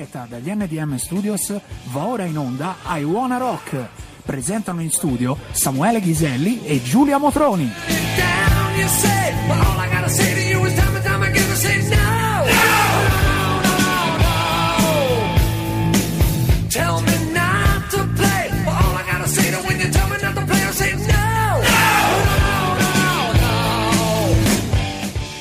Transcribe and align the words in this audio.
diretta 0.00 0.26
dagli 0.26 0.50
NDM 0.50 0.96
Studios 0.96 1.54
va 1.92 2.06
ora 2.06 2.24
in 2.24 2.38
onda 2.38 2.76
I 2.86 3.02
Wanna 3.02 3.36
Rock. 3.36 3.88
Presentano 4.24 4.80
in 4.80 4.90
studio 4.90 5.36
Samuele 5.50 6.00
Ghiselli 6.00 6.64
e 6.64 6.82
Giulia 6.82 7.18
Motroni. 7.18 7.70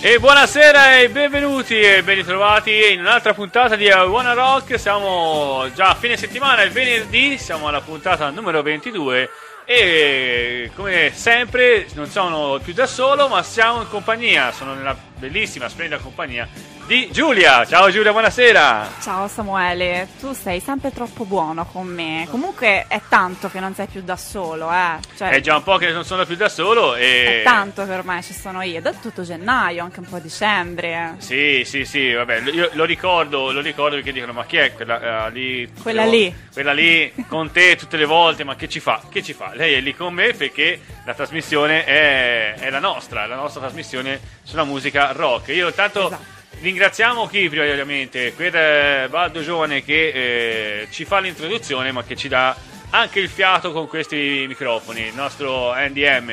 E 0.09 0.19
buonasera 0.19 1.01
e 1.01 1.09
benvenuti 1.09 1.79
e 1.79 2.01
ben 2.01 2.15
ritrovati 2.15 2.93
in 2.93 2.99
un'altra 3.01 3.35
puntata 3.35 3.75
di 3.75 3.85
Wanna 3.85 4.33
Rock. 4.33 4.79
Siamo 4.79 5.69
già 5.75 5.89
a 5.89 5.93
fine 5.93 6.17
settimana, 6.17 6.63
è 6.63 6.69
venerdì, 6.71 7.37
siamo 7.37 7.67
alla 7.67 7.81
puntata 7.81 8.31
numero 8.31 8.63
22 8.63 9.29
e 9.65 10.71
come 10.75 11.11
sempre 11.13 11.85
non 11.93 12.07
sono 12.07 12.57
più 12.57 12.73
da 12.73 12.87
solo 12.87 13.27
ma 13.27 13.43
siamo 13.43 13.81
in 13.81 13.87
compagnia, 13.87 14.51
sono 14.51 14.73
nella 14.73 14.97
bellissima, 15.15 15.69
splendida 15.69 16.01
compagnia 16.01 16.78
di 16.89 17.07
Giulia. 17.11 17.63
Ciao 17.67 17.91
Giulia, 17.91 18.11
buonasera. 18.11 18.93
Ciao 18.99 19.27
Samuele, 19.27 20.07
tu 20.19 20.33
sei 20.33 20.59
sempre 20.59 20.91
troppo 20.91 21.23
buono 21.23 21.63
con 21.63 21.85
me. 21.85 22.25
Comunque 22.31 22.85
è 22.87 22.99
tanto 23.07 23.47
che 23.47 23.59
non 23.59 23.75
sei 23.75 23.85
più 23.85 24.01
da 24.01 24.17
solo, 24.17 24.71
eh. 24.71 24.97
Cioè, 25.15 25.29
È 25.29 25.39
già 25.39 25.55
un 25.57 25.61
po' 25.61 25.77
che 25.77 25.91
non 25.91 26.03
sono 26.03 26.25
più 26.25 26.35
da 26.35 26.49
solo 26.49 26.95
e... 26.95 27.41
è 27.41 27.43
tanto 27.43 27.85
che 27.85 27.93
ormai 27.93 28.23
ci 28.23 28.33
sono 28.33 28.63
io. 28.63 28.81
Da 28.81 28.91
tutto 28.91 29.21
gennaio, 29.21 29.83
anche 29.83 29.99
un 29.99 30.07
po' 30.07 30.17
dicembre. 30.17 31.13
Sì, 31.19 31.61
sì, 31.63 31.85
sì, 31.85 32.11
vabbè, 32.11 32.39
io 32.49 32.71
lo 32.73 32.85
ricordo, 32.85 33.51
lo 33.51 33.61
ricordo 33.61 33.93
perché 33.93 34.11
dicono 34.11 34.33
ma 34.33 34.45
chi 34.45 34.57
è 34.57 34.73
quella 34.73 35.27
eh, 35.27 35.29
lì? 35.29 35.71
Quella 35.79 36.05
lì. 36.05 36.35
Quella 36.51 36.73
lì 36.73 37.13
con 37.27 37.51
te 37.51 37.75
tutte 37.75 37.97
le 37.97 38.05
volte, 38.05 38.43
ma 38.43 38.55
che 38.55 38.67
ci 38.67 38.79
fa? 38.79 38.99
Che 39.07 39.21
ci 39.21 39.33
fa? 39.33 39.51
Lei 39.53 39.75
è 39.75 39.79
lì 39.79 39.95
con 39.95 40.11
me 40.11 40.33
perché 40.33 40.81
la 41.05 41.13
trasmissione 41.13 41.83
è, 41.83 42.55
è 42.55 42.71
la 42.71 42.79
nostra, 42.79 43.27
la 43.27 43.35
nostra 43.35 43.61
trasmissione 43.61 44.19
sulla 44.41 44.63
musica 44.63 45.11
rock. 45.11 45.49
Io 45.49 45.67
intanto 45.67 46.07
Esatto. 46.07 46.37
Ringraziamo 46.61 47.27
chi 47.27 47.45
ovviamente, 47.45 48.33
quel 48.33 48.55
eh, 48.55 49.07
Baldo 49.09 49.41
Giovane 49.41 49.83
che 49.83 50.09
eh, 50.83 50.87
ci 50.91 51.05
fa 51.05 51.19
l'introduzione 51.19 51.91
ma 51.91 52.03
che 52.03 52.15
ci 52.15 52.27
dà 52.27 52.55
anche 52.91 53.19
il 53.19 53.29
fiato 53.29 53.71
con 53.71 53.87
questi 53.87 54.45
microfoni, 54.47 55.01
il 55.01 55.13
nostro 55.15 55.73
NDM. 55.75 56.31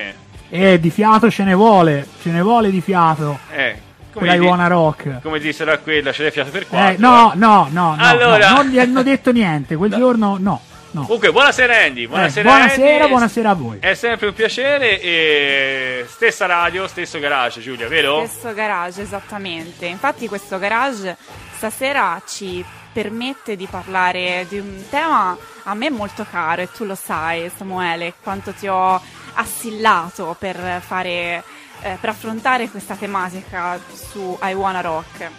E 0.48 0.78
di 0.80 0.90
fiato 0.90 1.30
ce 1.30 1.42
ne 1.44 1.54
vuole, 1.54 2.06
ce 2.22 2.30
ne 2.30 2.40
vuole 2.40 2.70
di 2.70 2.80
fiato. 2.80 3.38
Eh, 3.52 3.82
Per 4.12 4.22
I 4.26 4.38
di- 4.38 4.44
Wanna 4.46 4.66
Rock. 4.68 5.20
come 5.22 5.38
dissero 5.38 5.72
a 5.72 5.76
quella, 5.78 6.10
c'è 6.12 6.24
il 6.26 6.32
fiato 6.32 6.50
per 6.50 6.66
quattro. 6.66 6.94
Eh, 6.94 6.96
no, 6.98 7.32
no, 7.34 7.68
no, 7.70 7.94
no, 7.94 7.96
Allora- 7.98 8.48
no, 8.50 8.56
non 8.62 8.68
gli 8.68 8.78
hanno 8.78 9.02
detto 9.02 9.30
niente. 9.32 9.76
Quel 9.76 9.90
No. 9.90 9.96
giorno 9.98 10.36
no, 10.40 10.60
no. 11.00 11.04
Comunque, 11.04 11.30
buonasera 11.30 11.76
Andy. 11.84 12.06
Buonasera, 12.06 12.48
Eh, 12.48 12.52
buonasera, 12.52 12.94
Andy. 12.96 13.08
buonasera 13.08 13.50
a 13.50 13.54
voi. 13.54 13.78
È 13.80 13.94
sempre 13.94 14.26
un 14.28 14.34
piacere. 14.34 15.00
E 15.00 16.06
stessa 16.08 16.46
radio, 16.46 16.86
stesso 16.88 17.18
garage, 17.18 17.60
Giulia, 17.60 17.88
vero? 17.88 18.18
Questo 18.18 18.52
garage, 18.54 19.02
esattamente. 19.02 19.86
Infatti 19.86 20.28
questo 20.28 20.58
garage 20.58 21.16
stasera 21.56 22.20
ci 22.26 22.64
permette 22.92 23.56
di 23.56 23.66
parlare 23.66 24.46
di 24.48 24.58
un 24.58 24.82
tema 24.88 25.36
a 25.64 25.74
me 25.74 25.90
molto 25.90 26.24
caro 26.30 26.62
e 26.62 26.72
tu 26.72 26.84
lo 26.84 26.94
sai 26.94 27.50
Samuele 27.54 28.14
quanto 28.22 28.52
ti 28.52 28.66
ho 28.68 28.98
assillato 29.34 30.34
per 30.38 30.80
fare 30.82 31.42
eh, 31.82 31.98
per 32.00 32.08
affrontare 32.08 32.70
questa 32.70 32.94
tematica 32.94 33.78
su 33.92 34.38
I 34.42 34.54
Wanna 34.54 34.80
Rock. 34.80 35.30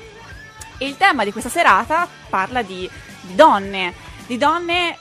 E 0.78 0.86
il 0.86 0.98
tema 0.98 1.24
di 1.24 1.32
questa 1.32 1.50
serata 1.50 2.08
parla 2.30 2.62
di, 2.62 2.88
di 3.22 3.34
donne, 3.34 3.92
di 4.28 4.38
donne 4.38 4.96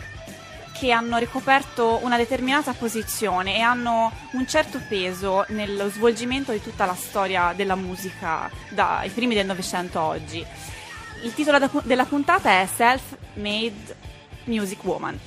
che 0.78 0.90
hanno 0.90 1.16
ricoperto 1.16 2.00
una 2.02 2.16
determinata 2.16 2.72
posizione 2.74 3.56
e 3.56 3.60
hanno 3.60 4.12
un 4.32 4.46
certo 4.46 4.80
peso 4.88 5.44
nello 5.48 5.88
svolgimento 5.88 6.52
di 6.52 6.60
tutta 6.60 6.84
la 6.84 6.94
storia 6.94 7.52
della 7.56 7.76
musica 7.76 8.50
dai 8.68 9.08
primi 9.10 9.34
del 9.34 9.46
Novecento 9.46 9.98
a 9.98 10.04
oggi. 10.04 10.44
Il 11.22 11.32
titolo 11.34 11.58
da- 11.58 11.70
della 11.82 12.04
puntata 12.04 12.60
è 12.60 12.68
Self-Made 12.72 13.96
Music 14.44 14.84
Woman. 14.84 15.18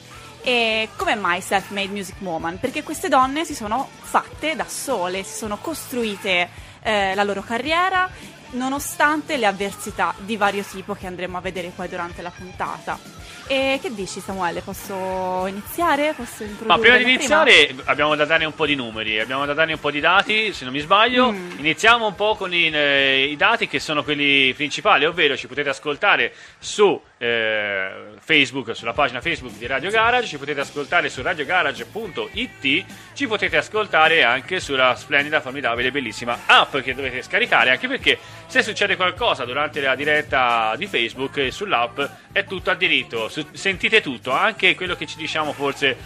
E 0.41 0.89
come 0.95 1.15
mai 1.15 1.41
Self-Made 1.41 1.89
Music 1.91 2.15
Woman? 2.19 2.59
Perché 2.59 2.83
queste 2.83 3.09
donne 3.09 3.43
si 3.43 3.55
sono 3.55 3.89
fatte 3.99 4.55
da 4.55 4.65
sole, 4.67 5.23
si 5.23 5.35
sono 5.35 5.57
costruite 5.57 6.47
eh, 6.81 7.13
la 7.15 7.23
loro 7.23 7.41
carriera 7.41 8.09
nonostante 8.51 9.37
le 9.37 9.45
avversità 9.45 10.13
di 10.17 10.37
vario 10.37 10.63
tipo 10.63 10.93
che 10.93 11.07
andremo 11.07 11.37
a 11.37 11.41
vedere 11.41 11.71
poi 11.75 11.87
durante 11.87 12.21
la 12.21 12.31
puntata. 12.31 13.18
E 13.47 13.79
che 13.81 13.93
dici 13.93 14.19
Samuele? 14.19 14.61
Posso 14.61 15.47
iniziare? 15.47 16.13
Posso 16.15 16.45
Ma 16.65 16.77
prima 16.77 16.97
di 16.97 17.03
iniziare 17.03 17.73
abbiamo 17.85 18.15
da 18.15 18.25
dare 18.25 18.45
un 18.45 18.53
po' 18.53 18.67
di 18.67 18.75
numeri, 18.75 19.19
abbiamo 19.19 19.45
da 19.45 19.53
dare 19.53 19.73
un 19.73 19.79
po' 19.79 19.89
di 19.89 19.99
dati, 19.99 20.53
se 20.53 20.65
non 20.65 20.73
mi 20.73 20.79
sbaglio. 20.79 21.31
Mm. 21.31 21.57
Iniziamo 21.57 22.05
un 22.05 22.15
po' 22.15 22.35
con 22.35 22.53
i, 22.53 22.69
eh, 22.71 23.23
i 23.23 23.35
dati 23.35 23.67
che 23.67 23.79
sono 23.79 24.03
quelli 24.03 24.53
principali, 24.53 25.05
ovvero 25.05 25.35
ci 25.35 25.47
potete 25.47 25.69
ascoltare 25.69 26.33
su 26.59 27.01
eh, 27.17 27.91
Facebook, 28.19 28.75
sulla 28.75 28.93
pagina 28.93 29.19
Facebook 29.19 29.57
di 29.57 29.67
Radio 29.67 29.89
Garage, 29.89 30.27
ci 30.27 30.37
potete 30.37 30.61
ascoltare 30.61 31.09
su 31.09 31.21
radiogarage.it, 31.21 32.85
ci 33.13 33.27
potete 33.27 33.57
ascoltare 33.57 34.23
anche 34.23 34.59
sulla 34.59 34.95
splendida, 34.95 35.41
formidabile, 35.41 35.91
bellissima 35.91 36.39
app 36.45 36.77
che 36.77 36.95
dovete 36.95 37.21
scaricare, 37.21 37.71
anche 37.71 37.87
perché 37.87 38.17
se 38.47 38.63
succede 38.63 38.95
qualcosa 38.95 39.43
durante 39.43 39.81
la 39.81 39.95
diretta 39.95 40.75
di 40.77 40.87
Facebook 40.87 41.37
eh, 41.37 41.51
sull'app 41.51 41.99
è 42.31 42.45
tutto 42.45 42.71
a 42.71 42.75
diritto, 42.75 43.18
Su- 43.27 43.45
sentite 43.51 43.99
tutto, 44.01 44.31
anche 44.31 44.75
quello 44.75 44.95
che 44.95 45.05
ci 45.05 45.17
diciamo 45.17 45.51
forse 45.51 45.97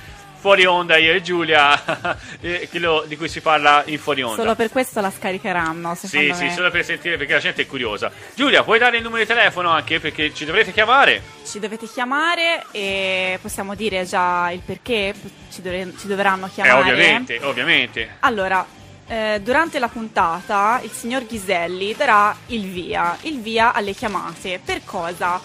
fuori 0.44 0.66
onda 0.66 0.98
io 0.98 1.14
e 1.14 1.22
Giulia, 1.22 2.18
eh, 2.42 2.68
quello 2.70 3.06
di 3.08 3.16
cui 3.16 3.30
si 3.30 3.40
parla 3.40 3.84
in 3.86 3.98
fuori 3.98 4.22
onda. 4.24 4.42
Solo 4.42 4.56
per 4.56 4.72
questo 4.72 5.00
la 5.00 5.10
scaricheranno, 5.10 5.96
Sì, 5.96 6.08
secondo 6.08 6.34
sì, 6.34 6.44
me. 6.44 6.54
solo 6.54 6.70
per 6.70 6.84
sentire 6.84 7.16
perché 7.16 7.34
la 7.34 7.40
gente 7.40 7.62
è 7.62 7.66
curiosa. 7.66 8.12
Giulia, 8.36 8.62
puoi 8.64 8.78
dare 8.78 8.98
il 8.98 9.04
numero 9.04 9.22
di 9.22 9.28
telefono 9.28 9.70
anche 9.70 10.02
perché 10.02 10.34
ci 10.34 10.44
dovrete 10.44 10.74
chiamare? 10.74 11.22
Ci 11.48 11.60
dovete 11.60 11.88
chiamare 11.88 12.66
e 12.72 13.40
possiamo 13.42 13.74
dire 13.74 14.04
già 14.06 14.52
il 14.52 14.60
perché 14.66 15.14
ci, 15.50 15.62
dovre- 15.62 15.94
ci 15.98 16.08
dovranno 16.08 16.48
Eh, 16.48 16.50
chiamare. 16.50 16.80
ovviamente, 16.92 17.40
ovviamente. 17.42 18.10
Allora, 18.20 18.66
eh, 19.08 19.40
durante 19.42 19.80
la 19.80 19.88
puntata 19.88 20.82
il 20.84 20.92
signor 20.92 21.26
Ghiselli 21.26 21.94
darà 21.96 22.36
il 22.48 22.66
via, 22.66 23.18
il 23.22 23.40
via 23.40 23.72
alle 23.72 23.94
chiamate. 23.94 24.60
Per 24.64 24.82
cosa? 24.84 25.40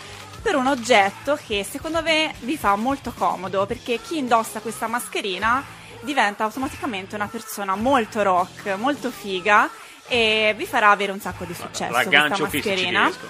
Per 0.48 0.56
un 0.56 0.66
oggetto 0.66 1.38
che 1.46 1.62
secondo 1.62 2.00
me 2.00 2.32
vi 2.38 2.56
fa 2.56 2.74
molto 2.74 3.12
comodo, 3.14 3.66
perché 3.66 4.00
chi 4.00 4.16
indossa 4.16 4.60
questa 4.60 4.86
mascherina 4.86 5.62
diventa 6.00 6.44
automaticamente 6.44 7.16
una 7.16 7.26
persona 7.26 7.76
molto 7.76 8.22
rock, 8.22 8.74
molto 8.78 9.10
figa 9.10 9.68
e 10.06 10.54
vi 10.56 10.64
farà 10.64 10.88
avere 10.88 11.12
un 11.12 11.20
sacco 11.20 11.44
di 11.44 11.52
successo 11.52 11.92
questa 11.92 12.10
L'aggancio 12.10 12.44
mascherina. 12.44 13.06
fisico. 13.08 13.26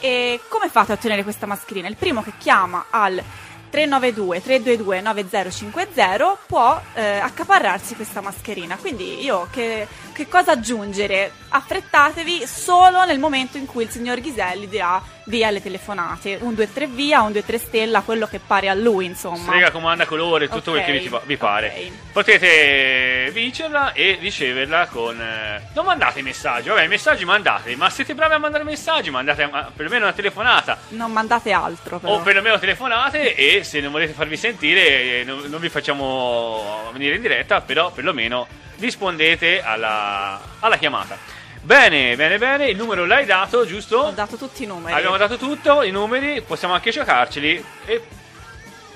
E 0.00 0.40
come 0.48 0.68
fate 0.68 0.90
a 0.90 0.94
ottenere 0.96 1.22
questa 1.22 1.46
mascherina? 1.46 1.86
Il 1.86 1.94
primo 1.94 2.24
che 2.24 2.32
chiama 2.36 2.86
al 2.90 3.22
392 3.70 4.42
322 4.42 5.00
9050 5.00 6.38
può 6.44 6.82
eh, 6.94 7.18
accaparrarsi 7.18 7.94
questa 7.94 8.20
mascherina. 8.20 8.76
Quindi 8.76 9.22
io 9.22 9.46
che, 9.52 9.86
che 10.18 10.26
cosa 10.28 10.50
aggiungere? 10.52 11.30
Affrettatevi 11.50 12.44
solo 12.44 13.04
nel 13.04 13.20
momento 13.20 13.56
in 13.56 13.66
cui 13.66 13.84
il 13.84 13.88
signor 13.90 14.18
Ghiselli 14.20 14.68
dirà 14.68 15.00
via 15.26 15.48
le 15.50 15.62
telefonate. 15.62 16.38
Un 16.40 16.54
2-3 16.54 16.88
via, 16.88 17.20
un 17.20 17.30
2-3 17.30 17.56
stella, 17.58 18.00
quello 18.00 18.26
che 18.26 18.40
pare 18.44 18.68
a 18.68 18.74
lui, 18.74 19.04
insomma. 19.04 19.36
Strega, 19.36 19.70
comanda, 19.70 20.06
colore, 20.06 20.48
tutto 20.48 20.72
Ok, 20.72 20.82
quel 20.82 21.00
che 21.02 21.08
vi, 21.08 21.16
vi 21.24 21.36
pare. 21.36 21.68
ok. 21.68 21.92
Potete 22.12 23.30
vincerla 23.32 23.92
e 23.92 24.18
riceverla 24.20 24.86
con. 24.88 25.20
eh, 25.20 25.62
Non 25.74 25.84
mandate 25.84 26.20
messaggi, 26.22 26.68
vabbè, 26.68 26.82
i 26.82 26.88
messaggi 26.88 27.24
mandate, 27.24 27.76
ma 27.76 27.88
siete 27.88 28.14
bravi 28.14 28.34
a 28.34 28.38
mandare 28.38 28.64
messaggi, 28.64 29.10
mandate 29.10 29.48
perlomeno 29.76 30.04
una 30.06 30.12
telefonata. 30.14 30.78
Non 30.88 31.12
mandate 31.12 31.52
altro, 31.52 32.00
però. 32.00 32.14
O 32.14 32.20
perlomeno 32.22 32.58
telefonate 32.58 33.36
e 33.36 33.62
se 33.62 33.78
non 33.80 33.92
volete 33.92 34.12
farvi 34.14 34.36
sentire 34.36 35.20
eh, 35.20 35.24
non, 35.24 35.44
non 35.46 35.60
vi 35.60 35.68
facciamo 35.68 36.90
venire 36.92 37.14
in 37.14 37.22
diretta, 37.22 37.60
però 37.60 37.92
perlomeno 37.92 38.66
rispondete 38.78 39.62
alla, 39.62 40.40
alla 40.60 40.76
chiamata. 40.76 41.16
Bene, 41.60 42.16
bene, 42.16 42.38
bene, 42.38 42.68
il 42.68 42.76
numero 42.76 43.04
l'hai 43.04 43.26
dato, 43.26 43.66
giusto? 43.66 43.98
Ho 43.98 44.10
dato 44.12 44.36
tutti 44.36 44.62
i 44.62 44.66
numeri. 44.66 44.94
Abbiamo 44.94 45.16
dato 45.16 45.36
tutto, 45.36 45.82
i 45.82 45.90
numeri, 45.90 46.40
possiamo 46.42 46.74
anche 46.74 46.90
giocarceli 46.90 47.64
e 47.84 48.02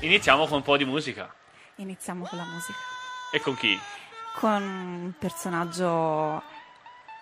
iniziamo 0.01 0.47
con 0.47 0.59
un 0.59 0.63
po' 0.63 0.77
di 0.77 0.85
musica. 0.85 1.33
Iniziamo 1.77 2.25
con 2.25 2.39
la 2.39 2.45
musica. 2.45 2.79
E 3.33 3.41
con 3.41 3.57
chi? 3.57 3.79
con 4.33 4.63
un 4.63 5.13
personaggio 5.19 6.43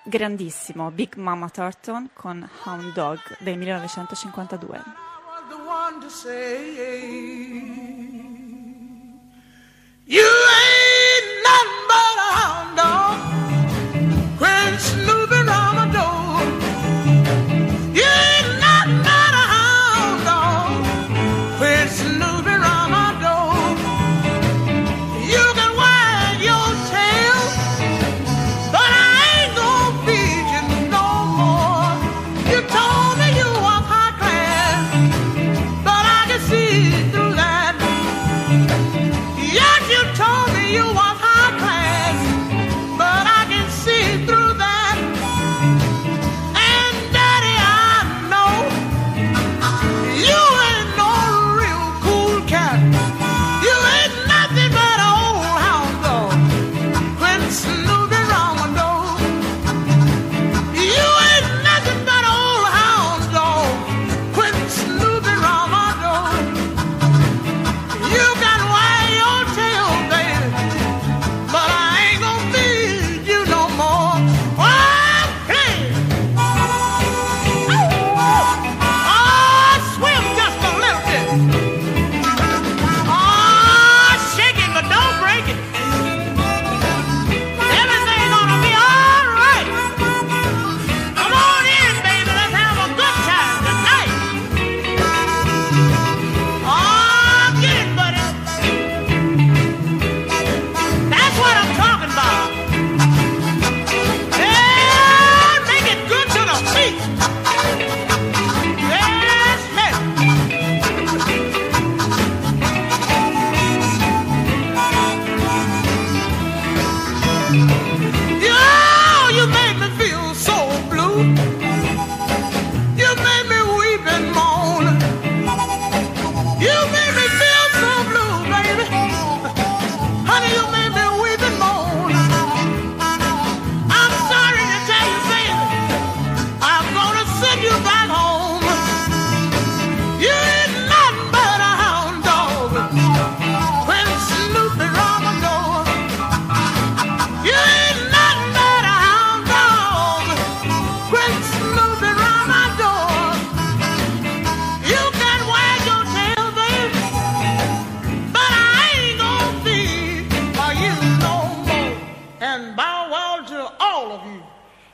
grandissimo, 0.05 0.91
Big 0.91 1.15
Mama 1.17 1.49
Thornton 1.49 2.11
con 2.13 2.49
Hound 2.65 2.93
Dog 2.93 3.19
del 3.39 3.59
1952. 3.59 4.83
was 5.27 5.49
the 5.49 5.57
one 5.57 6.01
to 6.01 6.09
say 6.09 6.79
You 10.07 10.40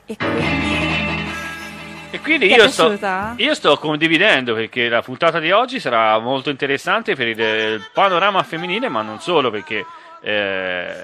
E 0.07 0.15
quindi... 0.15 0.85
E 2.09 2.19
quindi 2.21 2.45
io 2.47 2.69
sto, 2.69 2.83
io 3.37 3.53
sto 3.53 3.77
condividendo 3.77 4.53
perché 4.55 4.87
la 4.87 5.01
puntata 5.01 5.39
di 5.39 5.51
oggi 5.51 5.79
sarà 5.81 6.17
molto 6.19 6.49
interessante 6.49 7.15
per 7.15 7.27
il, 7.27 7.37
il 7.39 7.89
panorama 7.93 8.41
femminile, 8.43 8.87
ma 8.87 9.01
non 9.01 9.19
solo 9.19 9.51
perché 9.51 9.85
eh, 10.21 10.95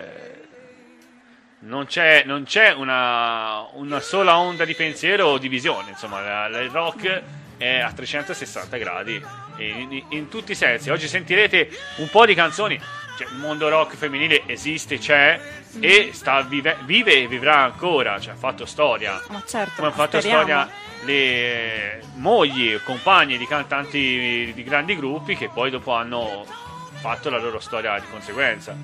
non 1.60 1.86
c'è, 1.86 2.24
non 2.26 2.44
c'è 2.46 2.72
una, 2.72 3.68
una 3.74 4.00
sola 4.00 4.38
onda 4.38 4.64
di 4.64 4.76
pensiero 4.76 5.26
o 5.28 5.38
di 5.38 5.50
visione, 5.50 5.90
insomma, 5.90 6.22
la- 6.22 6.48
la- 6.48 6.62
il 6.62 6.70
rock 6.72 7.22
è 7.58 7.80
a 7.80 7.92
360 7.92 8.78
gradi 8.78 9.22
in, 9.58 9.92
in- 9.92 10.04
in 10.10 10.30
tutti 10.30 10.54
i 10.54 10.56
sensi. 10.56 10.90
Oggi 10.90 11.08
sentirete 11.10 11.70
un 11.98 12.10
po' 12.10 12.26
di 12.26 12.34
canzoni, 12.34 12.80
cioè, 13.18 13.28
il 13.28 13.38
mondo 13.40 13.68
rock 13.68 13.96
femminile 13.98 14.44
esiste, 14.48 14.98
c'è 14.98 15.38
e 15.80 16.12
sta 16.14 16.42
vive, 16.42 16.78
vive 16.84 17.24
e 17.24 17.28
vivrà 17.28 17.64
ancora, 17.64 18.20
cioè 18.20 18.34
ha 18.34 18.38
fatto 18.38 18.66
storia 18.66 19.22
Ma 19.30 19.44
certo, 19.46 19.74
come 19.76 19.88
hanno 19.88 19.96
fatto 19.96 20.20
speriamo. 20.20 20.44
storia 20.44 20.70
le 21.06 22.04
mogli 22.16 22.74
o 22.74 22.80
compagne 22.84 23.38
di 23.38 23.46
cantanti 23.46 24.52
di 24.54 24.64
grandi 24.64 24.96
gruppi 24.96 25.36
che 25.36 25.50
poi 25.50 25.70
dopo 25.70 25.94
hanno 25.94 26.46
fatto 26.94 27.30
la 27.30 27.38
loro 27.38 27.60
storia 27.60 28.00
di 28.00 28.06
conseguenza. 28.10 28.76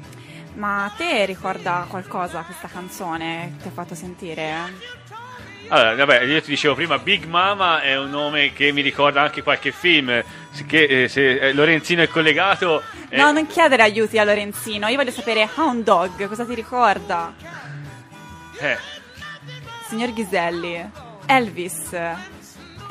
Ma 0.55 0.85
a 0.85 0.89
te 0.89 1.25
ricorda 1.25 1.85
qualcosa 1.87 2.41
questa 2.41 2.67
canzone 2.67 3.53
che 3.55 3.61
ti 3.63 3.67
ha 3.69 3.71
fatto 3.71 3.95
sentire? 3.95 4.97
Allora, 5.71 5.93
vabbè, 5.95 6.23
io 6.23 6.41
ti 6.41 6.49
dicevo 6.49 6.73
prima, 6.73 6.97
Big 6.97 7.25
Mama 7.25 7.81
è 7.81 7.95
un 7.97 8.09
nome 8.09 8.53
che 8.53 8.71
mi 8.71 8.81
ricorda 8.81 9.21
anche 9.21 9.43
qualche 9.43 9.71
film. 9.71 10.23
Che, 10.67 10.83
eh, 11.03 11.07
se 11.07 11.37
eh, 11.37 11.53
Lorenzino 11.53 12.01
è 12.01 12.07
collegato, 12.07 12.81
eh, 13.09 13.17
No, 13.17 13.31
non 13.31 13.45
chiedere 13.45 13.83
aiuti 13.83 14.17
a 14.17 14.23
Lorenzino, 14.23 14.87
io 14.87 14.95
voglio 14.95 15.11
sapere 15.11 15.47
Hound 15.55 15.83
Dog, 15.83 16.27
cosa 16.27 16.43
ti 16.43 16.55
ricorda? 16.55 17.33
eh, 18.59 18.77
Signor 19.87 20.11
Ghiselli, 20.11 20.89
Elvis. 21.27 21.95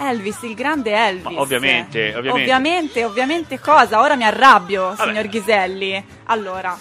Elvis, 0.01 0.43
il 0.43 0.55
grande 0.55 0.93
Elvis. 0.93 1.25
Ma 1.35 1.41
ovviamente, 1.41 2.15
ovviamente. 2.15 2.31
Ovviamente, 2.31 3.05
ovviamente 3.05 3.59
cosa? 3.59 4.01
Ora 4.01 4.15
mi 4.15 4.23
arrabbio, 4.25 4.95
Vabbè. 4.95 5.03
signor 5.09 5.27
Ghiselli. 5.27 6.05
Allora, 6.27 6.79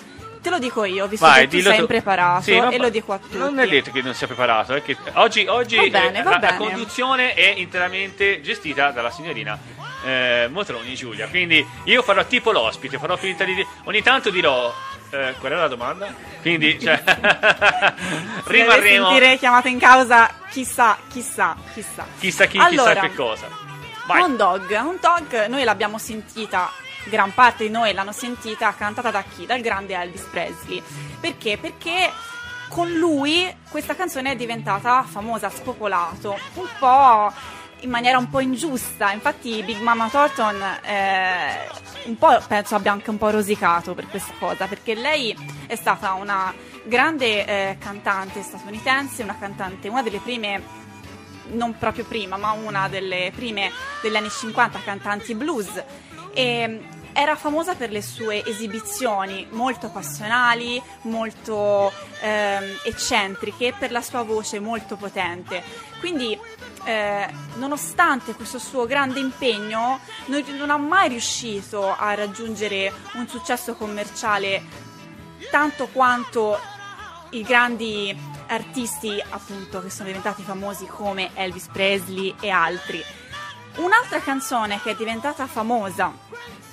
te 0.47 0.53
lo 0.53 0.59
dico 0.59 0.85
io, 0.85 1.07
visto 1.07 1.25
vai, 1.25 1.47
che 1.47 1.57
tu 1.57 1.61
sei 1.63 1.75
tu. 1.75 1.81
impreparato, 1.81 2.41
Sì, 2.43 2.51
e 2.55 2.77
lo 2.77 2.89
dico 2.89 3.11
a 3.13 3.17
tutti. 3.17 3.37
Non 3.37 3.59
è 3.59 3.67
detto 3.67 3.91
che 3.91 4.01
non 4.01 4.13
sia 4.13 4.27
preparato, 4.27 4.73
è 4.75 4.81
che 4.81 4.95
oggi, 5.15 5.45
oggi 5.47 5.75
Va 5.75 5.87
bene, 5.99 6.19
eh, 6.19 6.23
va 6.23 6.29
la, 6.31 6.35
la 6.37 6.39
bene. 6.39 6.57
conduzione 6.57 7.33
è 7.33 7.49
interamente 7.55 8.41
gestita 8.41 8.91
dalla 8.91 9.11
signorina 9.11 9.57
eh, 10.05 10.47
Motroni 10.49 10.93
Giulia. 10.95 11.27
Quindi 11.27 11.65
io 11.83 12.01
farò 12.01 12.23
tipo 12.25 12.51
l'ospite, 12.51 12.97
farò 12.97 13.17
finta 13.17 13.43
di. 13.43 13.65
Ogni 13.83 14.01
tanto 14.01 14.29
dirò. 14.29 14.73
eh, 15.09 15.35
qual 15.39 15.51
era 15.51 15.61
la 15.61 15.67
domanda? 15.67 16.13
Quindi, 16.41 16.79
cioè, 16.79 17.01
rimarremo. 18.45 19.07
sentire 19.09 19.37
chiamata 19.37 19.67
in 19.67 19.79
causa, 19.79 20.29
chissà, 20.49 20.97
chissà, 21.09 21.55
chissà. 21.73 22.05
Chissà 22.19 22.45
chi, 22.45 22.57
Allora, 22.57 22.93
chissà 22.93 23.07
che 23.07 23.13
cosa. 23.15 23.47
Vai. 24.07 24.21
Hound 24.21 24.37
Dog, 24.37 24.71
Hound 24.71 24.99
Dog 25.01 25.45
noi 25.47 25.63
l'abbiamo 25.65 25.97
sentita, 25.97 26.71
gran 27.09 27.33
parte 27.33 27.65
di 27.65 27.69
noi 27.69 27.93
l'hanno 27.93 28.11
sentita 28.11 28.73
cantata 28.73 29.11
da 29.11 29.23
chi? 29.23 29.45
Dal 29.45 29.61
grande 29.61 29.95
Elvis 29.95 30.23
Presley. 30.23 30.81
Perché? 31.19 31.57
Perché 31.57 32.11
con 32.69 32.91
lui 32.91 33.53
questa 33.69 33.95
canzone 33.95 34.31
è 34.31 34.35
diventata 34.35 35.03
famosa, 35.03 35.49
spopolato, 35.49 36.37
un 36.53 36.67
po' 36.79 37.31
in 37.81 37.89
maniera 37.89 38.17
un 38.17 38.29
po' 38.29 38.39
ingiusta. 38.39 39.11
Infatti 39.11 39.63
Big 39.63 39.79
Mama 39.79 40.09
Thornton 40.09 40.61
eh, 40.83 41.67
un 42.05 42.17
po' 42.17 42.39
penso 42.47 42.75
abbia 42.75 42.91
anche 42.91 43.09
un 43.09 43.17
po' 43.17 43.29
rosicato 43.29 43.93
per 43.93 44.07
questa 44.07 44.33
cosa, 44.39 44.67
perché 44.67 44.95
lei 44.95 45.35
è 45.67 45.75
stata 45.75 46.13
una 46.13 46.53
grande 46.83 47.45
eh, 47.45 47.77
cantante 47.79 48.41
statunitense, 48.41 49.23
una 49.23 49.37
cantante, 49.37 49.87
una 49.87 50.01
delle 50.03 50.19
prime 50.19 50.85
non 51.49 51.77
proprio 51.77 52.03
prima, 52.05 52.37
ma 52.37 52.51
una 52.51 52.87
delle 52.89 53.31
prime 53.33 53.71
degli 54.01 54.15
anni 54.15 54.29
50 54.29 54.79
cantanti 54.79 55.33
blues 55.33 55.83
e 56.33 56.81
era 57.17 57.35
famosa 57.35 57.73
per 57.73 57.89
le 57.89 58.03
sue 58.03 58.45
esibizioni 58.45 59.47
molto 59.49 59.89
passionali, 59.89 60.79
molto 61.01 61.91
ehm, 62.21 62.81
eccentriche, 62.85 63.73
per 63.75 63.89
la 63.89 64.03
sua 64.03 64.21
voce 64.21 64.59
molto 64.59 64.97
potente. 64.97 65.63
Quindi, 65.99 66.39
eh, 66.83 67.27
nonostante 67.55 68.35
questo 68.35 68.59
suo 68.59 68.85
grande 68.85 69.19
impegno, 69.19 69.99
non, 70.27 70.69
ha 70.69 70.77
mai 70.77 71.09
riuscito 71.09 71.91
a 71.91 72.13
raggiungere 72.13 72.93
un 73.13 73.27
successo 73.27 73.73
commerciale 73.73 74.63
tanto 75.49 75.87
quanto 75.87 76.59
i 77.31 77.41
grandi 77.41 78.15
artisti 78.45 79.19
appunto 79.27 79.81
che 79.81 79.89
sono 79.89 80.05
diventati 80.05 80.43
famosi 80.43 80.85
come 80.85 81.31
Elvis 81.33 81.67
Presley 81.71 82.35
e 82.39 82.51
altri. 82.51 83.03
Un'altra 83.77 84.19
canzone 84.19 84.79
che 84.81 84.91
è 84.91 84.95
diventata 84.95 85.47
famosa 85.47 86.25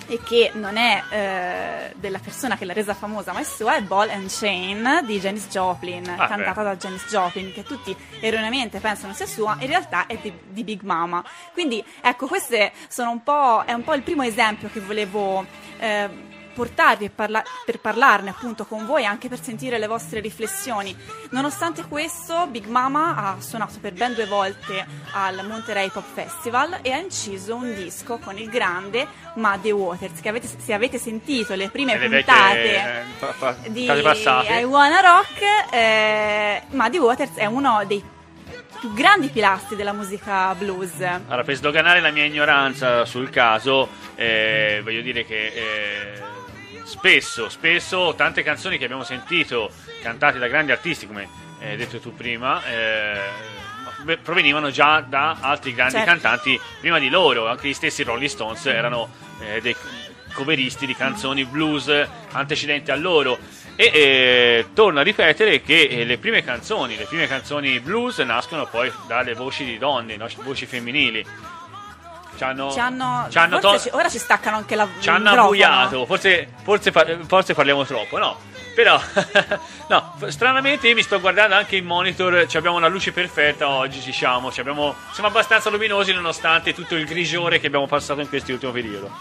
e 0.06 0.20
che 0.23 0.50
non 0.54 0.76
è 0.76 1.02
eh, 1.11 1.92
della 1.96 2.18
persona 2.18 2.56
che 2.56 2.64
l'ha 2.64 2.73
resa 2.73 2.94
famosa 2.94 3.32
ma 3.32 3.40
è 3.40 3.44
sua 3.44 3.76
è 3.76 3.82
Ball 3.82 4.11
and 4.11 4.28
Chain 4.30 5.00
di 5.06 5.18
Janis 5.18 5.49
Joplin 5.49 6.06
Ah, 6.08 6.26
cantata 6.26 6.62
beh. 6.62 6.68
da 6.68 6.76
Janis 6.76 7.06
Joplin 7.08 7.52
che 7.52 7.62
tutti 7.62 7.96
erroneamente 8.20 8.80
pensano 8.80 9.12
sia 9.14 9.26
sua 9.26 9.56
in 9.61 9.66
realtà 9.68 10.06
è 10.06 10.16
di, 10.18 10.32
di 10.49 10.62
Big 10.64 10.82
Mama 10.82 11.25
quindi 11.52 11.82
ecco 12.02 12.26
questo 12.26 12.54
è, 12.54 12.70
sono 12.88 13.11
un 13.11 13.23
po', 13.23 13.62
è 13.64 13.73
un 13.73 13.82
po' 13.82 13.94
il 13.94 14.02
primo 14.02 14.23
esempio 14.23 14.68
che 14.70 14.80
volevo 14.80 15.44
eh, 15.78 16.32
portarvi 16.54 17.11
parla- 17.11 17.42
per 17.64 17.80
parlarne 17.80 18.30
appunto 18.30 18.64
con 18.64 18.87
voi 18.87 19.04
anche 19.04 19.28
per 19.28 19.42
sentire 19.42 19.78
le 19.78 19.87
vostre 19.87 20.20
riflessioni. 20.20 20.96
Nonostante 21.30 21.84
questo, 21.84 22.46
Big 22.46 22.66
Mama 22.66 23.16
ha 23.16 23.40
suonato 23.40 23.75
per 23.80 23.92
ben 23.92 24.14
due 24.14 24.26
volte 24.26 24.87
al 25.12 25.44
Monterey 25.46 25.90
Pop 25.90 26.04
Festival 26.14 26.78
e 26.82 26.92
ha 26.92 26.99
inciso 26.99 27.54
un 27.56 27.75
disco 27.75 28.18
con 28.18 28.38
il 28.38 28.49
grande 28.49 29.06
Muddy 29.34 29.70
Waters, 29.70 30.20
che 30.20 30.28
avete, 30.28 30.49
se 30.56 30.73
avete 30.73 30.99
sentito 30.99 31.54
le 31.54 31.68
prime 31.68 31.96
Nelle 31.96 32.23
puntate 32.23 32.54
vecchie 32.54 33.00
eh, 33.00 33.04
pa- 33.18 33.34
pa- 33.38 33.56
di. 33.66 33.84
I 33.84 34.62
Wanna 34.64 35.00
Rock, 35.00 35.73
eh, 35.73 36.62
Muddy 36.68 36.99
Waters 36.99 37.34
è 37.34 37.46
uno 37.46 37.82
dei 37.87 38.02
più 38.78 38.92
grandi 38.92 39.28
pilastri 39.28 39.76
della 39.76 39.92
musica 39.92 40.54
blues. 40.54 41.00
Allora, 41.00 41.42
per 41.42 41.54
sdoganare 41.54 42.00
la 42.00 42.11
mia 42.11 42.25
ignoranza 42.25 43.04
sul 43.06 43.30
caso, 43.30 43.88
eh, 44.14 44.80
voglio 44.84 45.00
dire 45.00 45.25
che 45.25 45.46
eh, 45.46 46.23
spesso, 46.84 47.48
spesso 47.48 48.14
tante 48.16 48.42
canzoni 48.42 48.78
che 48.78 48.84
abbiamo 48.84 49.04
sentito 49.04 49.70
cantate 50.02 50.38
da 50.38 50.46
grandi 50.46 50.72
artisti, 50.72 51.06
come 51.06 51.28
hai 51.60 51.76
detto 51.76 51.98
tu 51.98 52.14
prima, 52.14 52.62
eh, 52.64 53.18
provenivano 54.22 54.70
già 54.70 55.00
da 55.00 55.38
altri 55.40 55.74
grandi 55.74 55.94
Certo. 55.94 56.10
cantanti 56.10 56.60
prima 56.80 56.98
di 56.98 57.08
loro. 57.08 57.48
Anche 57.48 57.68
gli 57.68 57.74
stessi 57.74 58.02
Rolling 58.02 58.28
Stones 58.30 58.66
erano 58.66 59.10
eh, 59.40 59.60
dei 59.60 59.74
coveristi 60.34 60.84
di 60.86 60.94
canzoni 60.94 61.44
blues 61.44 61.90
antecedenti 62.32 62.90
a 62.90 62.96
loro. 62.96 63.38
E 63.76 63.90
eh, 63.92 64.66
torno 64.72 65.00
a 65.00 65.02
ripetere 65.02 65.60
che 65.62 65.82
eh, 65.82 66.04
le 66.04 66.18
prime 66.18 66.44
canzoni, 66.44 66.96
le 66.96 67.06
prime 67.06 67.26
canzoni 67.26 67.80
blues 67.80 68.18
nascono 68.18 68.66
poi 68.66 68.92
dalle 69.08 69.34
voci 69.34 69.64
di 69.64 69.78
donne, 69.78 70.16
no? 70.16 70.28
voci 70.42 70.66
femminili. 70.66 71.24
Ci 72.36 72.44
hanno, 72.44 72.70
Ci 72.72 72.78
hanno, 72.80 73.26
ci 73.30 73.38
hanno 73.38 73.60
forse 73.60 73.76
to- 73.76 73.90
ci- 73.90 73.96
ora 73.96 74.08
ci 74.08 74.18
staccano 74.18 74.56
anche 74.56 74.74
la 74.74 74.86
ci 75.00 75.08
hanno 75.08 75.30
abbuiato, 75.30 76.04
forse, 76.06 76.48
forse, 76.62 76.92
forse 77.26 77.54
parliamo 77.54 77.84
troppo, 77.84 78.18
no? 78.18 78.38
Però, 78.74 79.00
no, 79.88 80.16
stranamente 80.28 80.88
io 80.88 80.94
mi 80.94 81.02
sto 81.02 81.20
guardando 81.20 81.54
anche 81.54 81.76
in 81.76 81.84
monitor, 81.84 82.46
ci 82.48 82.56
abbiamo 82.56 82.76
una 82.76 82.88
luce 82.88 83.12
perfetta 83.12 83.68
oggi, 83.68 84.00
diciamo, 84.00 84.50
ci 84.50 84.58
abbiamo, 84.58 84.96
siamo 85.12 85.28
abbastanza 85.28 85.70
luminosi 85.70 86.12
nonostante 86.12 86.74
tutto 86.74 86.96
il 86.96 87.04
grigiore 87.06 87.60
che 87.60 87.68
abbiamo 87.68 87.86
passato 87.86 88.20
in 88.20 88.28
quest'ultimo 88.28 88.72
periodo. 88.72 89.12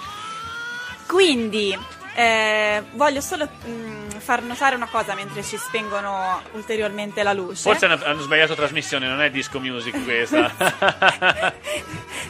Quindi 1.08 1.78
eh, 2.16 2.84
voglio 2.92 3.22
solo 3.22 3.48
mm, 3.68 4.10
far 4.10 4.44
notare 4.44 4.76
una 4.76 4.88
cosa 4.88 5.16
mentre 5.16 5.44
ci 5.44 5.58
spengono 5.58 6.42
ulteriormente 6.54 7.24
la 7.24 7.34
luce. 7.34 7.62
Forse 7.62 7.86
hanno, 7.86 8.04
hanno 8.04 8.22
sbagliato 8.22 8.56
trasmissione, 8.56 9.08
non 9.08 9.22
è 9.22 9.32
disco 9.32 9.60
music 9.60 10.04
questa. 10.04 10.52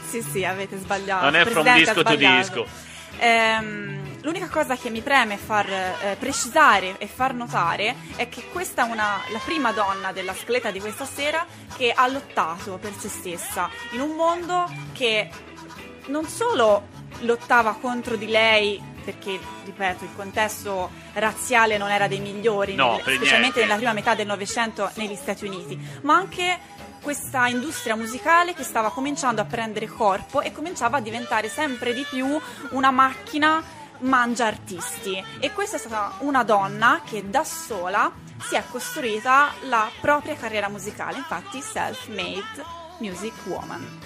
sì, 0.08 0.22
sì, 0.22 0.46
avete 0.46 0.78
sbagliato. 0.78 1.26
Non 1.26 1.36
è 1.36 1.46
from 1.46 1.64
Presidente 1.64 1.90
ha 1.90 1.94
disco 1.94 2.04
to 2.04 2.16
disco. 2.16 2.92
Ehm, 3.18 4.22
l'unica 4.22 4.48
cosa 4.50 4.76
che 4.76 4.90
mi 4.90 5.02
preme 5.02 5.38
far 5.38 5.70
eh, 5.70 6.16
precisare 6.18 6.96
e 6.98 7.08
far 7.08 7.34
notare 7.34 7.96
è 8.16 8.28
che 8.28 8.46
questa 8.52 8.88
è 8.88 8.92
una, 8.92 9.22
la 9.32 9.40
prima 9.44 9.72
donna 9.72 10.12
della 10.12 10.34
scaletta 10.34 10.72
di 10.72 10.80
questa 10.80 11.06
sera 11.06 11.46
che 11.76 11.92
ha 11.96 12.08
lottato 12.08 12.78
per 12.78 12.94
se 12.98 13.10
stessa 13.10 13.70
in 13.92 14.00
un 14.00 14.16
mondo 14.16 14.66
che 14.94 15.30
non 16.08 16.26
solo 16.28 16.88
lottava 17.20 17.78
contro 17.80 18.16
di 18.16 18.28
lei 18.28 18.92
perché, 19.04 19.40
ripeto, 19.66 20.04
il 20.04 20.10
contesto 20.16 20.90
razziale 21.14 21.78
non 21.78 21.90
era 21.92 22.08
dei 22.08 22.20
migliori, 22.20 22.76
No, 22.76 22.94
nel- 22.94 23.02
specialmente 23.02 23.38
niente. 23.40 23.60
nella 23.62 23.76
prima 23.76 23.94
metà 23.94 24.16
del 24.16 24.26
Novecento 24.28 24.90
negli 24.96 25.16
Stati 25.16 25.46
Uniti, 25.46 25.80
ma 26.02 26.16
anche 26.16 26.60
questa 27.02 27.48
industria 27.48 27.96
musicale 27.96 28.54
che 28.54 28.64
stava 28.64 28.90
cominciando 28.90 29.42
a 29.42 29.46
prendere 29.46 29.88
corpo 29.88 30.40
e 30.42 30.52
cominciava 30.54 30.98
a 30.98 31.02
diventare 31.02 31.50
sempre 31.50 31.94
di 31.94 32.06
più 32.10 32.40
una 32.70 32.92
macchina 32.92 33.62
mangia 34.00 34.46
artisti 34.48 35.22
e 35.40 35.52
questa 35.52 35.76
è 35.76 35.80
stata 35.80 36.14
una 36.20 36.44
donna 36.44 37.02
che 37.06 37.30
da 37.30 37.44
sola 37.44 38.12
si 38.42 38.56
è 38.56 38.64
costruita 38.70 39.52
la 39.64 39.90
propria 40.02 40.36
carriera 40.36 40.68
musicale, 40.70 41.18
infatti 41.18 41.62
self-made 41.62 42.64
music 43.00 43.34
woman. 43.46 44.00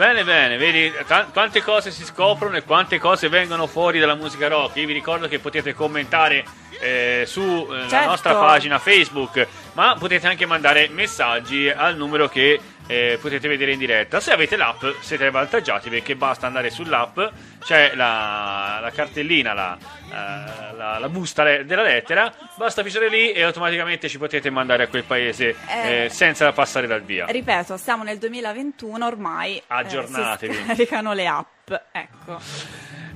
Bene, 0.00 0.24
bene, 0.24 0.56
vedi 0.56 0.90
ta- 1.06 1.26
quante 1.30 1.62
cose 1.62 1.90
si 1.90 2.06
scoprono 2.06 2.56
e 2.56 2.62
quante 2.62 2.98
cose 2.98 3.28
vengono 3.28 3.66
fuori 3.66 3.98
dalla 3.98 4.14
musica 4.14 4.48
rock. 4.48 4.76
Io 4.76 4.86
vi 4.86 4.94
ricordo 4.94 5.28
che 5.28 5.40
potete 5.40 5.74
commentare 5.74 6.42
eh, 6.80 7.24
sulla 7.26 7.86
Certo. 7.86 8.08
nostra 8.08 8.34
pagina 8.34 8.78
Facebook, 8.78 9.46
ma 9.74 9.96
potete 9.98 10.26
anche 10.26 10.46
mandare 10.46 10.88
messaggi 10.88 11.68
al 11.68 11.96
numero 11.98 12.30
che 12.30 12.58
eh, 12.90 13.18
potete 13.20 13.46
vedere 13.46 13.72
in 13.72 13.78
diretta. 13.78 14.18
Se 14.18 14.32
avete 14.32 14.56
l'app 14.56 14.82
siete 15.00 15.26
avvantaggiati 15.26 15.88
perché 15.88 16.16
basta 16.16 16.46
andare 16.48 16.70
sull'app, 16.70 17.20
c'è 17.64 17.92
la, 17.94 18.78
la 18.82 18.90
cartellina, 18.90 19.52
la, 19.52 19.78
eh, 19.80 20.74
la- 20.76 20.98
la 20.98 21.08
busta 21.08 21.44
le- 21.44 21.64
della 21.64 21.82
lettera, 21.82 22.32
basta 22.56 22.82
fissare 22.82 23.08
lì 23.08 23.30
e 23.32 23.42
automaticamente 23.42 24.08
ci 24.08 24.18
potete 24.18 24.50
mandare 24.50 24.82
a 24.84 24.88
quel 24.88 25.04
paese 25.04 25.54
Eh. 25.68 26.04
eh, 26.04 26.08
senza 26.08 26.50
passare 26.52 26.86
dal 26.88 27.02
via. 27.02 27.26
Ripeto, 27.26 27.76
siamo 27.76 28.02
nel 28.02 28.18
2021 28.18 29.06
ormai. 29.06 29.56
eh, 29.58 29.62
Aggiornatevi. 29.68 30.54
si 30.54 30.62
scaricano 30.64 31.12
le 31.12 31.26
app, 31.28 31.72
ecco. 31.92 32.40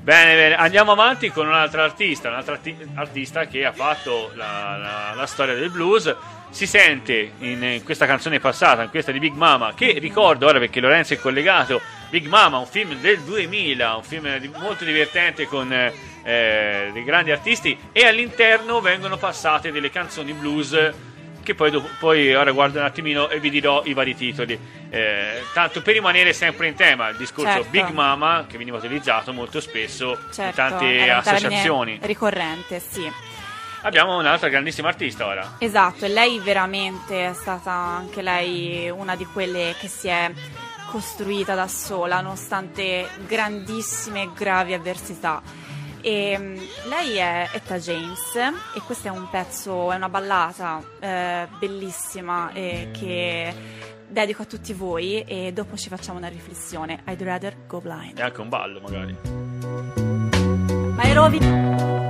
Bene, 0.05 0.35
bene, 0.35 0.55
andiamo 0.57 0.93
avanti 0.93 1.31
con 1.31 1.47
un'altra 1.47 1.83
artista, 1.85 2.29
un'altra 2.29 2.55
arti- 2.55 2.77
artista 2.95 3.47
che 3.47 3.65
ha 3.65 3.73
fatto 3.73 4.31
la, 4.35 4.77
la- 4.77 5.13
la 5.17 5.27
storia 5.27 5.55
del 5.55 5.71
blues. 5.71 6.15
Si 6.55 6.69
sente 6.69 7.33
in, 7.39 7.61
in 7.65 7.83
questa 7.83 8.07
canzone 8.07 8.39
passata, 8.39 8.85
in 8.85 8.91
questa 8.91 9.11
di 9.11 9.19
Big 9.19 9.35
Mama, 9.35 9.75
che 9.75 9.99
ricordo 9.99 10.47
ora 10.47 10.61
perché 10.61 10.79
Lorenzo 10.79 11.13
è 11.13 11.19
collegato. 11.19 11.81
Big 12.11 12.29
Mama, 12.29 12.59
un 12.59 12.67
film 12.67 12.95
del 13.01 13.19
2000, 13.23 13.97
un 13.97 14.05
film 14.05 14.53
molto 14.61 14.85
divertente 14.85 15.49
con 15.49 15.73
eh, 15.73 15.93
eh, 16.23 16.91
dei 16.93 17.03
grandi 17.03 17.33
artisti 17.33 17.77
e 17.91 18.07
all'interno 18.07 18.81
vengono 18.81 19.17
passate 19.17 19.73
delle 19.73 19.91
canzoni 19.91 20.33
blues 20.33 20.93
che 21.43 21.57
poi, 21.57 21.73
dopo- 21.73 21.89
poi 21.99 22.33
ora 22.33 22.53
guardo 22.53 22.79
un 22.79 22.85
attimino 22.85 23.29
e 23.31 23.41
vi 23.41 23.51
dirò 23.51 23.83
i 23.85 23.93
vari 23.93 24.15
titoli. 24.15 24.57
Eh, 24.91 25.43
tanto 25.53 25.83
per 25.83 25.95
rimanere 25.95 26.33
sempre 26.33 26.69
in 26.69 26.77
tema, 26.77 27.09
il 27.09 27.17
discorso 27.17 27.51
Certo. 27.51 27.69
Big 27.69 27.89
Mama 27.89 28.47
che 28.49 28.59
veniva 28.59 28.77
utilizzato 28.77 29.33
molto 29.33 29.61
spesso 29.61 30.17
Certo, 30.33 30.43
in 30.45 30.55
tante 30.55 31.11
associazioni. 31.11 31.99
Ricorrente, 32.01 32.79
sì. 32.79 33.11
Abbiamo 33.85 34.17
un'altra 34.19 34.49
grandissima 34.49 34.89
artista 34.89 35.27
ora. 35.27 35.57
Esatto, 35.59 36.07
e 36.07 36.09
lei 36.09 36.39
veramente 36.39 37.29
è 37.29 37.35
stata 37.35 37.71
anche 37.71 38.23
lei 38.23 38.89
una 38.89 39.15
di 39.15 39.27
quelle 39.27 39.75
che 39.79 39.89
si 39.89 40.09
è 40.09 40.33
costruita 40.91 41.55
da 41.55 41.69
sola, 41.69 42.23
nonostante 42.23 43.07
grandissime 43.27 44.23
e 44.23 44.31
gravi 44.35 44.73
avversità. 44.73 45.43
E, 46.01 46.37
mm, 46.39 46.57
lei 46.89 47.17
è 47.17 47.51
Etta 47.53 47.79
James 47.79 48.35
e 48.75 48.81
questo 48.87 49.09
è 49.09 49.11
un 49.11 49.29
pezzo, 49.29 49.93
è 49.93 49.97
una 49.97 50.09
ballata 50.09 50.83
eh, 51.01 51.47
bellissima 51.59 52.53
eh, 52.53 52.89
che 52.91 53.55
dedico 54.09 54.43
a 54.43 54.47
tutti 54.47 54.73
voi 54.73 55.21
e 55.25 55.53
dopo 55.53 55.77
ci 55.77 55.91
facciamo 55.91 56.17
una 56.17 56.29
riflessione. 56.29 57.03
I'd 57.07 57.21
rather 57.21 57.55
go 57.67 57.83
blind. 57.83 58.19
E 58.19 58.23
anche 58.23 58.41
un 58.41 58.49
ballo 58.49 58.81
magari. 58.81 59.15
Ma 60.95 61.03
è 61.03 61.13
rovi- 61.13 62.04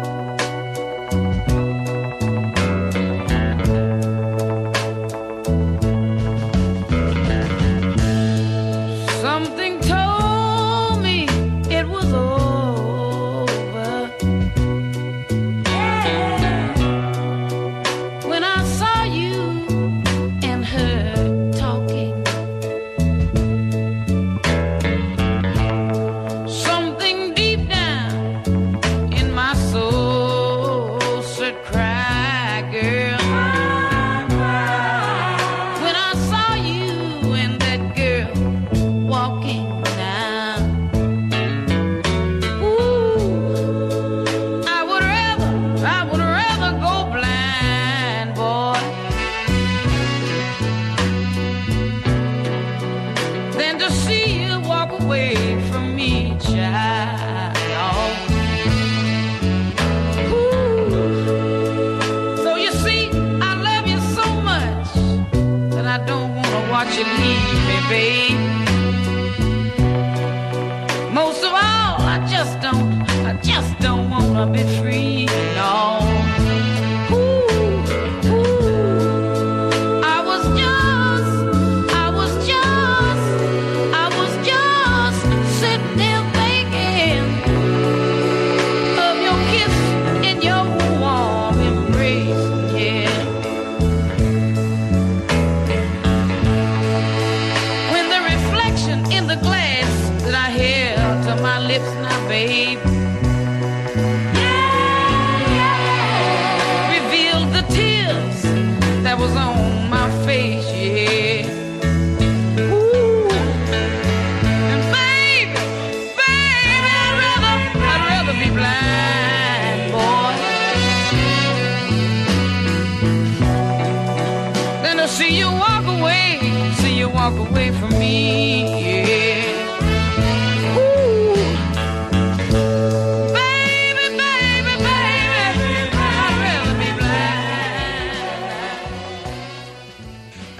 Most 71.12 71.44
of 71.44 71.52
all, 71.52 71.94
I 72.14 72.26
just 72.28 72.60
don't, 72.60 73.02
I 73.24 73.38
just 73.40 73.78
don't 73.78 74.10
wanna 74.10 74.46
be 74.50 74.64
free, 74.80 75.13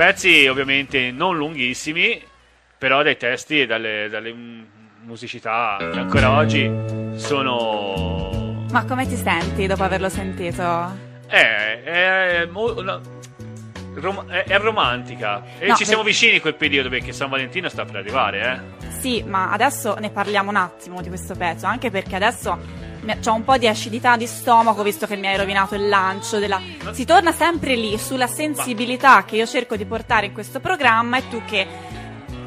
Pezzi 0.05 0.47
ovviamente 0.49 1.11
non 1.13 1.35
lunghissimi, 1.39 2.23
però 2.77 3.03
dai 3.03 3.17
testi 3.17 3.63
e 3.63 3.67
dalle, 3.67 4.09
dalle 4.11 4.35
musicità 5.03 5.79
che 5.79 5.99
ancora 5.99 6.31
oggi 6.33 6.71
sono... 7.15 8.67
Ma 8.71 8.85
come 8.85 9.07
ti 9.07 9.17
senti 9.17 9.67
dopo 9.67 9.83
averlo 9.83 10.11
sentito? 10.11 10.63
È, 11.27 11.81
è, 11.83 12.47
mo- 12.51 12.75
una- 12.79 13.01
rom- 13.95 14.29
è- 14.29 14.45
è 14.45 14.59
romantica. 14.59 15.43
E 15.59 15.69
No, 15.69 15.75
ci 15.75 15.87
siamo 15.87 16.03
per- 16.03 16.13
vicini 16.13 16.35
in 16.35 16.41
quel 16.43 16.55
periodo 16.57 16.91
perché 16.91 17.13
San 17.15 17.31
Valentino 17.31 17.71
sta 17.71 17.87
per 17.87 17.97
arrivare, 17.97 18.63
eh. 18.83 18.89
Sì, 19.01 19.23
ma 19.27 19.51
adesso 19.53 19.95
ne 20.01 20.11
parliamo 20.11 20.51
un 20.51 20.57
attimo 20.57 21.01
di 21.01 21.09
questo 21.09 21.35
pezzo, 21.35 21.65
anche 21.65 21.91
perché 21.91 22.15
adesso 22.17 22.59
ho 23.27 23.35
un 23.35 23.45
po' 23.45 23.57
di 23.59 23.69
acidità 23.69 24.17
di 24.17 24.27
stomaco 24.27 24.83
visto 24.83 25.07
che 25.07 25.17
mi 25.17 25.27
hai 25.27 25.37
rovinato 25.37 25.75
il 25.75 25.89
lancio 25.89 26.39
della... 26.39 26.61
Si 26.93 27.05
torna 27.05 27.33
sempre 27.33 27.77
lì 27.77 27.99
sulla 27.99 28.27
sensibilità 28.27 29.25
che 29.25 29.37
io 29.37 29.47
cerco 29.47 29.77
di 29.77 29.85
portare 29.85 30.27
in 30.27 30.33
questo 30.33 30.61
programma 30.61 31.19
e 31.19 31.29
tu 31.29 31.43
che 31.45 31.67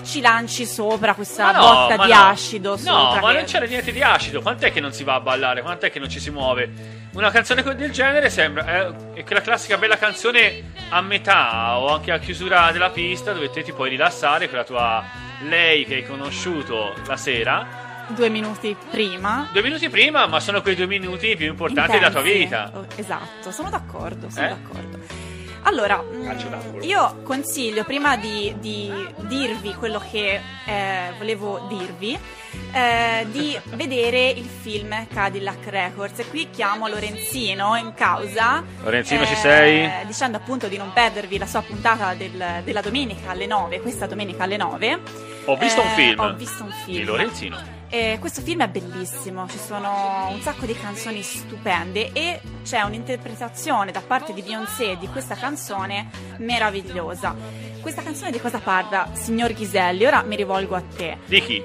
ci 0.04 0.22
lanci 0.22 0.66
sopra 0.66 1.14
questa 1.14 1.52
no, 1.52 1.60
botta 1.60 2.06
di 2.06 2.12
no. 2.12 2.28
acido 2.28 2.78
No, 2.80 3.18
ma 3.22 3.32
che- 3.32 3.34
non 3.34 3.44
c'era 3.44 3.66
niente 3.66 3.92
di 3.92 4.02
acido. 4.02 4.42
Quant'è 4.42 4.72
che 4.72 4.80
non 4.80 4.94
si 4.94 5.04
va 5.04 5.16
a 5.16 5.20
ballare? 5.20 5.62
Quant'è 5.62 5.92
che 5.92 6.00
non 6.00 6.10
ci 6.10 6.20
si 6.20 6.32
muove? 6.32 7.06
Una 7.14 7.30
canzone 7.30 7.62
del 7.62 7.92
genere 7.92 8.30
sembra 8.30 8.66
è, 8.66 8.88
è 9.16 9.24
quella 9.24 9.42
classica 9.42 9.78
bella 9.78 9.98
canzone 9.98 10.72
a 10.90 11.02
metà 11.02 11.78
o 11.78 11.94
anche 11.94 12.12
a 12.12 12.20
chiusura 12.20 12.72
della 12.72 12.90
pista 12.90 13.34
dove 13.34 13.50
te 13.50 13.64
ti 13.64 13.74
puoi 13.74 13.90
rilassare 13.90 14.48
con 14.48 14.58
la 14.58 14.64
tua 14.64 15.04
lei 15.42 15.86
che 15.86 15.96
hai 15.96 16.06
conosciuto 16.06 16.94
la 17.06 17.18
sera 17.18 17.87
due 18.10 18.30
minuti 18.30 18.76
prima. 18.90 19.50
Due 19.52 19.62
minuti 19.62 19.90
prima, 19.90 20.26
ma 20.28 20.40
sono 20.40 20.62
quei 20.62 20.76
due 20.76 20.88
minuti 20.88 21.36
più 21.36 21.48
importanti 21.48 21.92
della 21.94 22.10
tua 22.10 22.20
intensi. 22.22 22.40
vita. 22.44 22.72
Oh, 22.74 22.86
Esatto, 22.96 23.52
sono 23.52 23.70
d'accordo, 23.70 24.30
sono 24.30 24.46
Eh? 24.46 24.50
d'accordo. 24.50 25.26
Allora, 25.64 26.02
mm, 26.02 26.82
io 26.84 27.22
consiglio 27.24 27.84
prima 27.84 28.16
di, 28.16 28.56
di 28.60 28.90
dirvi 29.22 29.74
quello 29.74 30.02
che 30.12 30.40
eh, 30.66 31.12
volevo 31.18 31.66
dirvi, 31.68 32.18
eh, 32.72 33.26
di 33.32 33.60
vedere 33.76 34.30
il 34.30 34.46
film 34.46 35.08
Cadillac 35.14 35.68
Records. 35.68 36.20
E 36.20 36.28
qui 36.30 36.50
chiamo 36.52 36.88
Lorenzino 36.88 37.76
in 37.76 37.94
causa. 37.96 38.64
Lorenzino, 38.82 39.26
ci 39.26 39.36
sei? 39.36 39.90
Dicendo 40.06 40.38
appunto 40.38 40.70
di 40.70 40.78
non 40.78 40.94
perdervi 40.94 41.38
la 41.38 41.48
sua 41.48 41.62
puntata 41.62 42.14
del- 42.14 42.62
della 42.64 42.82
domenica 42.82 43.32
alle 43.32 43.46
9, 43.48 43.82
questa 43.82 44.06
domenica 44.06 44.44
alle 44.44 44.56
9. 44.58 45.00
Ho 45.46 45.58
visto 45.58 45.82
un 45.82 45.88
Eh, 45.88 45.92
film. 45.96 46.20
Ho 46.22 46.34
visto 46.34 46.64
un 46.64 46.72
film. 46.86 46.98
Di 46.98 47.04
Lorenzino. 47.04 47.76
Eh, 47.90 48.18
questo 48.20 48.42
film 48.42 48.64
è 48.64 48.68
bellissimo, 48.68 49.48
ci 49.48 49.58
sono 49.58 50.28
un 50.30 50.42
sacco 50.42 50.66
di 50.66 50.74
canzoni 50.74 51.22
stupende 51.22 52.12
e 52.12 52.42
c'è 52.64 52.82
un'interpretazione 52.82 53.92
da 53.92 54.02
parte 54.06 54.34
di 54.34 54.42
Beyoncé 54.42 54.98
di 54.98 55.08
questa 55.08 55.36
canzone 55.36 56.10
meravigliosa. 56.38 57.34
Questa 57.80 58.02
canzone 58.02 58.32
di 58.32 58.42
cosa 58.42 58.60
parla, 58.60 59.12
signor 59.14 59.54
Ghiselli? 59.54 60.06
Ora 60.06 60.22
mi 60.24 60.36
rivolgo 60.36 60.76
a 60.76 60.82
te. 60.82 61.18
Di 61.26 61.42
chi? 61.42 61.64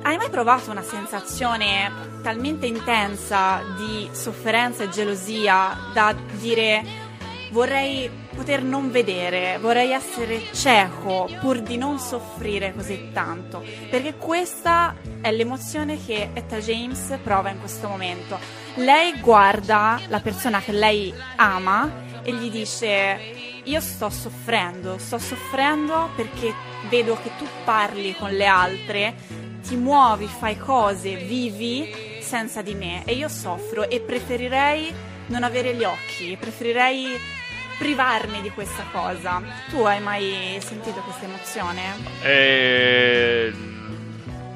Hai 0.00 0.16
mai 0.16 0.30
provato 0.30 0.70
una 0.70 0.82
sensazione 0.82 1.92
talmente 2.22 2.64
intensa 2.64 3.60
di 3.76 4.08
sofferenza 4.12 4.84
e 4.84 4.88
gelosia 4.88 5.76
da 5.92 6.14
dire 6.38 7.07
vorrei 7.50 8.10
poter 8.34 8.62
non 8.62 8.90
vedere, 8.90 9.58
vorrei 9.58 9.92
essere 9.92 10.42
cieco 10.52 11.28
pur 11.40 11.60
di 11.60 11.76
non 11.76 11.98
soffrire 11.98 12.74
così 12.74 13.10
tanto? 13.12 13.64
Perché 13.90 14.16
questa 14.16 14.96
è 15.20 15.30
l'emozione 15.32 15.98
che 16.04 16.30
Etta 16.34 16.58
James 16.58 17.18
prova 17.22 17.50
in 17.50 17.58
questo 17.58 17.88
momento. 17.88 18.38
Lei 18.76 19.20
guarda 19.20 20.00
la 20.08 20.20
persona 20.20 20.60
che 20.60 20.72
lei 20.72 21.12
ama 21.36 22.06
e 22.22 22.32
gli 22.32 22.50
dice 22.50 23.36
io 23.64 23.80
sto 23.80 24.08
soffrendo, 24.08 24.98
sto 24.98 25.18
soffrendo 25.18 26.10
perché 26.14 26.54
vedo 26.88 27.18
che 27.22 27.30
tu 27.36 27.44
parli 27.64 28.14
con 28.14 28.30
le 28.30 28.46
altre, 28.46 29.14
ti 29.62 29.76
muovi, 29.76 30.26
fai 30.26 30.56
cose, 30.56 31.16
vivi 31.16 32.18
senza 32.20 32.62
di 32.62 32.74
me 32.74 33.02
e 33.04 33.14
io 33.14 33.28
soffro 33.28 33.88
e 33.88 34.00
preferirei 34.00 34.92
non 35.26 35.42
avere 35.42 35.74
gli 35.74 35.84
occhi, 35.84 36.36
preferirei 36.38 37.36
privarmi 37.78 38.40
di 38.40 38.50
questa 38.50 38.84
cosa. 38.92 39.40
Tu 39.70 39.80
hai 39.82 40.00
mai 40.00 40.58
sentito 40.60 41.00
questa 41.00 41.24
emozione? 41.24 41.82
Eh, 42.22 43.52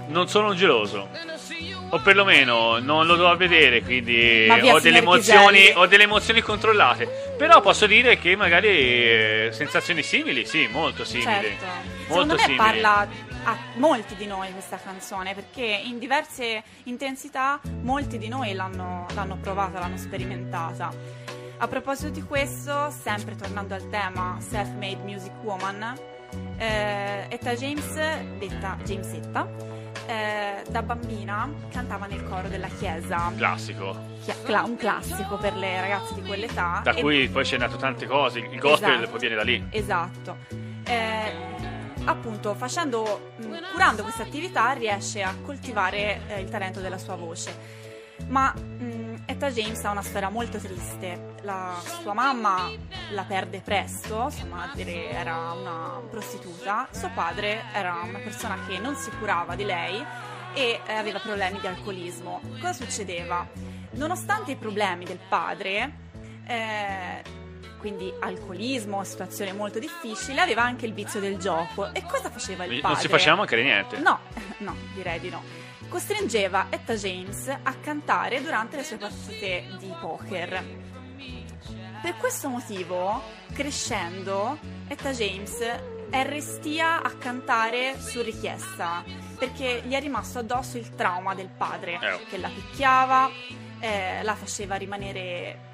non 0.08 0.28
sono 0.28 0.48
un 0.48 0.56
geloso. 0.56 1.08
O 1.90 2.00
perlomeno 2.00 2.78
non 2.78 3.06
lo 3.06 3.16
devo 3.16 3.36
vedere, 3.36 3.82
quindi 3.82 4.46
via, 4.60 4.74
ho 4.74 4.80
delle, 4.80 4.98
emozioni, 4.98 5.72
ho 5.74 5.86
delle 5.86 6.04
emozioni 6.04 6.40
controllate. 6.40 7.34
Però 7.36 7.60
posso 7.60 7.86
dire 7.86 8.18
che 8.18 8.34
magari 8.34 8.68
eh, 8.68 9.50
sensazioni 9.52 10.02
simili, 10.02 10.46
sì, 10.46 10.68
molto 10.72 11.04
simili. 11.04 11.28
Certo. 11.28 11.64
Molto 11.64 12.06
Secondo 12.08 12.34
me 12.34 12.40
simili. 12.40 12.56
parla 12.56 13.08
a 13.44 13.56
molti 13.74 14.14
di 14.14 14.26
noi 14.26 14.52
questa 14.52 14.78
canzone 14.82 15.34
perché 15.34 15.64
in 15.64 15.98
diverse 15.98 16.62
intensità 16.84 17.60
molti 17.82 18.16
di 18.16 18.28
noi 18.28 18.54
l'hanno, 18.54 19.06
l'hanno 19.14 19.36
provata, 19.36 19.78
l'hanno 19.78 19.98
sperimentata. 19.98 21.21
A 21.62 21.68
proposito 21.68 22.08
di 22.10 22.22
questo, 22.24 22.90
sempre 22.90 23.36
tornando 23.36 23.74
al 23.74 23.88
tema 23.88 24.36
Self-Made 24.40 25.04
Music 25.04 25.30
Woman, 25.44 25.94
eh, 26.56 27.26
Etta 27.28 27.54
James, 27.54 27.94
detta 28.36 28.76
Jamesetta, 28.82 29.48
eh, 30.06 30.64
da 30.68 30.82
bambina 30.82 31.48
cantava 31.70 32.06
nel 32.06 32.24
coro 32.24 32.48
della 32.48 32.66
chiesa, 32.66 33.30
Classico. 33.36 33.96
Chi- 34.24 34.32
cla- 34.42 34.64
un 34.64 34.74
classico 34.74 35.36
per 35.36 35.54
le 35.54 35.80
ragazze 35.80 36.14
di 36.14 36.22
quell'età. 36.22 36.80
Da 36.82 36.94
e- 36.94 37.00
cui 37.00 37.28
poi 37.28 37.44
c'è 37.44 37.58
nato 37.58 37.76
tante 37.76 38.06
cose. 38.08 38.40
Il 38.40 38.58
gospel 38.58 38.94
Esatto. 38.94 39.10
poi 39.10 39.20
viene 39.20 39.34
da 39.36 39.42
lì. 39.44 39.64
Esatto. 39.70 40.36
Eh, 40.82 41.32
appunto, 42.06 42.54
facendo, 42.54 43.34
mh, 43.36 43.70
curando 43.70 44.02
questa 44.02 44.24
attività 44.24 44.72
riesce 44.72 45.22
a 45.22 45.32
coltivare 45.44 46.22
eh, 46.26 46.40
il 46.40 46.48
talento 46.48 46.80
della 46.80 46.98
sua 46.98 47.14
voce. 47.14 47.80
Ma 48.28 48.52
mh, 48.52 49.22
Etta 49.26 49.50
James 49.50 49.82
ha 49.84 49.90
una 49.90 50.02
storia 50.02 50.28
molto 50.28 50.58
triste. 50.58 51.34
La 51.42 51.80
sua 52.00 52.12
mamma 52.12 52.70
la 53.10 53.24
perde 53.24 53.60
presto, 53.60 54.30
sua 54.30 54.46
madre 54.46 55.10
era 55.10 55.52
una 55.52 56.00
prostituta, 56.10 56.88
suo 56.90 57.10
padre 57.14 57.62
era 57.72 58.00
una 58.02 58.18
persona 58.18 58.58
che 58.66 58.78
non 58.78 58.94
si 58.94 59.10
curava 59.18 59.54
di 59.54 59.64
lei 59.64 60.04
e 60.54 60.80
eh, 60.86 60.92
aveva 60.92 61.18
problemi 61.18 61.60
di 61.60 61.66
alcolismo. 61.66 62.40
Cosa 62.60 62.72
succedeva? 62.72 63.46
Nonostante 63.92 64.52
i 64.52 64.56
problemi 64.56 65.04
del 65.04 65.18
padre, 65.28 65.92
eh, 66.46 67.22
quindi 67.78 68.12
alcolismo, 68.20 69.02
situazione 69.04 69.52
molto 69.52 69.78
difficile, 69.78 70.40
aveva 70.40 70.62
anche 70.62 70.86
il 70.86 70.94
vizio 70.94 71.20
del 71.20 71.38
gioco. 71.38 71.92
E 71.92 72.02
cosa 72.04 72.30
faceva 72.30 72.64
il 72.64 72.80
padre? 72.80 72.94
Non 72.94 73.02
si 73.02 73.08
faceva 73.08 73.36
mancare 73.36 73.62
niente. 73.62 73.98
No, 73.98 74.18
no, 74.58 74.76
direi 74.94 75.20
di 75.20 75.30
no. 75.30 75.42
Costringeva 75.92 76.68
Etta 76.70 76.94
James 76.94 77.48
a 77.48 77.74
cantare 77.74 78.40
durante 78.40 78.76
le 78.76 78.82
sue 78.82 78.96
partite 78.96 79.76
di 79.78 79.92
poker. 80.00 80.64
Per 82.00 82.16
questo 82.16 82.48
motivo, 82.48 83.22
crescendo, 83.52 84.58
Etta 84.88 85.10
James 85.10 85.60
è 86.08 86.24
restia 86.24 87.02
a 87.02 87.10
cantare 87.10 88.00
su 88.00 88.22
richiesta, 88.22 89.04
perché 89.38 89.82
gli 89.84 89.92
è 89.92 90.00
rimasto 90.00 90.38
addosso 90.38 90.78
il 90.78 90.94
trauma 90.94 91.34
del 91.34 91.50
padre, 91.50 91.98
Eh. 92.00 92.24
che 92.30 92.38
la 92.38 92.48
picchiava, 92.48 93.30
eh, 93.78 94.22
la 94.22 94.34
faceva 94.34 94.76
rimanere 94.76 95.71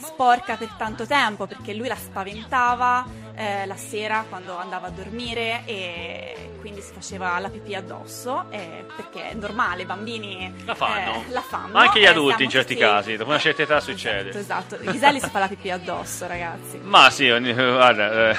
sporca 0.00 0.56
per 0.56 0.70
tanto 0.76 1.06
tempo 1.06 1.46
perché 1.46 1.74
lui 1.74 1.88
la 1.88 1.96
spaventava 1.96 3.04
eh, 3.34 3.66
la 3.66 3.76
sera 3.76 4.24
quando 4.28 4.56
andava 4.56 4.88
a 4.88 4.90
dormire 4.90 5.62
e 5.64 6.50
quindi 6.60 6.80
si 6.80 6.92
faceva 6.92 7.38
la 7.38 7.48
pipì 7.48 7.74
addosso 7.74 8.46
eh, 8.50 8.84
perché 8.96 9.30
è 9.30 9.34
normale, 9.34 9.82
i 9.82 9.84
bambini 9.84 10.52
La 10.64 10.74
fanno. 10.74 11.24
eh, 11.26 11.30
la 11.30 11.40
fanno 11.40 11.68
Ma 11.72 11.80
anche 11.82 12.00
gli 12.00 12.04
eh, 12.04 12.08
adulti 12.08 12.44
in 12.44 12.50
certi 12.50 12.74
casi, 12.74 13.16
dopo 13.16 13.30
una 13.30 13.38
certa 13.38 13.62
età 13.62 13.80
succede. 13.80 14.30
Esatto, 14.30 14.74
esatto. 14.74 14.90
Ghiselli 14.90 15.20
si 15.20 15.30
fa 15.30 15.38
la 15.38 15.48
pipì 15.48 15.70
addosso, 15.70 16.26
ragazzi. 16.26 16.78
Ma 16.82 17.10
sì, 17.10 17.28
guarda, 17.28 18.30
eh, 18.30 18.36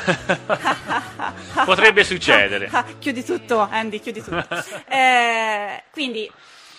potrebbe 1.65 2.03
succedere. 2.03 2.69
chiudi 2.99 3.23
tutto, 3.23 3.59
Andy, 3.59 3.99
chiudi 3.99 4.21
tutto. 4.21 4.47
Eh, 4.87 5.83
quindi, 5.91 6.29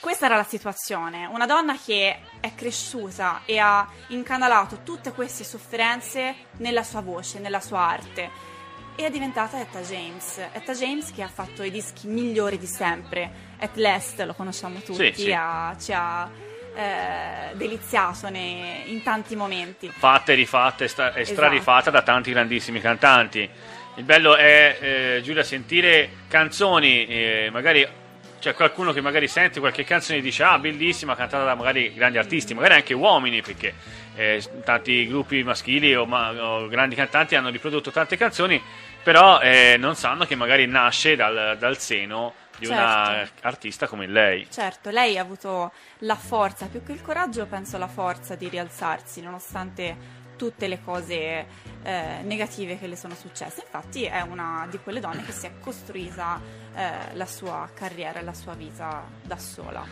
questa 0.01 0.27
era 0.27 0.37
la 0.37 0.45
situazione. 0.45 1.27
Una 1.27 1.47
donna 1.47 1.77
che 1.83 2.19
è 2.41 2.55
cresciuta 2.55 3.43
e 3.45 3.59
ha 3.59 3.87
incanalato 4.09 4.81
tutte 4.83 5.13
queste 5.13 5.45
sofferenze 5.45 6.35
nella 6.59 6.83
sua 6.83 7.01
voce, 7.01 7.39
nella 7.39 7.61
sua 7.61 7.81
arte. 7.81 8.49
E 8.97 9.07
è 9.07 9.11
diventata 9.11 9.61
Etta 9.61 9.81
James. 9.81 10.39
Etta 10.53 10.73
James 10.75 11.13
che 11.13 11.23
ha 11.23 11.29
fatto 11.29 11.63
i 11.63 11.71
dischi 11.71 12.07
migliori 12.09 12.59
di 12.59 12.67
sempre. 12.67 13.49
At 13.61 13.77
Last, 13.77 14.21
lo 14.23 14.35
conosciamo 14.35 14.81
tutti, 14.81 15.13
Sì, 15.15 15.23
sì. 15.23 15.33
ha- 15.33 15.75
ci 15.81 15.93
ha 15.93 16.29
eh, 16.75 17.55
deliziato 17.57 18.29
ne- 18.29 18.83
in 18.87 19.03
tanti 19.03 19.35
momenti. 19.37 19.89
fatta 19.89 20.33
e 20.33 20.35
rifatta 20.37 20.85
e, 20.85 20.89
stra- 20.89 21.13
e 21.15 21.21
Esatto. 21.23 21.37
strarifatta 21.37 21.91
da 21.91 22.03
tanti 22.03 22.31
grandissimi 22.31 22.81
cantanti. 22.81 23.49
Il 23.97 24.05
bello 24.05 24.37
è, 24.37 24.79
eh, 24.81 25.21
Giulia, 25.23 25.43
sentire 25.43 26.11
canzoni, 26.29 27.07
eh, 27.07 27.49
magari 27.53 27.87
c'è 28.41 28.55
qualcuno 28.55 28.93
che 28.93 29.01
magari 29.01 29.29
sente 29.29 29.61
qualche 29.61 29.85
canzone 29.85 30.19
e 30.19 30.23
dice 30.23 30.43
ah 30.43 30.59
bellissima, 30.59 31.15
cantata 31.15 31.45
da 31.45 31.55
magari 31.55 31.93
grandi 31.95 32.19
artisti, 32.19 32.55
magari 32.55 32.75
anche 32.75 32.95
uomini, 32.95 33.43
perché 33.43 33.75
eh, 34.17 34.43
tanti 34.65 35.07
gruppi 35.07 35.43
maschili 35.45 35.95
o, 35.95 36.07
ma- 36.07 36.31
o 36.33 36.67
grandi 36.67 36.95
cantanti 36.97 37.37
hanno 37.37 37.51
riprodotto 37.51 37.91
tante 37.91 38.17
canzoni, 38.17 38.61
però 39.03 39.41
eh, 39.41 39.77
non 39.79 39.95
sanno 39.95 40.25
che 40.25 40.35
magari 40.35 40.67
nasce 40.67 41.15
dal, 41.15 41.57
dal 41.59 41.79
seno 41.79 42.35
di 42.59 42.67
una 42.67 43.05
Certo. 43.07 43.47
artista 43.47 43.87
come 43.87 44.07
lei. 44.07 44.47
Certo, 44.51 44.91
lei 44.91 45.17
ha 45.17 45.23
avuto 45.23 45.73
la 46.01 46.17
forza, 46.17 46.67
più 46.67 46.83
che 46.83 46.93
il 46.93 47.01
coraggio, 47.01 47.47
penso 47.47 47.79
la 47.79 47.89
forza 47.89 48.35
di 48.35 48.49
rialzarsi 48.49 49.23
nonostante 49.23 50.19
tutte 50.41 50.69
le 50.69 50.81
cose 50.83 51.45
eh, 51.83 52.23
negative 52.23 52.79
che 52.79 52.87
le 52.87 52.97
sono 52.97 53.15
successe. 53.15 53.61
Infatti 53.61 54.05
è 54.05 54.23
una 54.23 54.67
di 54.71 54.79
quelle 54.79 54.99
donne 54.99 55.23
che 55.23 55.33
si 55.33 55.45
è 55.45 55.51
costruita 55.61 56.41
eh, 56.75 57.15
la 57.15 57.27
sua 57.27 57.69
carriera 57.75 58.21
e 58.21 58.23
la 58.23 58.33
sua 58.33 58.55
vita 58.55 59.07
da 59.23 59.37
sola. 59.37 59.85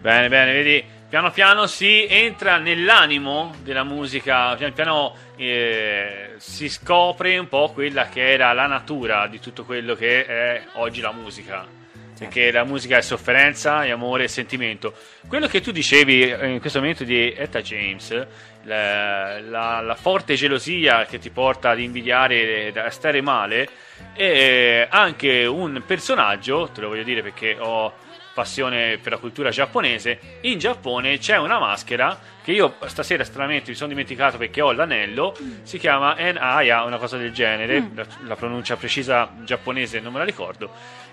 Bene, 0.00 0.28
bene, 0.28 0.52
vedi, 0.52 0.84
piano 1.08 1.30
piano 1.30 1.68
si 1.68 2.06
entra 2.08 2.58
nell'animo 2.58 3.54
della 3.62 3.84
musica, 3.84 4.56
piano 4.56 4.72
piano 4.72 5.14
eh, 5.36 6.34
si 6.38 6.68
scopre 6.68 7.38
un 7.38 7.46
po' 7.46 7.70
quella 7.72 8.08
che 8.08 8.32
era 8.32 8.52
la 8.52 8.66
natura 8.66 9.28
di 9.28 9.38
tutto 9.38 9.64
quello 9.64 9.94
che 9.94 10.26
è 10.26 10.64
oggi 10.72 11.00
la 11.00 11.12
musica. 11.12 11.82
Perché 12.16 12.52
la 12.52 12.64
musica 12.64 12.96
è 12.96 13.02
sofferenza, 13.02 13.84
è 13.84 13.90
amore 13.90 14.24
e 14.24 14.28
sentimento. 14.28 14.94
Quello 15.26 15.48
che 15.48 15.60
tu 15.60 15.72
dicevi 15.72 16.30
eh, 16.30 16.46
in 16.46 16.60
questo 16.60 16.78
momento 16.78 17.02
di 17.02 17.32
Etta 17.32 17.60
James, 17.60 18.26
la, 18.64 19.40
la- 19.40 19.80
la 19.80 19.94
forte 19.94 20.34
gelosia 20.34 21.04
che 21.06 21.18
ti 21.18 21.30
porta 21.30 21.70
ad 21.70 21.80
invidiare 21.80 22.72
e 22.72 22.78
a 22.78 22.90
stare 22.90 23.20
male, 23.20 23.68
è 24.12 24.86
anche 24.90 25.44
un 25.46 25.82
personaggio, 25.86 26.68
te 26.72 26.80
lo 26.80 26.88
voglio 26.88 27.02
dire 27.04 27.22
perché 27.22 27.56
ho 27.58 27.92
passione 28.34 28.98
per 28.98 29.12
la 29.12 29.18
cultura 29.18 29.50
giapponese, 29.50 30.18
in 30.40 30.58
Giappone 30.58 31.18
c'è 31.18 31.36
una 31.38 31.60
maschera 31.60 32.18
che 32.42 32.50
io 32.50 32.74
stasera 32.86 33.22
stranamente 33.22 33.70
mi 33.70 33.76
sono 33.76 33.90
dimenticato 33.90 34.38
perché 34.38 34.60
ho 34.60 34.72
l'anello, 34.72 35.36
si 35.62 35.78
chiama 35.78 36.18
Enaya, 36.18 36.82
una 36.82 36.98
cosa 36.98 37.16
del 37.16 37.32
genere, 37.32 37.90
la, 37.94 38.04
la 38.24 38.34
pronuncia 38.34 38.76
precisa 38.76 39.30
giapponese 39.44 40.00
non 40.00 40.12
me 40.12 40.18
la 40.18 40.24
ricordo, 40.24 40.68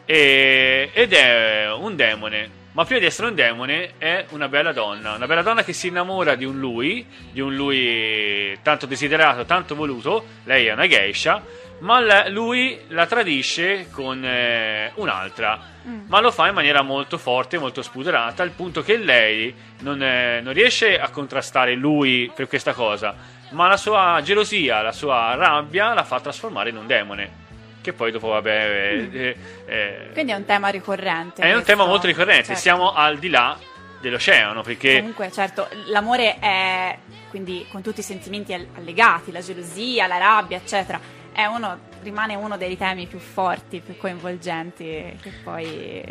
e- 0.06 0.90
ed 0.94 1.14
è 1.14 1.72
un 1.72 1.96
demone. 1.96 2.60
Ma 2.74 2.86
prima 2.86 3.02
di 3.02 3.06
essere 3.06 3.28
un 3.28 3.36
demone 3.36 3.98
è 3.98 4.26
una 4.30 4.48
bella 4.48 4.72
donna, 4.72 5.16
una 5.16 5.28
bella 5.28 5.42
donna 5.42 5.62
che 5.62 5.74
si 5.74 5.88
innamora 5.88 6.36
di 6.36 6.46
un 6.46 6.58
lui, 6.58 7.06
di 7.30 7.42
un 7.42 7.54
lui 7.54 8.58
tanto 8.62 8.86
desiderato, 8.86 9.44
tanto 9.44 9.76
voluto, 9.76 10.24
lei 10.46 10.68
è 10.68 10.72
una 10.72 10.88
geisha, 10.88 11.44
ma 11.80 12.30
lui 12.30 12.80
la 12.88 13.06
tradisce 13.08 13.90
con 13.92 14.24
eh, 14.24 14.92
un'altra, 14.96 15.60
ma 16.08 16.22
lo 16.22 16.32
fa 16.32 16.48
in 16.48 16.54
maniera 16.54 16.82
molto 16.82 17.18
forte, 17.18 17.58
molto 17.58 17.82
spuderata, 17.82 18.42
al 18.42 18.52
punto 18.52 18.82
che 18.82 18.96
lei 18.96 19.54
non, 19.80 20.02
eh, 20.02 20.40
non 20.42 20.54
riesce 20.54 20.98
a 20.98 21.10
contrastare 21.10 21.76
lui 21.76 22.32
per 22.34 22.48
questa 22.48 22.72
cosa, 22.72 23.14
ma 23.50 23.68
la 23.68 23.78
sua 23.78 24.22
gelosia, 24.24 24.82
la 24.82 24.94
sua 24.94 25.36
rabbia 25.36 25.94
la 25.94 26.06
fa 26.06 26.22
trasformare 26.22 26.70
in 26.70 26.78
un 26.78 26.88
demone. 26.88 27.41
Che 27.82 27.94
poi 27.94 28.12
dopo, 28.12 28.28
vabbè, 28.28 28.50
eh, 28.52 29.10
eh, 29.12 29.36
eh, 29.66 30.10
Quindi 30.14 30.32
è 30.32 30.36
un 30.36 30.46
tema 30.46 30.70
ricorrente. 30.70 31.42
è 31.42 31.46
un 31.48 31.52
questo. 31.54 31.72
tema 31.72 31.86
molto 31.86 32.06
ricorrente, 32.08 32.46
Certo. 32.46 32.62
siamo 32.62 32.94
al 32.94 33.18
di 33.18 33.30
là 33.30 33.58
dell'oceano, 34.00 34.62
perché 34.62 34.98
Comunque, 34.98 35.32
certo, 35.32 35.68
l'amore 35.88 36.38
è 36.40 36.98
quindi 37.30 37.66
con 37.72 37.82
tutti 37.82 38.02
i 38.02 38.04
sentimenti 38.04 38.54
all- 38.54 38.68
allegati, 38.76 39.32
la 39.32 39.42
gelosia, 39.42 40.06
la 40.08 40.18
rabbia, 40.18 40.58
eccetera. 40.58 41.00
È 41.32 41.46
uno, 41.46 41.80
rimane 42.04 42.36
uno 42.36 42.58
dei 42.58 42.78
temi 42.78 43.08
più 43.08 43.20
forti, 43.20 43.80
più 43.80 43.96
coinvolgenti 43.98 45.18
che 45.22 45.32
poi 45.44 46.04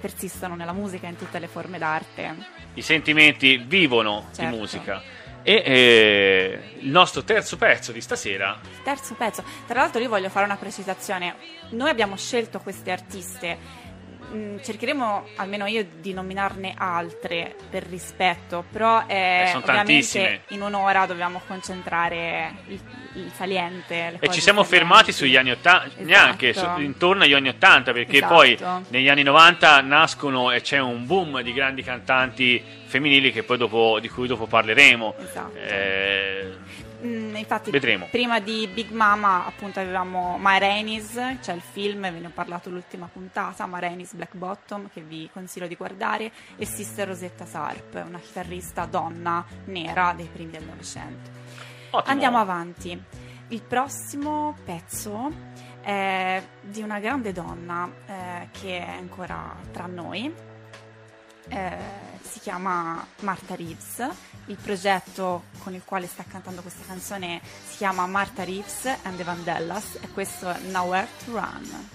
persistono 0.00 0.54
nella 0.54 0.72
musica 0.72 1.06
e 1.06 1.10
in 1.10 1.16
tutte 1.16 1.38
le 1.38 1.48
forme 1.48 1.78
d'arte. 1.78 2.56
i 2.74 2.82
sentimenti 2.82 3.56
vivono 3.66 4.28
Certo. 4.32 4.50
di 4.50 4.56
musica. 4.56 5.02
E 5.48 5.62
eh, 5.64 6.58
il 6.80 6.90
nostro 6.90 7.24
terzo 7.24 7.56
pezzo 7.56 7.90
di 7.90 8.02
stasera 8.02 8.60
Terzo 8.84 9.14
pezzo. 9.14 9.42
Tra 9.66 9.80
l'altro 9.80 9.98
io 9.98 10.10
voglio 10.10 10.28
fare 10.28 10.44
una 10.44 10.56
precisazione. 10.56 11.36
Noi 11.70 11.88
abbiamo 11.88 12.18
scelto 12.18 12.58
queste 12.58 12.90
artiste. 12.90 13.86
Mm, 14.30 14.58
cercheremo, 14.62 15.28
almeno 15.36 15.64
io, 15.66 15.86
di 16.00 16.12
nominarne 16.12 16.74
altre 16.76 17.54
per 17.70 17.84
rispetto, 17.84 18.62
però 18.70 19.04
eh, 19.06 19.44
ovviamente 19.54 19.62
tantissime. 19.72 20.40
in 20.48 20.60
un'ora 20.60 21.06
dobbiamo 21.06 21.40
concentrare 21.46 22.52
il, 22.66 22.78
il 23.14 23.32
saliente. 23.34 24.18
E 24.20 24.28
ci 24.28 24.42
siamo 24.42 24.64
salienti. 24.64 24.86
fermati 24.86 25.12
sugli 25.12 25.34
anni 25.36 25.52
80, 25.52 25.86
Esatto. 25.86 26.02
neanche 26.04 26.52
su- 26.52 26.66
intorno 26.78 27.22
agli 27.24 27.32
anni 27.32 27.48
80, 27.48 27.92
perché 27.92 28.16
Esatto. 28.18 28.34
poi 28.34 28.58
negli 28.88 29.08
anni 29.08 29.22
90 29.22 29.80
nascono 29.80 30.50
e 30.50 30.60
c'è 30.60 30.78
un 30.78 31.06
boom 31.06 31.40
di 31.40 31.52
grandi 31.54 31.82
cantanti 31.82 32.62
femminili 32.84 33.32
che 33.32 33.42
poi 33.44 33.56
dopo, 33.56 33.98
di 33.98 34.08
cui 34.10 34.26
dopo 34.26 34.46
parleremo. 34.46 35.14
Esatto. 35.20 35.56
Eh, 35.56 36.52
Mm, 37.04 37.36
infatti, 37.36 37.70
Vedremo. 37.70 38.06
prima 38.10 38.40
di 38.40 38.68
Big 38.72 38.90
Mama, 38.90 39.46
appunto, 39.46 39.78
avevamo 39.78 40.36
My 40.38 40.58
Rainis, 40.58 41.14
c'è 41.40 41.52
il 41.52 41.60
film, 41.60 42.02
ve 42.02 42.18
ne 42.18 42.26
ho 42.26 42.32
parlato 42.34 42.70
l'ultima 42.70 43.08
puntata, 43.12 43.66
My 43.66 43.80
Rainis 43.80 44.14
Black 44.14 44.34
Bottom, 44.34 44.88
che 44.92 45.00
vi 45.02 45.28
consiglio 45.32 45.66
di 45.66 45.76
guardare, 45.76 46.32
e 46.56 46.64
Sister 46.66 47.06
Rosetta 47.08 47.46
Sarp, 47.46 48.02
una 48.06 48.18
chitarrista 48.18 48.84
donna 48.86 49.44
nera 49.66 50.12
dei 50.16 50.28
primi 50.32 50.50
del 50.50 50.64
Novecento. 50.64 51.30
Andiamo 52.04 52.38
avanti. 52.38 53.00
Il 53.50 53.62
prossimo 53.62 54.56
pezzo 54.64 55.30
è 55.80 56.42
di 56.60 56.82
una 56.82 56.98
grande 56.98 57.32
donna 57.32 57.90
eh, 58.06 58.48
che 58.50 58.78
è 58.84 58.90
ancora 58.90 59.56
tra 59.72 59.86
noi. 59.86 60.30
Eh, 61.48 61.76
si 62.20 62.40
chiama 62.40 63.06
Martha 63.20 63.54
Reeves. 63.54 64.06
Il 64.48 64.56
progetto 64.56 65.44
con 65.58 65.74
il 65.74 65.82
quale 65.84 66.06
sta 66.06 66.24
cantando 66.26 66.62
questa 66.62 66.82
canzone 66.86 67.42
si 67.68 67.76
chiama 67.76 68.06
Martha 68.06 68.44
Reeves 68.44 68.86
and 69.02 69.16
the 69.18 69.24
Vandellas 69.24 69.98
e 70.00 70.08
questo 70.08 70.48
è 70.48 70.58
Nowhere 70.70 71.06
to 71.24 71.32
Run. 71.32 71.88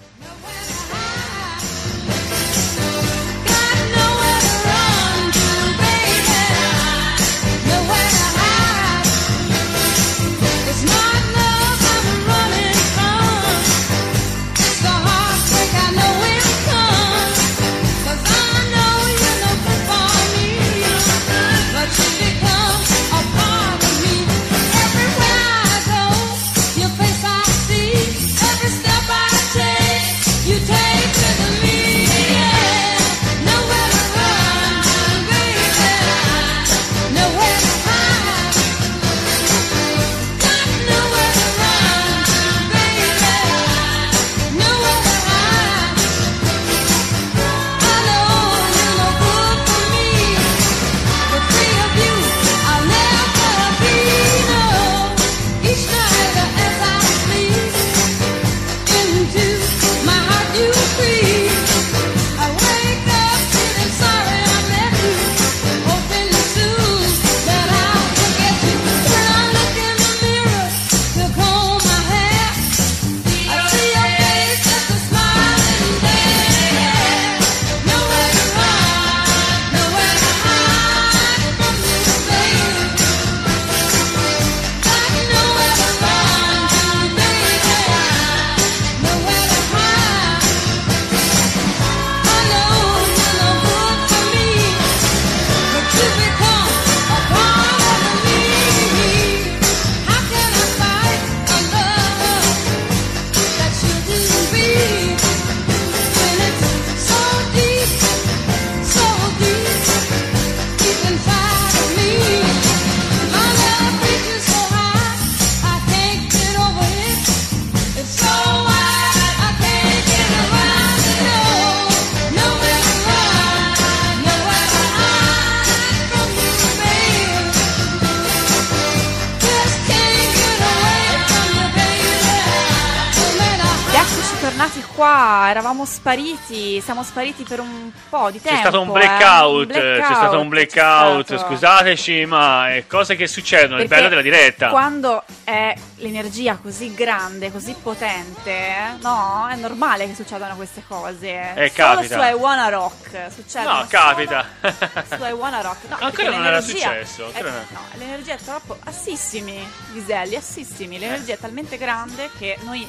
Siamo 136.94 137.02
spariti 137.02 137.42
per 137.42 137.58
un 137.58 137.90
po' 138.08 138.30
di 138.30 138.38
C'è 138.38 138.44
tempo. 138.50 138.60
stato 138.60 138.80
un 138.80 138.88
eh. 138.88 138.92
blackout, 138.92 139.66
Un 139.66 139.72
c'è 139.72 140.04
stato 140.14 140.38
un 140.38 140.42
c'è 140.42 140.48
blackout, 140.48 141.24
stato. 141.34 141.46
scusateci, 141.46 142.24
ma 142.26 142.72
è 142.72 142.86
cose 142.86 143.16
che 143.16 143.26
succedono, 143.26 143.80
il 143.82 143.88
Perché 143.88 143.94
bello 143.96 144.08
della 144.08 144.22
diretta. 144.22 144.68
Quando 144.68 145.24
è 145.42 145.74
l'energia 145.96 146.56
così 146.62 146.94
grande, 146.94 147.50
così 147.50 147.74
potente, 147.82 148.96
no, 149.00 149.48
è 149.50 149.56
normale 149.56 150.06
che 150.06 150.14
succedano 150.14 150.54
queste 150.54 150.84
cose. 150.86 151.52
Eh, 151.54 151.72
Solo 151.74 151.88
capita. 151.94 152.20
su 152.22 152.28
I 152.28 152.32
Wanna 152.38 152.68
Rock 152.68 153.32
succedono. 153.34 153.78
No, 153.78 153.86
capita. 153.88 154.46
Solo 154.60 155.24
su 155.24 155.24
I 155.24 155.32
Wanna 155.32 155.60
Rock. 155.62 155.88
No, 155.88 155.96
Ancora 155.98 156.30
non 156.30 156.46
era 156.46 156.60
successo, 156.60 157.32
eh, 157.34 157.42
non- 157.42 157.66
no, 157.70 157.80
l'energia 157.94 158.34
è 158.34 158.38
troppo 158.38 158.78
assissimi, 158.84 159.58
Viselli, 159.92 160.36
assissimi. 160.36 160.98
L'energia 161.00 161.34
è 161.34 161.38
talmente 161.38 161.76
grande 161.76 162.30
che 162.38 162.56
noi 162.62 162.88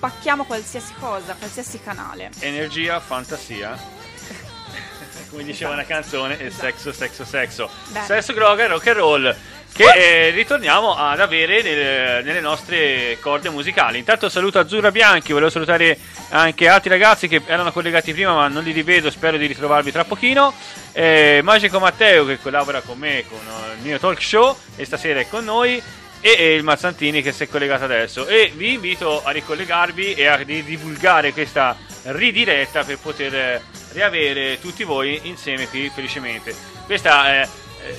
spacchiamo 0.00 0.44
qualsiasi 0.44 0.94
cosa, 0.98 1.34
qualsiasi 1.34 1.78
canale. 1.82 2.30
Energia, 2.38 2.98
fantasia. 3.00 3.76
come 5.28 5.44
diceva 5.44 5.72
una 5.72 5.84
canzone, 5.84 6.38
è 6.38 6.48
sexo, 6.48 6.90
sexo, 6.90 7.22
sexo. 7.26 7.68
Bene. 7.88 8.06
Sesso, 8.06 8.32
droga 8.32 8.64
e 8.64 8.66
rock 8.68 8.86
and 8.86 8.96
roll. 8.96 9.36
Che 9.72 9.84
eh, 9.84 10.30
ritorniamo 10.30 10.96
ad 10.96 11.20
avere 11.20 11.62
nel- 11.62 12.24
nelle 12.24 12.40
nostre 12.40 13.18
corde 13.20 13.50
musicali. 13.50 13.98
Intanto 13.98 14.30
saluto 14.30 14.58
Azzurra 14.58 14.90
Bianchi, 14.90 15.32
volevo 15.32 15.50
salutare 15.50 15.98
anche 16.30 16.66
altri 16.66 16.88
ragazzi 16.88 17.28
che 17.28 17.42
erano 17.44 17.70
collegati 17.70 18.12
prima 18.12 18.34
ma 18.34 18.48
non 18.48 18.64
li 18.64 18.72
rivedo, 18.72 19.10
spero 19.10 19.36
di 19.36 19.46
ritrovarvi 19.46 19.92
tra 19.92 20.04
pochino. 20.04 20.54
Eh, 20.92 21.40
Magico 21.42 21.78
Matteo 21.78 22.24
che 22.24 22.40
collabora 22.40 22.80
con 22.80 22.98
me 22.98 23.24
con 23.28 23.38
il 23.76 23.82
mio 23.82 23.98
talk 23.98 24.20
show 24.20 24.56
e 24.76 24.84
stasera 24.86 25.20
è 25.20 25.28
con 25.28 25.44
noi 25.44 25.80
e, 26.20 26.54
il 26.54 26.62
Mazzantini 26.62 27.22
che 27.22 27.32
si 27.32 27.44
è 27.44 27.48
collegato 27.48 27.84
adesso 27.84 28.26
e 28.26 28.52
vi 28.54 28.74
invito 28.74 29.22
a 29.24 29.30
ricollegarvi 29.30 30.14
e 30.14 30.26
a 30.26 30.36
di- 30.44 30.62
divulgare 30.64 31.32
questa 31.32 31.76
ridiretta 32.02 32.84
per 32.84 32.98
poter 32.98 33.34
eh, 33.34 33.62
riavere 33.92 34.58
tutti 34.60 34.84
voi 34.84 35.20
insieme 35.24 35.68
qui 35.68 35.90
felicemente 35.94 36.54
questa 36.86 37.42
eh, 37.42 37.48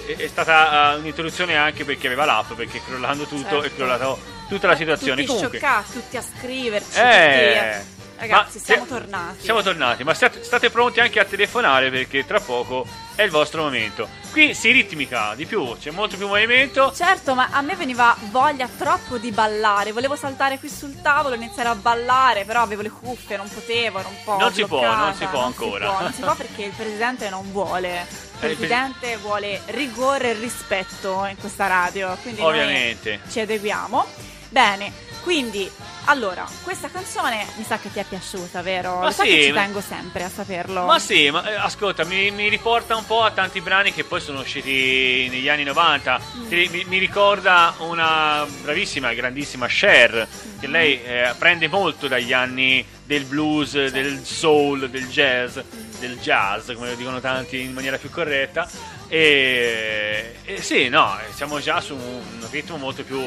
è, 0.07 0.15
è 0.17 0.27
stata 0.27 0.93
eh, 0.93 0.95
un'introduzione 0.97 1.55
anche 1.55 1.83
per 1.85 1.97
chi 1.97 2.05
aveva 2.07 2.25
l'app 2.25 2.53
perché 2.53 2.81
crollando 2.85 3.25
tutto 3.25 3.61
Certo. 3.61 3.63
è 3.63 3.75
crollato 3.75 4.19
tutta 4.49 4.67
la 4.67 4.75
situazione 4.75 5.21
Tutti 5.21 5.27
comunque 5.33 5.57
scioccati, 5.59 5.91
tutti 5.93 6.17
a 6.17 6.21
scriverci. 6.21 6.99
eh, 6.99 7.71
tutti- 7.77 7.99
Ragazzi, 8.21 8.57
ma 8.59 8.63
siamo 8.63 8.83
se- 8.83 8.89
tornati. 8.89 9.41
Siamo 9.41 9.61
tornati, 9.63 10.03
ma 10.03 10.13
state, 10.13 10.43
state 10.43 10.69
pronti 10.69 10.99
anche 10.99 11.19
a 11.19 11.25
telefonare 11.25 11.89
perché 11.89 12.23
tra 12.23 12.39
poco 12.39 12.85
è 13.15 13.23
il 13.23 13.31
vostro 13.31 13.63
momento. 13.63 14.07
Qui 14.31 14.53
si 14.53 14.71
ritmica 14.71 15.33
di 15.35 15.45
più, 15.45 15.75
c'è 15.77 15.91
molto 15.91 16.15
più 16.15 16.25
movimento. 16.27 16.93
Certo, 16.95 17.35
ma 17.35 17.49
a 17.51 17.59
me 17.61 17.75
veniva 17.75 18.15
voglia 18.29 18.69
troppo 18.77 19.17
di 19.17 19.29
ballare. 19.31 19.91
Volevo 19.91 20.15
saltare 20.15 20.57
qui 20.57 20.69
sul 20.69 21.01
tavolo, 21.01 21.35
iniziare 21.35 21.67
a 21.67 21.75
ballare, 21.75 22.45
però 22.45 22.61
avevo 22.61 22.81
le 22.81 22.89
cuffie, 22.89 23.35
non 23.35 23.49
potevo, 23.49 23.99
ero 23.99 24.07
un 24.07 24.15
po'. 24.23 24.37
Non 24.37 24.53
si 24.53 24.63
può, 24.65 24.79
bloccata. 24.79 25.03
non 25.03 25.13
si 25.15 25.25
può 25.25 25.43
ancora. 25.43 25.89
può, 25.89 26.01
non 26.01 26.13
si 26.13 26.21
può 26.21 26.33
perché 26.35 26.63
il 26.63 26.71
presidente 26.71 27.29
non 27.29 27.51
vuole. 27.51 27.89
Eh, 27.89 28.01
Il 28.03 28.07
pre- 28.39 28.47
presidente 28.55 29.17
vuole 29.17 29.61
rigore 29.65 30.29
e 30.29 30.33
rispetto 30.33 31.25
in 31.29 31.35
questa 31.37 31.67
radio. 31.67 32.17
Quindi 32.21 32.39
Ovviamente. 32.39 33.19
ci 33.29 33.41
adeguiamo. 33.41 34.05
Bene, 34.47 34.91
quindi. 35.23 35.69
Allora, 36.05 36.47
questa 36.63 36.89
canzone 36.89 37.45
mi 37.57 37.63
sa 37.63 37.77
che 37.77 37.91
ti 37.91 37.99
è 37.99 38.03
piaciuta, 38.03 38.61
vero? 38.63 38.97
Ma 38.97 39.05
Lo 39.05 39.11
sì, 39.11 39.21
che 39.21 39.43
ci 39.43 39.51
tengo 39.51 39.81
sempre 39.81 40.23
a 40.23 40.29
saperlo. 40.29 40.83
Ma 40.85 40.97
sì, 40.97 41.29
ma 41.29 41.47
eh, 41.47 41.53
ascolta, 41.53 42.03
mi, 42.05 42.31
mi 42.31 42.49
riporta 42.49 42.95
un 42.95 43.05
po' 43.05 43.21
a 43.21 43.29
tanti 43.31 43.61
brani 43.61 43.93
che 43.93 44.03
poi 44.03 44.19
sono 44.19 44.39
usciti 44.39 45.27
negli 45.29 45.47
anni 45.47 45.63
90. 45.63 46.19
Mm. 46.37 46.47
Ti- 46.47 46.69
mi, 46.71 46.85
mi 46.85 46.97
ricorda 46.97 47.75
una 47.77 48.45
bravissima 48.63 49.13
grandissima 49.13 49.67
Cher, 49.67 50.27
che 50.59 50.67
Mm. 50.67 50.71
lei 50.71 51.03
eh, 51.03 51.33
prende 51.37 51.67
molto 51.67 52.07
dagli 52.07 52.33
anni 52.33 52.83
del 53.11 53.25
blues, 53.25 53.73
del 53.73 54.25
soul, 54.25 54.89
del 54.89 55.09
jazz, 55.09 55.59
del 55.99 56.17
jazz, 56.19 56.71
come 56.71 56.91
lo 56.91 56.95
dicono 56.95 57.19
tanti 57.19 57.59
in 57.59 57.73
maniera 57.73 57.97
più 57.97 58.09
corretta. 58.09 58.69
E, 59.09 60.37
e 60.45 60.61
sì, 60.61 60.87
no, 60.87 61.19
siamo 61.35 61.59
già 61.59 61.81
su 61.81 61.93
un 61.93 62.47
ritmo 62.49 62.77
molto 62.77 63.03
più, 63.03 63.19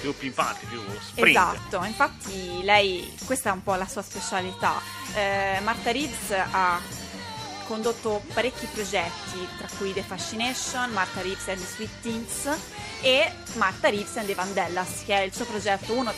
più 0.00 0.16
pimpante, 0.16 0.66
più 0.68 0.80
sprint. 1.00 1.36
Esatto, 1.36 1.82
infatti 1.82 2.62
lei, 2.62 3.12
questa 3.24 3.50
è 3.50 3.52
un 3.52 3.64
po' 3.64 3.74
la 3.74 3.88
sua 3.88 4.02
specialità. 4.02 4.80
Eh, 5.16 5.58
Marta 5.64 5.90
Reeves 5.90 6.30
ha 6.52 6.80
condotto 7.66 8.22
parecchi 8.32 8.68
progetti, 8.72 9.44
tra 9.58 9.66
cui 9.76 9.92
The 9.92 10.02
Fascination, 10.02 10.92
Marta 10.92 11.20
Reeves 11.20 11.48
and 11.48 11.58
the 11.58 11.66
Sweet 11.66 11.90
Teens 12.00 12.48
e 13.00 13.28
Marta 13.54 13.88
Reeves 13.88 14.16
and 14.18 14.28
the 14.28 14.34
Vandellas, 14.34 15.02
che 15.04 15.16
è 15.16 15.22
il 15.22 15.34
suo 15.34 15.46
progetto, 15.46 15.94
uno 15.94 16.12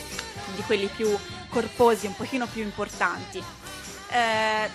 di 0.55 0.61
quelli 0.61 0.87
più 0.95 1.17
corposi, 1.49 2.07
un 2.07 2.15
pochino 2.15 2.47
più 2.47 2.61
importanti. 2.61 3.43
Eh, 4.11 4.69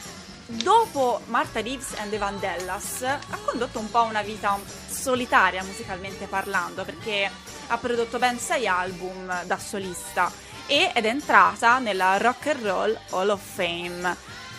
dopo 0.46 1.20
Marta 1.26 1.60
Reeves 1.60 1.94
and 1.98 2.10
the 2.10 2.18
Vandellas 2.18 3.02
ha 3.02 3.38
condotto 3.44 3.78
un 3.78 3.90
po' 3.90 4.02
una 4.02 4.22
vita 4.22 4.58
solitaria 4.86 5.62
musicalmente 5.64 6.26
parlando 6.26 6.84
perché 6.84 7.30
ha 7.66 7.78
prodotto 7.78 8.18
ben 8.18 8.38
sei 8.38 8.66
album 8.66 9.44
da 9.44 9.58
solista 9.58 10.30
ed 10.66 11.04
è 11.04 11.08
entrata 11.08 11.78
nella 11.78 12.18
Rock 12.18 12.48
and 12.48 12.64
Roll 12.64 12.98
Hall 13.10 13.30
of 13.30 13.40
Fame 13.42 14.16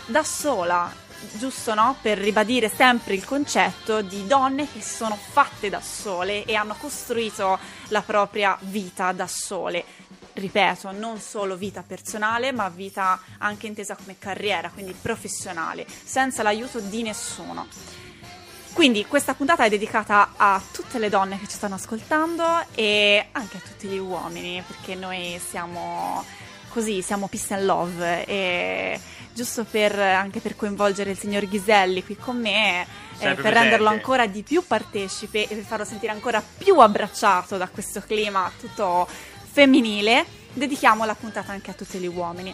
da 0.07 0.23
sola 0.23 1.03
giusto 1.33 1.73
no? 1.73 1.95
per 2.01 2.17
ribadire 2.17 2.69
sempre 2.69 3.13
il 3.13 3.25
concetto 3.25 4.01
di 4.01 4.27
donne 4.27 4.67
che 4.71 4.81
sono 4.81 5.17
fatte 5.17 5.69
da 5.69 5.81
sole 5.81 6.45
e 6.45 6.55
hanno 6.55 6.75
costruito 6.77 7.57
la 7.89 8.01
propria 8.01 8.57
vita 8.61 9.11
da 9.11 9.27
sole 9.27 9.83
ripeto, 10.35 10.91
non 10.91 11.19
solo 11.19 11.55
vita 11.55 11.83
personale, 11.85 12.51
ma 12.51 12.69
vita 12.69 13.19
anche 13.39 13.67
intesa 13.67 13.95
come 13.95 14.17
carriera, 14.19 14.69
quindi 14.69 14.93
professionale, 14.93 15.85
senza 16.03 16.43
l'aiuto 16.43 16.79
di 16.79 17.01
nessuno. 17.01 17.67
Quindi 18.73 19.05
questa 19.05 19.33
puntata 19.33 19.63
è 19.63 19.69
dedicata 19.69 20.33
a 20.35 20.61
tutte 20.71 20.99
le 20.99 21.07
donne 21.07 21.39
che 21.39 21.47
ci 21.47 21.55
stanno 21.55 21.75
ascoltando 21.75 22.43
e 22.75 23.27
anche 23.31 23.57
a 23.57 23.61
tutti 23.61 23.87
gli 23.87 23.97
uomini, 23.97 24.61
perché 24.67 24.95
noi 24.95 25.39
siamo 25.39 26.23
così, 26.69 27.01
siamo 27.01 27.29
peace 27.29 27.53
and 27.53 27.63
love 27.63 28.25
e 28.25 28.99
giusto 29.33 29.63
per, 29.63 29.97
anche 29.97 30.41
per 30.41 30.57
coinvolgere 30.57 31.11
il 31.11 31.17
signor 31.17 31.45
Ghiselli 31.45 32.03
qui 32.03 32.17
con 32.17 32.37
me, 32.37 32.81
eh, 32.81 32.87
per 33.17 33.37
renderlo 33.37 33.61
presente. 33.61 33.87
ancora 33.87 34.27
di 34.27 34.43
più 34.43 34.61
partecipe 34.67 35.43
e 35.47 35.55
per 35.55 35.63
farlo 35.63 35.85
sentire 35.85 36.11
ancora 36.11 36.41
più 36.41 36.77
abbracciato 36.79 37.55
da 37.55 37.69
questo 37.69 38.01
clima 38.01 38.51
tutto 38.59 39.07
femminile, 39.59 40.25
dedichiamo 40.51 41.05
la 41.05 41.15
puntata 41.15 41.53
anche 41.53 41.71
a 41.71 41.73
tutti 41.73 41.97
gli 41.97 42.07
uomini. 42.07 42.53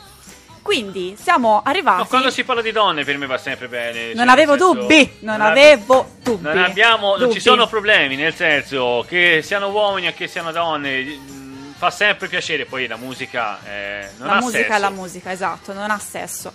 Quindi 0.62 1.18
siamo 1.20 1.64
arrivati. 1.66 2.02
Ma 2.02 2.06
quando 2.06 2.30
si 2.30 2.44
parla 2.44 2.62
di 2.62 2.72
donne 2.72 3.04
per 3.04 3.18
me 3.18 3.26
va 3.26 3.40
sempre 3.40 3.68
bene. 3.68 4.00
cioè, 4.10 4.14
Non 4.14 4.30
avevo 4.30 4.52
senso, 4.56 4.74
dubbi, 4.76 5.18
non 5.22 5.42
ab- 5.42 5.50
avevo 5.50 6.08
dubbi. 6.22 6.44
Non 6.44 6.60
abbiamo, 6.60 7.10
non 7.12 7.20
Dubbi. 7.22 7.34
ci 7.34 7.40
sono 7.40 7.66
problemi, 7.66 8.16
nel 8.16 8.36
senso 8.36 9.04
che 9.08 9.42
siano 9.44 9.70
uomini 9.70 10.10
o 10.10 10.14
che 10.16 10.28
siano 10.28 10.52
donne, 10.52 11.02
mh, 11.02 11.74
fa 11.78 11.90
sempre 11.90 12.28
piacere. 12.28 12.66
Poi 12.66 12.86
la 12.86 12.98
musica 12.98 13.58
eh, 13.66 14.10
non 14.18 14.28
la 14.28 14.34
ha 14.36 14.40
musica 14.40 14.62
sesso. 14.66 14.74
è 14.76 14.78
la 14.80 14.90
musica, 14.92 15.32
esatto, 15.32 15.74
non 15.74 15.90
ha 15.90 15.98
sesso. 15.98 16.54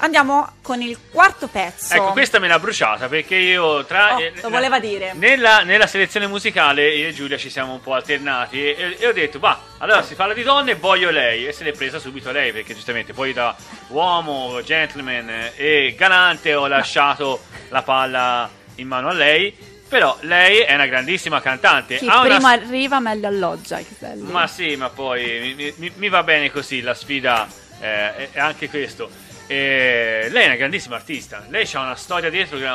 Andiamo 0.00 0.52
con 0.62 0.80
il 0.80 0.96
quarto 1.10 1.48
pezzo. 1.48 1.92
Ecco, 1.92 2.12
questa 2.12 2.38
me 2.38 2.46
l'ha 2.46 2.58
bruciata 2.60 3.08
perché 3.08 3.34
io 3.34 3.84
tra. 3.84 4.14
Oh, 4.14 4.20
eh, 4.20 4.32
lo 4.40 4.48
voleva 4.48 4.78
dire. 4.78 5.12
Nella, 5.14 5.62
nella 5.62 5.88
selezione 5.88 6.28
musicale 6.28 6.94
io 6.94 7.08
e 7.08 7.12
Giulia 7.12 7.36
ci 7.36 7.50
siamo 7.50 7.72
un 7.72 7.80
po' 7.80 7.94
alternati 7.94 8.62
e, 8.62 8.96
e 8.98 9.06
ho 9.08 9.12
detto, 9.12 9.40
va, 9.40 9.60
allora 9.78 10.02
si 10.02 10.14
parla 10.14 10.34
di 10.34 10.44
donne, 10.44 10.76
voglio 10.76 11.10
lei. 11.10 11.48
E 11.48 11.52
se 11.52 11.64
l'è 11.64 11.72
presa 11.72 11.98
subito 11.98 12.30
lei 12.30 12.52
perché 12.52 12.74
giustamente 12.74 13.12
poi 13.12 13.32
da 13.32 13.56
uomo, 13.88 14.62
gentleman 14.62 15.28
eh, 15.30 15.52
e 15.56 15.94
galante 15.96 16.54
ho 16.54 16.68
lasciato 16.68 17.40
la 17.70 17.82
palla 17.82 18.48
in 18.76 18.86
mano 18.86 19.08
a 19.08 19.12
lei. 19.12 19.52
Però 19.88 20.16
lei 20.20 20.58
è 20.58 20.74
una 20.74 20.86
grandissima 20.86 21.40
cantante. 21.40 21.96
Chi 21.96 22.06
ha 22.06 22.20
una 22.20 22.34
prima 22.36 22.50
arriva 22.50 23.00
meglio 23.00 23.26
alloggia, 23.26 23.80
ma 24.20 24.46
sì, 24.46 24.76
ma 24.76 24.90
poi 24.90 25.54
mi, 25.56 25.72
mi- 25.76 25.92
mi 25.96 26.08
va 26.10 26.22
bene 26.22 26.52
così, 26.52 26.82
la 26.82 26.92
sfida 26.94 27.48
eh, 27.80 28.30
è 28.32 28.38
anche 28.38 28.68
questo. 28.68 29.10
Eh, 29.50 30.28
lei 30.30 30.42
è 30.42 30.46
una 30.46 30.56
grandissima 30.56 30.96
artista, 30.96 31.42
lei 31.48 31.66
ha 31.72 31.80
una 31.80 31.94
storia 31.96 32.28
dietro 32.28 32.58
che 32.58 32.66
è 32.66 32.70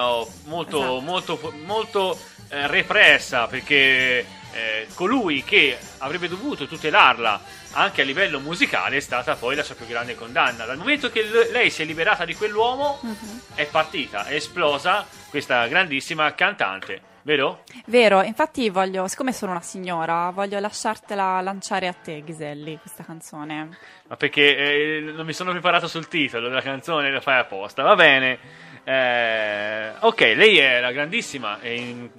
molto, 0.45 0.77
Esatto. 0.79 1.01
molto, 1.01 1.53
molto 1.65 2.19
eh, 2.49 2.65
repressa 2.67 3.45
perché 3.45 4.25
eh, 4.53 4.87
colui 4.95 5.43
che 5.43 5.77
avrebbe 5.99 6.27
dovuto 6.27 6.65
tutelarla 6.67 7.41
anche 7.73 8.01
a 8.01 8.05
livello 8.05 8.39
musicale 8.39 8.97
è 8.97 8.99
stata 9.01 9.35
poi 9.35 9.55
la 9.55 9.63
sua 9.63 9.75
più 9.75 9.85
grande 9.87 10.15
condanna. 10.15 10.65
Dal 10.65 10.77
momento 10.77 11.09
che 11.11 11.21
l- 11.23 11.49
lei 11.51 11.69
si 11.69 11.83
è 11.83 11.85
liberata 11.85 12.25
di 12.25 12.33
quell'uomo 12.35 12.99
Mhm. 13.01 13.41
è 13.55 13.65
partita, 13.65 14.25
è 14.25 14.33
esplosa 14.33 15.05
questa 15.29 15.65
grandissima 15.67 16.33
cantante, 16.35 17.01
vero? 17.23 17.63
Vero, 17.85 18.21
infatti 18.21 18.69
voglio, 18.69 19.07
siccome 19.07 19.31
sono 19.33 19.51
una 19.51 19.61
signora, 19.61 20.29
voglio 20.31 20.59
lasciartela 20.59 21.39
lanciare 21.41 21.87
a 21.87 21.93
te, 21.93 22.21
Ghiselli, 22.23 22.77
questa 22.79 23.03
canzone. 23.03 23.75
Ma 24.13 24.19
perché 24.19 24.55
eh, 24.55 24.99
non 25.11 25.25
mi 25.25 25.33
sono 25.33 25.49
preparato 25.49 25.87
sul 25.87 26.07
titolo 26.07 26.47
della 26.47 26.61
canzone, 26.61 27.09
lo 27.09 27.19
fai 27.19 27.39
apposta. 27.39 27.81
Va 27.81 27.95
bene. 27.95 28.37
Eh, 28.83 29.91
ok, 29.97 30.19
lei 30.35 30.59
è 30.59 30.79
la 30.79 30.91
grandissima 30.91 31.59
e 31.59 31.73
in- 31.79 32.09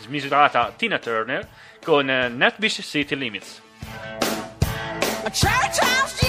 smisurata 0.00 0.72
Tina 0.76 0.98
Turner 0.98 1.46
con 1.84 2.10
eh, 2.10 2.28
Netbeach 2.28 2.80
City 2.82 3.14
Limits. 3.14 3.62
A 5.22 5.30
church 5.30 5.78
house, 5.82 6.26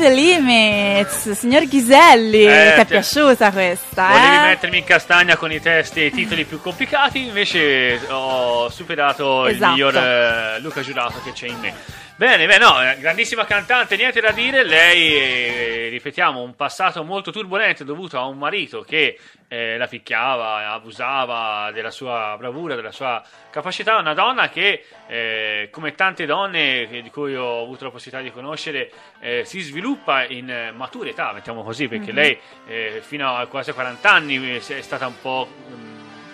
City 0.00 0.14
Limits, 0.14 1.30
signor 1.32 1.66
Ghiselli, 1.66 2.44
Eh, 2.44 2.72
ti 2.74 2.80
è 2.80 2.86
piaciuta 2.86 3.50
questa, 3.52 4.06
Volevi 4.08 4.34
eh? 4.36 4.48
mettermi 4.48 4.78
in 4.78 4.84
castagna 4.84 5.36
con 5.36 5.52
i 5.52 5.60
testi 5.60 6.00
e 6.00 6.06
i 6.06 6.10
titoli 6.10 6.44
più 6.44 6.58
complicati, 6.60 7.26
invece 7.26 8.00
ho 8.08 8.70
superato 8.70 9.46
il 9.46 9.56
Esatto. 9.56 9.70
miglior 9.72 9.96
eh, 9.96 10.60
Luca 10.60 10.80
Giurato 10.80 11.20
che 11.22 11.32
c'è 11.32 11.48
in 11.48 11.58
me. 11.60 11.74
Bene, 12.20 12.46
beh, 12.46 12.58
no, 12.58 12.82
eh, 12.82 12.98
grandissima 12.98 13.46
cantante, 13.46 13.96
niente 13.96 14.20
da 14.20 14.30
dire. 14.30 14.62
Lei, 14.62 15.14
eh, 15.16 15.88
ripetiamo, 15.88 16.42
un 16.42 16.54
passato 16.54 17.02
molto 17.02 17.30
turbolento 17.30 17.82
dovuto 17.82 18.18
a 18.18 18.26
un 18.26 18.36
marito 18.36 18.82
che 18.82 19.18
eh, 19.48 19.78
la 19.78 19.86
picchiava, 19.86 20.70
abusava 20.70 21.70
della 21.72 21.90
sua 21.90 22.36
bravura, 22.36 22.74
della 22.74 22.92
sua 22.92 23.22
capacità. 23.48 23.96
Una 23.96 24.12
donna 24.12 24.50
che, 24.50 24.84
eh, 25.06 25.68
come 25.72 25.94
tante 25.94 26.26
donne 26.26 26.88
che- 26.90 27.00
di 27.00 27.08
cui 27.08 27.34
ho 27.34 27.62
avuto 27.62 27.84
la 27.84 27.90
possibilità 27.90 28.22
di 28.22 28.34
conoscere, 28.34 28.90
eh, 29.20 29.46
si 29.46 29.60
sviluppa 29.60 30.26
in 30.26 30.50
eh, 30.50 30.72
matura 30.72 31.08
età, 31.08 31.32
mettiamo 31.32 31.62
così, 31.62 31.88
perché 31.88 32.12
lei 32.12 32.38
eh, 32.66 33.00
fino 33.02 33.34
a 33.34 33.46
quasi 33.46 33.72
40 33.72 34.12
anni 34.12 34.58
è 34.58 34.82
stata 34.82 35.06
un 35.06 35.18
po' 35.22 35.48
mh, 35.48 35.89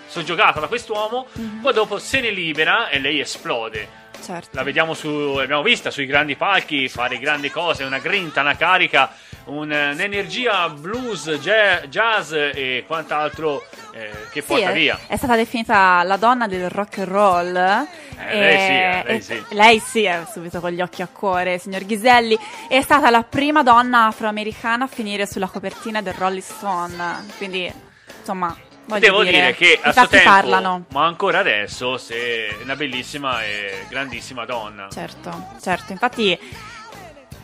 soggiogata 0.07 0.59
da 0.59 0.67
quest'uomo, 0.67 1.27
poi 1.61 1.73
dopo 1.73 1.99
se 1.99 2.19
ne 2.21 2.31
libera 2.31 2.89
e 2.89 2.99
lei 2.99 3.19
esplode. 3.19 4.05
Certo. 4.19 4.49
La 4.53 4.63
vediamo 4.63 4.95
su, 4.95 5.35
l'abbiamo 5.35 5.61
vista 5.61 5.91
sui 5.91 6.07
grandi 6.07 6.35
palchi 6.35 6.89
fare 6.89 7.19
grandi 7.19 7.51
cose, 7.51 7.83
una 7.83 7.99
grinta, 7.99 8.41
una 8.41 8.55
carica, 8.55 9.11
un- 9.45 9.69
un'energia 9.69 10.69
blues, 10.69 11.37
ja- 11.39 11.81
jazz 11.81 12.31
e 12.31 12.83
quant'altro 12.87 13.63
eh, 13.91 14.09
che 14.31 14.41
porta 14.41 14.71
via. 14.71 14.99
è 15.07 15.15
stata 15.17 15.35
definita 15.35 16.01
la 16.01 16.17
donna 16.17 16.47
del 16.47 16.67
rock 16.69 16.97
and 16.97 17.07
roll. 17.07 17.55
Eh, 17.55 18.39
lei 18.39 18.57
sì, 18.59 18.71
eh, 18.71 19.03
lei 19.05 19.21
sì. 19.21 19.43
lei 19.49 19.79
sì, 19.79 20.03
è 20.05 20.25
subito 20.31 20.59
con 20.59 20.71
gli 20.71 20.81
occhi 20.81 21.03
a 21.03 21.07
cuore, 21.07 21.59
signor 21.59 21.85
Ghiselli. 21.85 22.37
È 22.67 22.81
stata 22.81 23.11
la 23.11 23.21
prima 23.21 23.61
donna 23.61 24.07
afroamericana 24.07 24.85
a 24.85 24.87
finire 24.87 25.27
sulla 25.27 25.47
copertina 25.47 26.01
del 26.01 26.13
Rolling 26.15 26.41
Stone. 26.41 27.25
Quindi, 27.37 27.71
insomma, 28.19 28.55
Devo 28.99 29.23
dire, 29.23 29.31
dire 29.31 29.55
che 29.55 29.79
a 29.81 29.91
suo 29.91 30.07
tempo, 30.07 30.29
parlano. 30.29 30.85
ma 30.91 31.05
ancora 31.05 31.39
adesso, 31.39 31.97
se 31.97 32.15
è 32.15 32.63
una 32.63 32.75
bellissima 32.75 33.43
e 33.43 33.85
grandissima 33.89 34.45
donna. 34.45 34.87
Certo, 34.89 35.49
certo. 35.61 35.91
Infatti 35.91 36.39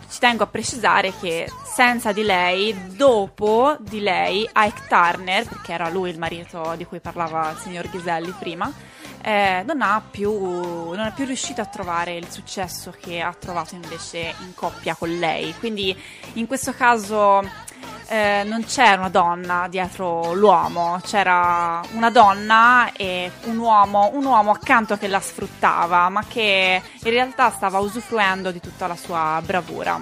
ci 0.09 0.19
tengo 0.19 0.43
a 0.43 0.47
precisare 0.47 1.11
che 1.19 1.51
senza 1.65 2.11
di 2.11 2.23
lei, 2.23 2.95
dopo 2.95 3.75
di 3.79 3.99
lei, 3.99 4.41
Ike 4.41 4.81
Turner, 4.87 5.47
perché 5.47 5.73
era 5.73 5.89
lui 5.89 6.11
il 6.11 6.19
marito 6.19 6.75
di 6.77 6.85
cui 6.85 6.99
parlava 6.99 7.49
il 7.49 7.57
signor 7.57 7.89
Ghiselli 7.89 8.33
prima, 8.37 8.71
eh, 9.23 9.63
non, 9.65 9.81
ha 9.81 10.03
più, 10.07 10.31
non 10.31 10.99
è 10.99 11.13
più 11.13 11.25
riuscito 11.25 11.61
a 11.61 11.65
trovare 11.65 12.15
il 12.15 12.29
successo 12.29 12.93
che 12.99 13.21
ha 13.21 13.33
trovato 13.33 13.73
invece 13.73 14.35
in 14.41 14.53
coppia 14.53 14.95
con 14.95 15.17
lei. 15.17 15.53
Quindi 15.57 15.97
in 16.33 16.45
questo 16.45 16.73
caso 16.73 17.41
eh, 18.07 18.43
non 18.45 18.63
c'era 18.65 18.99
una 18.99 19.09
donna 19.09 19.67
dietro 19.69 20.33
l'uomo, 20.33 20.99
c'era 21.05 21.81
una 21.93 22.09
donna 22.09 22.91
e 22.95 23.31
un 23.43 23.57
uomo, 23.57 24.11
un 24.13 24.25
uomo 24.25 24.51
accanto 24.51 24.97
che 24.97 25.07
la 25.07 25.19
sfruttava, 25.19 26.09
ma 26.09 26.23
che 26.27 26.81
in 27.03 27.09
realtà 27.09 27.49
stava 27.49 27.79
usufruendo 27.79 28.51
di 28.51 28.59
tutta 28.59 28.87
la 28.87 28.95
sua 28.95 29.41
bravura. 29.43 30.01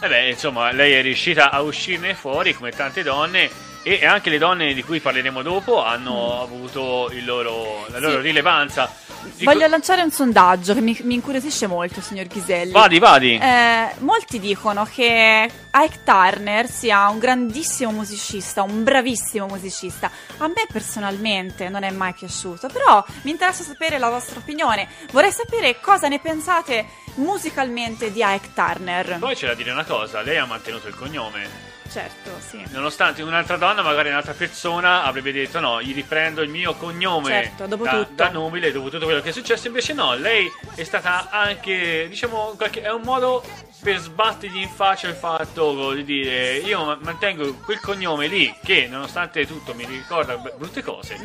E 0.00 0.08
beh, 0.08 0.30
insomma, 0.30 0.72
lei 0.72 0.92
è 0.92 1.02
riuscita 1.02 1.50
a 1.50 1.60
uscirne 1.60 2.14
fuori 2.14 2.54
come 2.54 2.70
tante 2.70 3.02
donne 3.02 3.71
e 3.82 4.06
anche 4.06 4.30
le 4.30 4.38
donne 4.38 4.74
di 4.74 4.82
cui 4.82 5.00
parleremo 5.00 5.42
dopo 5.42 5.82
hanno 5.84 6.40
avuto 6.40 7.10
il 7.12 7.24
loro- 7.24 7.86
la 7.88 7.98
loro. 7.98 8.16
Sì. 8.20 8.26
rilevanza. 8.26 8.90
Dico- 9.36 9.52
Voglio 9.52 9.66
lanciare 9.68 10.02
un 10.02 10.10
sondaggio 10.10 10.74
che 10.74 10.80
mi, 10.80 10.98
mi 11.02 11.14
incuriosisce 11.14 11.66
molto, 11.68 12.00
signor 12.00 12.26
Ghiselli. 12.26 12.72
Vadi, 12.72 12.98
vadi. 12.98 13.38
Eh, 13.40 13.88
molti 13.98 14.40
dicono 14.40 14.84
che 14.84 15.48
Ike 15.74 16.00
Turner 16.04 16.68
sia 16.68 17.08
un 17.08 17.18
grandissimo 17.20 17.92
musicista, 17.92 18.62
un 18.62 18.82
bravissimo 18.82 19.46
musicista. 19.46 20.10
A 20.38 20.48
me 20.48 20.66
personalmente 20.70 21.68
non 21.68 21.84
è 21.84 21.90
mai 21.90 22.12
piaciuto, 22.14 22.68
però 22.68 23.04
mi 23.22 23.30
interessa 23.30 23.62
sapere 23.62 23.98
la 23.98 24.08
vostra 24.10 24.38
opinione. 24.40 24.88
Vorrei 25.12 25.30
sapere 25.32 25.78
cosa 25.80 26.08
ne 26.08 26.18
pensate 26.18 26.86
musicalmente 27.16 28.10
di 28.12 28.20
Ike 28.24 28.50
Turner. 28.54 29.18
Poi 29.18 29.34
c'è 29.36 29.46
da 29.46 29.54
dire 29.54 29.70
una 29.70 29.84
cosa, 29.84 30.20
lei 30.22 30.38
ha 30.38 30.46
mantenuto 30.46 30.88
il 30.88 30.94
cognome. 30.96 31.71
Certo, 31.92 32.30
sì. 32.40 32.62
Nonostante 32.70 33.22
un'altra 33.22 33.56
donna, 33.58 33.82
magari 33.82 34.08
un'altra 34.08 34.32
persona, 34.32 35.04
avrebbe 35.04 35.30
detto 35.32 35.60
no, 35.60 35.82
gli 35.82 35.92
riprendo 35.92 36.40
il 36.40 36.48
mio 36.48 36.72
cognome 36.74 37.28
Certo, 37.28 37.66
dopo 37.66 37.84
da, 37.84 37.90
tutto. 37.90 38.12
da 38.14 38.30
nubile, 38.30 38.72
dopo 38.72 38.88
tutto 38.88 39.04
quello 39.04 39.20
che 39.20 39.28
è 39.28 39.32
successo. 39.32 39.66
Invece 39.66 39.92
no, 39.92 40.14
lei 40.14 40.50
è 40.74 40.84
stata 40.84 41.28
anche, 41.30 42.06
diciamo, 42.08 42.54
qualche- 42.56 42.80
è 42.80 42.90
un 42.90 43.02
modo 43.02 43.44
per 43.82 43.98
sbattergli 43.98 44.58
in 44.58 44.68
faccia 44.70 45.08
il 45.08 45.14
fatto 45.16 45.92
di 45.92 46.04
dire 46.04 46.54
io 46.58 46.84
ma- 46.84 46.96
mantengo 47.02 47.52
quel 47.64 47.80
cognome 47.80 48.28
lì 48.28 48.54
che 48.64 48.86
nonostante 48.86 49.44
tutto 49.44 49.74
mi 49.74 49.84
ricorda 49.84 50.36
brutte 50.36 50.82
cose, 50.82 51.18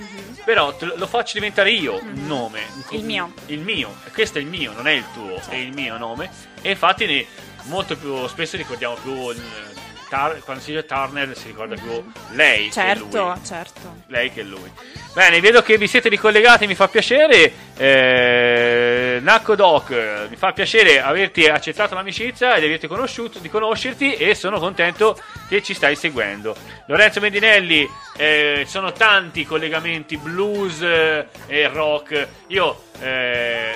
però 0.44 0.76
te 0.76 0.86
lo, 0.96 1.06
faccio 1.08 1.34
diventare 1.36 1.70
io 1.72 2.02
un 2.02 2.26
nome. 2.26 2.62
un 2.74 2.84
co- 2.84 2.96
Mhm. 2.96 3.00
Il 3.00 3.06
mio. 3.06 3.34
Il 3.46 3.60
mio. 3.60 3.96
Questo 4.12 4.40
è 4.40 4.42
il 4.42 4.48
mio, 4.48 4.74
non 4.74 4.88
è 4.88 4.92
il 4.92 5.06
tuo, 5.14 5.36
Certo. 5.36 5.52
è 5.52 5.56
il 5.56 5.72
mio 5.72 5.98
nome. 5.98 6.30
E 6.62 6.72
infatti 6.72 7.06
ne- 7.06 7.26
molto 7.66 7.96
più 7.96 8.28
spesso 8.28 8.58
ricordiamo 8.58 8.96
più... 8.96 9.30
il- 9.30 9.76
Tar- 10.10 10.40
quando 10.40 10.64
si 10.64 10.72
dice 10.72 10.86
Turner 10.86 11.36
si 11.36 11.48
ricorda 11.48 11.76
più 11.76 12.12
lei 12.32 12.68
che 12.68 12.72
Certo, 12.72 13.26
lui 13.34 13.46
certo. 13.46 13.96
lei 14.08 14.32
che 14.32 14.42
lui. 14.44 14.72
Bene, 15.14 15.40
vedo 15.42 15.62
che 15.62 15.78
vi 15.78 15.88
siete 15.88 16.08
ricollegati, 16.10 16.66
mi 16.68 16.76
fa 16.76 16.88
piacere. 16.88 17.52
Eh, 17.76 19.20
Nacco 19.22 19.56
Doc, 19.56 19.90
mi 20.30 20.36
fa 20.36 20.54
piacere 20.54 21.02
averti 21.02 21.46
accettato 21.48 21.96
l'amicizia 21.96 22.56
ed 22.56 22.64
averti 22.64 22.88
conosciuto, 22.88 23.40
di 23.40 23.50
conoscerti 23.50 24.14
e 24.14 24.36
sono 24.36 24.60
contento 24.60 25.20
che 25.50 25.62
ci 25.64 25.74
stai 25.74 25.96
seguendo. 25.96 26.56
Lorenzo 26.88 27.20
Medinelli, 27.20 27.90
eh, 28.16 28.64
sono 28.68 28.92
tanti 28.94 29.46
collegamenti 29.46 30.18
blues 30.18 30.82
eh, 30.82 31.28
e 31.48 31.68
rock. 31.68 32.28
Io, 32.48 32.84
eh, 33.02 33.74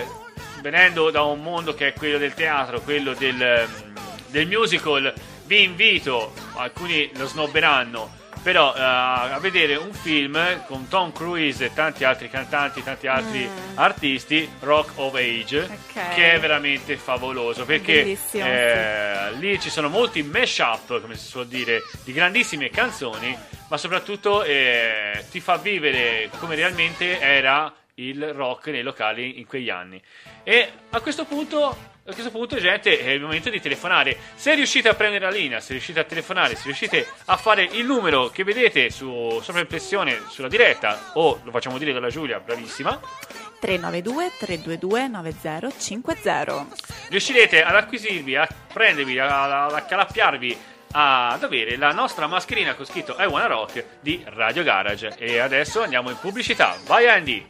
venendo 0.62 1.10
da 1.10 1.24
un 1.24 1.42
mondo 1.42 1.74
che 1.74 1.88
è 1.88 1.94
quello 1.94 2.18
del 2.20 2.34
teatro, 2.36 2.80
quello 2.82 3.14
del, 3.14 3.68
mm, 3.68 3.96
del 4.28 4.48
musical, 4.48 5.12
vi 5.52 5.64
invito, 5.64 6.32
alcuni 6.54 7.12
lo 7.16 7.26
snobberanno, 7.26 8.10
però 8.42 8.74
eh, 8.74 8.80
a 8.82 9.38
vedere 9.42 9.76
un 9.76 9.92
film 9.92 10.64
con 10.66 10.88
Tom 10.88 11.12
Cruise 11.12 11.66
e 11.66 11.74
tanti 11.74 12.06
altri 12.06 12.30
cantanti, 12.30 12.82
tanti 12.82 13.08
altri 13.08 13.50
artisti, 13.76 14.50
Rock 14.62 14.94
of 14.96 15.14
Age, 15.16 15.60
Ok. 15.64 16.14
che 16.14 16.32
è 16.32 16.40
veramente 16.40 16.96
favoloso 16.96 17.66
perché 17.66 18.18
eh, 18.32 19.34
lì 19.40 19.60
ci 19.60 19.70
sono 19.70 19.90
molti 19.90 20.24
mash-up, 20.24 21.02
come 21.02 21.18
si 21.18 21.28
suol 21.28 21.48
dire, 21.48 21.82
di 22.06 22.14
grandissime 22.14 22.70
canzoni, 22.70 23.38
ma 23.68 23.76
soprattutto 23.76 24.44
eh, 24.44 25.26
ti 25.32 25.42
fa 25.42 25.58
vivere 25.58 26.30
come 26.40 26.56
realmente 26.56 27.20
era 27.20 27.74
il 27.96 28.34
rock 28.34 28.68
nei 28.68 28.84
locali 28.84 29.38
in 29.38 29.46
quegli 29.46 29.70
anni. 29.70 30.02
E 30.44 30.72
a 30.92 31.02
questo 31.02 31.26
punto. 31.26 31.91
A 32.12 32.14
questo 32.14 32.32
punto, 32.32 32.60
gente, 32.60 33.00
è 33.00 33.12
il 33.12 33.22
momento 33.22 33.50
di 33.50 33.62
telefonare. 33.62 34.18
Se 34.36 34.54
riuscite 34.54 34.90
a 34.90 34.94
prendere 34.96 35.24
la 35.24 35.32
linea, 35.32 35.62
se 35.62 35.72
riuscite 35.72 36.02
a 36.02 36.04
telefonare, 36.04 36.56
se 36.56 36.64
riuscite 36.66 37.08
a 37.26 37.38
fare 37.38 37.64
il 37.64 37.86
numero 37.86 38.28
che 38.28 38.44
vedete 38.44 38.90
su 38.90 39.40
sovraimpressione 39.42 40.24
sulla 40.28 40.50
diretta, 40.50 41.12
o 41.14 41.40
lo 41.42 41.52
facciamo 41.52 41.78
dire 41.78 41.94
dalla 41.94 42.10
Giulia, 42.10 42.42
bravissima, 42.42 43.00
392 43.62 44.32
322 44.40 45.08
9050. 45.08 46.68
riuscirete 47.08 47.64
ad 47.64 47.76
acquisirvi, 47.76 48.36
a 48.36 48.46
prendervi, 48.74 49.18
a- 49.18 49.66
ad 49.68 49.74
accalappiarvi 49.74 50.58
ad 50.92 51.42
avere 51.42 51.78
la 51.78 51.94
nostra 51.94 52.28
mascherina 52.28 52.74
con 52.74 52.86
scritto 52.86 53.16
I 53.18 53.26
Wanna 53.26 53.46
Rock 53.48 53.86
di 54.02 54.22
Radio 54.26 54.64
Garage. 54.64 55.16
E 55.18 55.40
adesso 55.40 55.82
andiamo 55.82 56.10
in 56.10 56.18
pubblicità. 56.20 56.76
Vai 56.86 57.08
Andy! 57.08 57.50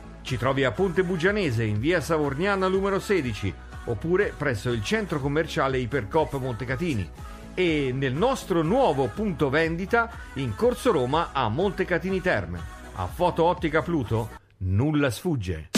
Ci 0.21 0.37
trovi 0.37 0.63
a 0.63 0.71
Ponte 0.71 1.03
Bugianese 1.03 1.63
in 1.63 1.79
via 1.79 1.99
Savorniana 1.99 2.67
numero 2.67 2.99
16 2.99 3.53
oppure 3.85 4.33
presso 4.37 4.69
il 4.69 4.83
centro 4.83 5.19
commerciale 5.19 5.79
Ipercop 5.79 6.37
Montecatini 6.37 7.09
e 7.53 7.91
nel 7.93 8.13
nostro 8.13 8.61
nuovo 8.61 9.07
punto 9.07 9.49
vendita 9.49 10.09
in 10.35 10.55
Corso 10.55 10.91
Roma 10.91 11.29
a 11.33 11.49
Montecatini 11.49 12.21
Terme. 12.21 12.59
A 12.93 13.07
Foto 13.07 13.43
Ottica 13.43 13.81
Pluto 13.81 14.29
nulla 14.59 15.09
sfugge. 15.09 15.69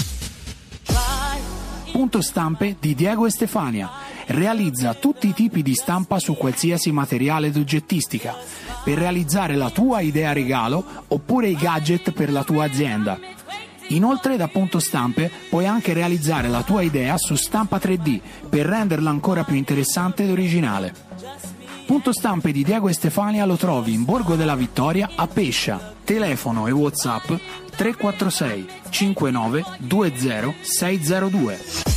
Punto 1.91 2.21
Stampe 2.21 2.75
di 2.79 2.95
Diego 2.95 3.25
e 3.25 3.29
Stefania. 3.29 3.89
Realizza 4.25 4.93
tutti 4.93 5.27
i 5.27 5.33
tipi 5.33 5.61
di 5.61 5.73
stampa 5.73 6.17
su 6.17 6.35
qualsiasi 6.35 6.91
materiale 6.91 7.51
d'oggettistica 7.51 8.35
per 8.83 8.97
realizzare 8.97 9.55
la 9.55 9.69
tua 9.69 10.01
idea 10.01 10.33
regalo 10.33 10.83
oppure 11.07 11.47
i 11.49 11.55
gadget 11.55 12.11
per 12.11 12.31
la 12.31 12.43
tua 12.43 12.65
azienda. 12.65 13.19
Inoltre 13.87 14.37
da 14.37 14.47
Punto 14.47 14.79
Stampe 14.79 15.31
puoi 15.49 15.67
anche 15.67 15.93
realizzare 15.93 16.47
la 16.47 16.63
tua 16.63 16.81
idea 16.81 17.17
su 17.17 17.35
stampa 17.35 17.77
3D 17.77 18.19
per 18.49 18.65
renderla 18.65 19.09
ancora 19.09 19.43
più 19.43 19.55
interessante 19.55 20.23
ed 20.23 20.29
originale. 20.29 20.93
Punto 21.85 22.13
Stampe 22.13 22.51
di 22.51 22.63
Diego 22.63 22.87
e 22.87 22.93
Stefania 22.93 23.45
lo 23.45 23.57
trovi 23.57 23.93
in 23.93 24.05
Borgo 24.05 24.35
della 24.35 24.55
Vittoria 24.55 25.11
a 25.15 25.27
Pescia. 25.27 25.93
Telefono 26.03 26.67
e 26.67 26.71
Whatsapp 26.71 27.25
346 27.75 28.67
59 28.89 29.63
20 29.79 30.55
602. 30.61 31.92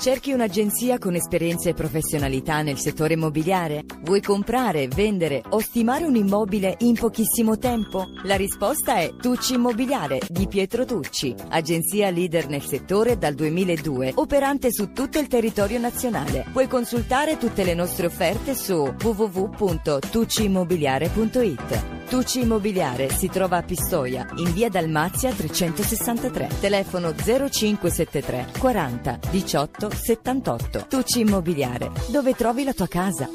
Cerchi 0.00 0.32
un'agenzia 0.32 0.96
con 0.96 1.14
esperienza 1.14 1.68
e 1.68 1.74
professionalità 1.74 2.62
nel 2.62 2.78
settore 2.78 3.12
immobiliare? 3.12 3.84
Vuoi 4.00 4.22
comprare, 4.22 4.88
vendere 4.88 5.42
o 5.50 5.58
stimare 5.58 6.06
un 6.06 6.16
immobile 6.16 6.76
in 6.78 6.94
pochissimo 6.94 7.58
tempo? 7.58 8.06
La 8.22 8.36
risposta 8.36 8.94
è 8.94 9.14
Tucci 9.14 9.56
Immobiliare 9.56 10.20
di 10.26 10.48
Pietro 10.48 10.86
Tucci, 10.86 11.34
agenzia 11.50 12.08
leader 12.08 12.48
nel 12.48 12.62
settore 12.62 13.18
dal 13.18 13.34
2002, 13.34 14.12
operante 14.14 14.72
su 14.72 14.92
tutto 14.92 15.18
il 15.18 15.26
territorio 15.26 15.78
nazionale. 15.78 16.46
Puoi 16.50 16.66
consultare 16.66 17.36
tutte 17.36 17.62
le 17.62 17.74
nostre 17.74 18.06
offerte 18.06 18.54
su 18.54 18.94
www.tucciimmobiliare.it. 19.02 21.99
Tucci 22.10 22.40
Immobiliare 22.40 23.08
si 23.10 23.28
trova 23.28 23.58
a 23.58 23.62
Pistoia, 23.62 24.26
in 24.38 24.52
via 24.52 24.68
Dalmazia 24.68 25.30
363, 25.32 26.48
telefono 26.60 27.12
0573 27.14 28.46
40 28.58 29.18
18 29.30 29.90
78. 29.90 30.86
Tucci 30.88 31.20
Immobiliare, 31.20 31.90
dove 32.08 32.32
trovi 32.34 32.64
la 32.64 32.72
tua 32.72 32.88
casa. 32.88 33.28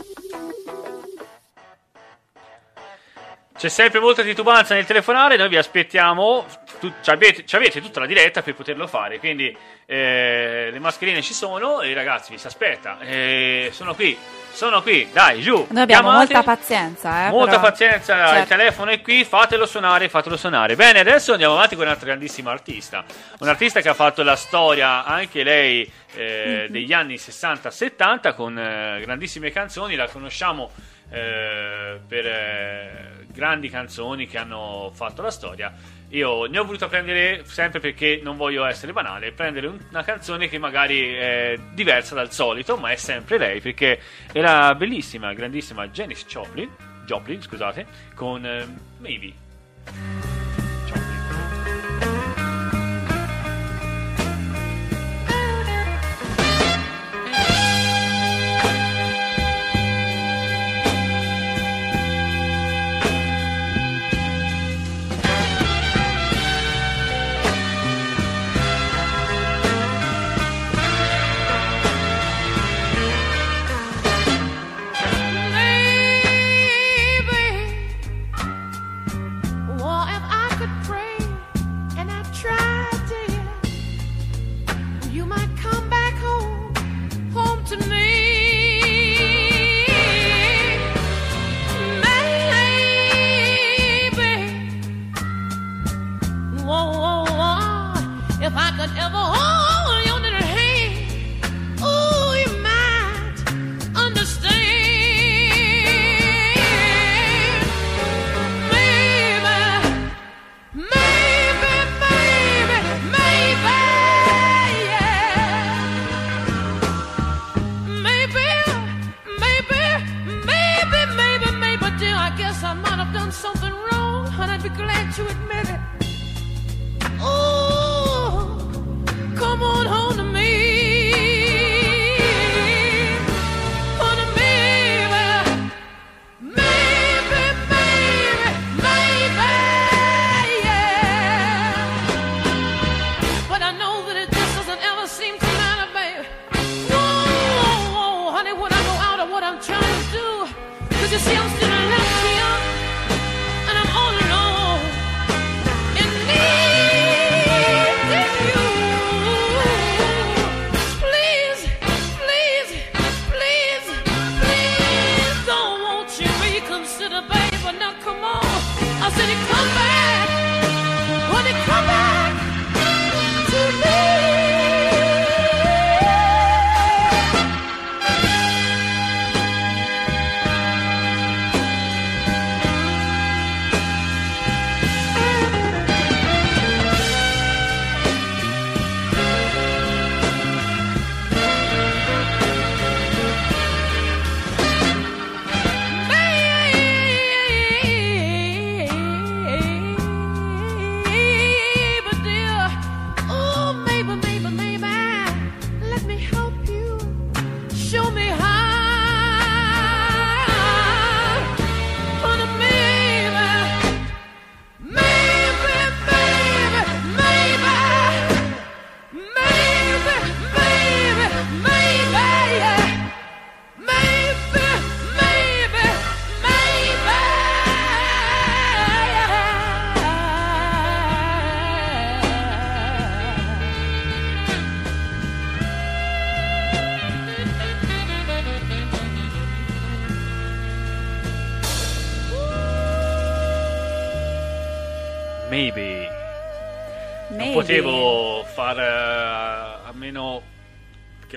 C'è 3.57 3.69
sempre 3.69 4.01
molta 4.01 4.21
titubanza 4.21 4.75
nel 4.75 4.85
telefonare, 4.85 5.37
noi 5.37 5.47
vi 5.47 5.55
aspettiamo, 5.55 6.45
tu- 6.81 6.91
ci 7.01 7.09
avete, 7.09 7.45
ci 7.45 7.55
avete 7.55 7.81
tutta 7.81 8.01
la 8.01 8.05
diretta 8.05 8.41
per 8.41 8.53
poterlo 8.53 8.85
fare, 8.85 9.17
quindi 9.19 9.55
eh, 9.85 10.69
le 10.71 10.79
mascherine 10.79 11.21
ci 11.21 11.33
sono 11.33 11.79
e 11.81 11.93
ragazzi 11.93 12.33
vi 12.33 12.37
si 12.37 12.47
aspetta, 12.47 12.99
Eh, 12.99 13.69
sono 13.71 13.95
qui, 13.95 14.15
sono 14.55 14.81
qui, 14.81 15.07
dai 15.11 15.41
giù, 15.41 15.67
Noi 15.69 15.81
abbiamo 15.83 16.09
chiamate. 16.09 16.33
molta 16.33 16.43
pazienza, 16.43 17.27
eh, 17.27 17.29
Molta 17.29 17.55
però- 17.57 17.61
pazienza, 17.69 18.13
il 18.21 18.27
Certo. 18.29 18.47
telefono 18.47 18.91
è 18.91 19.01
qui, 19.01 19.25
fatelo 19.25 19.65
suonare, 19.65 20.07
fatelo 20.09 20.37
suonare. 20.37 20.75
Bene, 20.75 20.99
adesso 20.99 21.33
andiamo 21.33 21.53
avanti 21.55 21.75
con 21.75 21.85
un'altra 21.85 22.05
grandissima 22.07 22.51
artista. 22.51 23.03
Un'artista 23.39 23.81
che 23.81 23.89
ha 23.89 23.93
fatto 23.93 24.23
la 24.23 24.35
storia, 24.37 25.03
anche 25.03 25.43
lei, 25.43 25.89
eh, 26.15 26.63
Mhm. 26.67 26.71
degli 26.71 26.93
anni 26.93 27.17
60-70 27.17 28.33
con 28.33 28.57
eh, 28.57 29.01
grandissime 29.01 29.51
canzoni. 29.51 29.95
La 29.95 30.07
conosciamo 30.07 30.71
eh, 31.11 31.99
per 32.07 32.25
eh, 32.25 33.25
grandi 33.27 33.69
canzoni 33.69 34.25
che 34.27 34.37
hanno 34.39 34.91
fatto 34.95 35.21
la 35.21 35.29
storia. 35.29 35.71
Io 36.09 36.45
ne 36.45 36.59
ho 36.59 36.63
voluto 36.63 36.87
prendere 36.87 37.43
sempre 37.45 37.79
perché 37.79 38.19
non 38.23 38.37
voglio 38.37 38.63
essere 38.65 38.93
banale, 38.93 39.31
prendere 39.31 39.67
un- 39.67 39.79
una 39.89 40.03
canzone 40.03 40.47
che 40.47 40.57
magari 40.57 41.13
è 41.13 41.57
diversa 41.73 42.13
dal 42.15 42.31
solito, 42.31 42.77
ma 42.77 42.91
è 42.91 42.95
sempre 42.95 43.37
lei 43.37 43.59
perché 43.59 43.99
era 44.31 44.73
bellissima, 44.75 45.33
grandissima 45.33 45.87
Janis 45.87 46.25
Joplin, 46.25 46.69
Joplin, 47.05 47.41
scusate, 47.41 47.85
con 48.13 48.45
eh, 48.45 48.65
Maybe. 48.99 50.34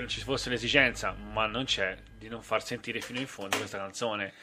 Ci 0.09 0.21
fosse 0.21 0.49
l'esigenza, 0.49 1.15
ma 1.31 1.45
non 1.45 1.65
c'è, 1.65 1.95
di 2.17 2.27
non 2.27 2.41
far 2.41 2.63
sentire 2.63 2.99
fino 2.99 3.19
in 3.19 3.27
fondo 3.27 3.57
questa 3.57 3.77
canzone. 3.77 4.33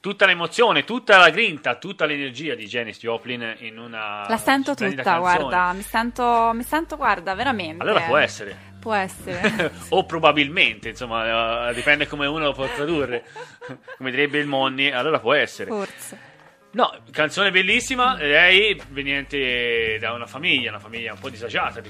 Tutta 0.00 0.24
l'emozione, 0.24 0.84
tutta 0.84 1.18
la 1.18 1.28
grinta, 1.28 1.74
tutta 1.76 2.06
l'energia 2.06 2.54
di 2.54 2.66
Janis 2.66 2.98
Joplin 2.98 3.56
in 3.58 3.78
una 3.78 4.26
La 4.28 4.38
sento 4.38 4.74
tutta, 4.74 5.02
canzone. 5.02 5.18
guarda, 5.18 5.72
mi 5.72 5.82
sento, 5.82 6.52
mi 6.54 6.62
sento, 6.62 6.96
guarda, 6.96 7.34
veramente. 7.34 7.82
Allora 7.82 8.00
può 8.02 8.16
essere. 8.16 8.56
Può 8.80 8.94
essere. 8.94 9.72
o 9.90 10.06
probabilmente, 10.06 10.88
insomma, 10.90 11.68
eh, 11.68 11.74
dipende 11.74 12.06
come 12.06 12.26
uno 12.26 12.44
lo 12.44 12.52
può 12.52 12.66
tradurre. 12.66 13.24
come 13.98 14.10
direbbe 14.10 14.38
il 14.38 14.46
Monni, 14.46 14.90
allora 14.90 15.18
può 15.18 15.34
essere. 15.34 15.68
Forse. 15.68 16.29
No, 16.72 16.94
canzone 17.10 17.50
bellissima. 17.50 18.14
Lei 18.16 18.80
veniente 18.90 19.98
da 19.98 20.12
una 20.12 20.26
famiglia, 20.26 20.70
una 20.70 20.78
famiglia 20.78 21.12
un 21.12 21.18
po' 21.18 21.28
disagiata, 21.28 21.80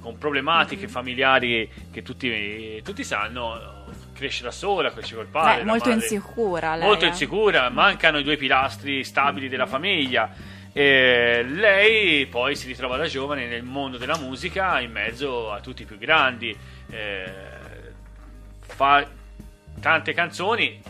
con 0.00 0.18
problematiche 0.18 0.82
Mm-hmm. 0.82 0.90
familiari 0.90 1.70
che 1.90 2.02
tutti, 2.02 2.80
tutti 2.82 3.02
sanno. 3.02 3.78
Cresce 4.12 4.42
da 4.42 4.50
sola, 4.50 4.92
cresce 4.92 5.14
col 5.14 5.26
padre. 5.26 5.62
Beh, 5.62 5.64
molto 5.64 5.88
madre- 5.88 6.04
insicura 6.04 6.76
lei. 6.76 6.86
Molto 6.86 7.06
eh. 7.06 7.08
insicura, 7.08 7.70
mancano 7.70 8.18
i 8.18 8.22
due 8.22 8.36
pilastri 8.36 9.02
stabili 9.02 9.48
della 9.48 9.66
famiglia. 9.66 10.30
E 10.72 11.42
lei 11.48 12.26
poi 12.26 12.54
si 12.54 12.66
ritrova 12.68 12.96
da 12.96 13.06
giovane 13.06 13.46
nel 13.46 13.64
mondo 13.64 13.96
della 13.98 14.16
musica 14.18 14.78
in 14.80 14.92
mezzo 14.92 15.50
a 15.50 15.60
tutti 15.60 15.82
i 15.82 15.84
più 15.86 15.98
grandi. 15.98 16.56
Eh, 16.90 17.24
fa 18.60 19.04
tante 19.80 20.12
canzoni, 20.12 20.80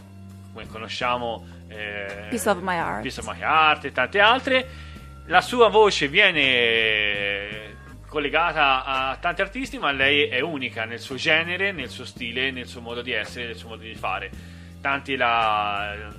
come 0.53 0.67
conosciamo. 0.67 1.59
Eh, 1.71 2.27
Piece 2.29 2.49
of 2.49 2.59
My 2.61 2.77
Heart. 2.77 3.03
Piece 3.03 3.21
of 3.21 3.27
My 3.27 3.41
Heart 3.41 3.85
e 3.87 3.93
tante 3.93 4.21
altre. 4.21 4.69
La 5.27 5.41
sua 5.41 5.69
voce 5.69 6.09
viene 6.09 7.77
collegata 8.09 8.85
a 8.85 9.17
tanti 9.17 9.41
artisti, 9.41 9.79
ma 9.79 9.93
lei 9.93 10.25
è 10.25 10.41
unica 10.41 10.85
nel 10.85 10.99
suo 10.99 11.15
genere, 11.15 11.71
nel 11.71 11.89
suo 11.89 12.05
stile, 12.05 12.51
nel 12.51 12.67
suo 12.67 12.81
modo 12.81 13.01
di 13.01 13.13
essere, 13.13 13.47
nel 13.47 13.57
suo 13.57 13.69
modo 13.69 13.83
di 13.83 13.95
fare. 13.95 14.31
Tanti 14.81 15.15
la 15.15 16.13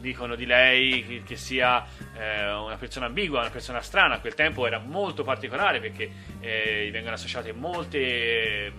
dicono 0.00 0.34
di 0.34 0.46
lei 0.46 1.04
che, 1.06 1.22
che 1.24 1.36
sia 1.36 1.84
eh, 2.16 2.52
una 2.52 2.76
persona 2.76 3.06
ambigua, 3.06 3.40
una 3.40 3.50
persona 3.50 3.80
strana. 3.80 4.14
A 4.14 4.20
quel 4.20 4.34
tempo 4.34 4.66
era 4.66 4.78
molto 4.78 5.22
particolare 5.24 5.80
perché 5.80 6.10
eh, 6.40 6.86
gli 6.86 6.90
vengono 6.90 7.14
associate 7.14 7.52
molte 7.52 8.72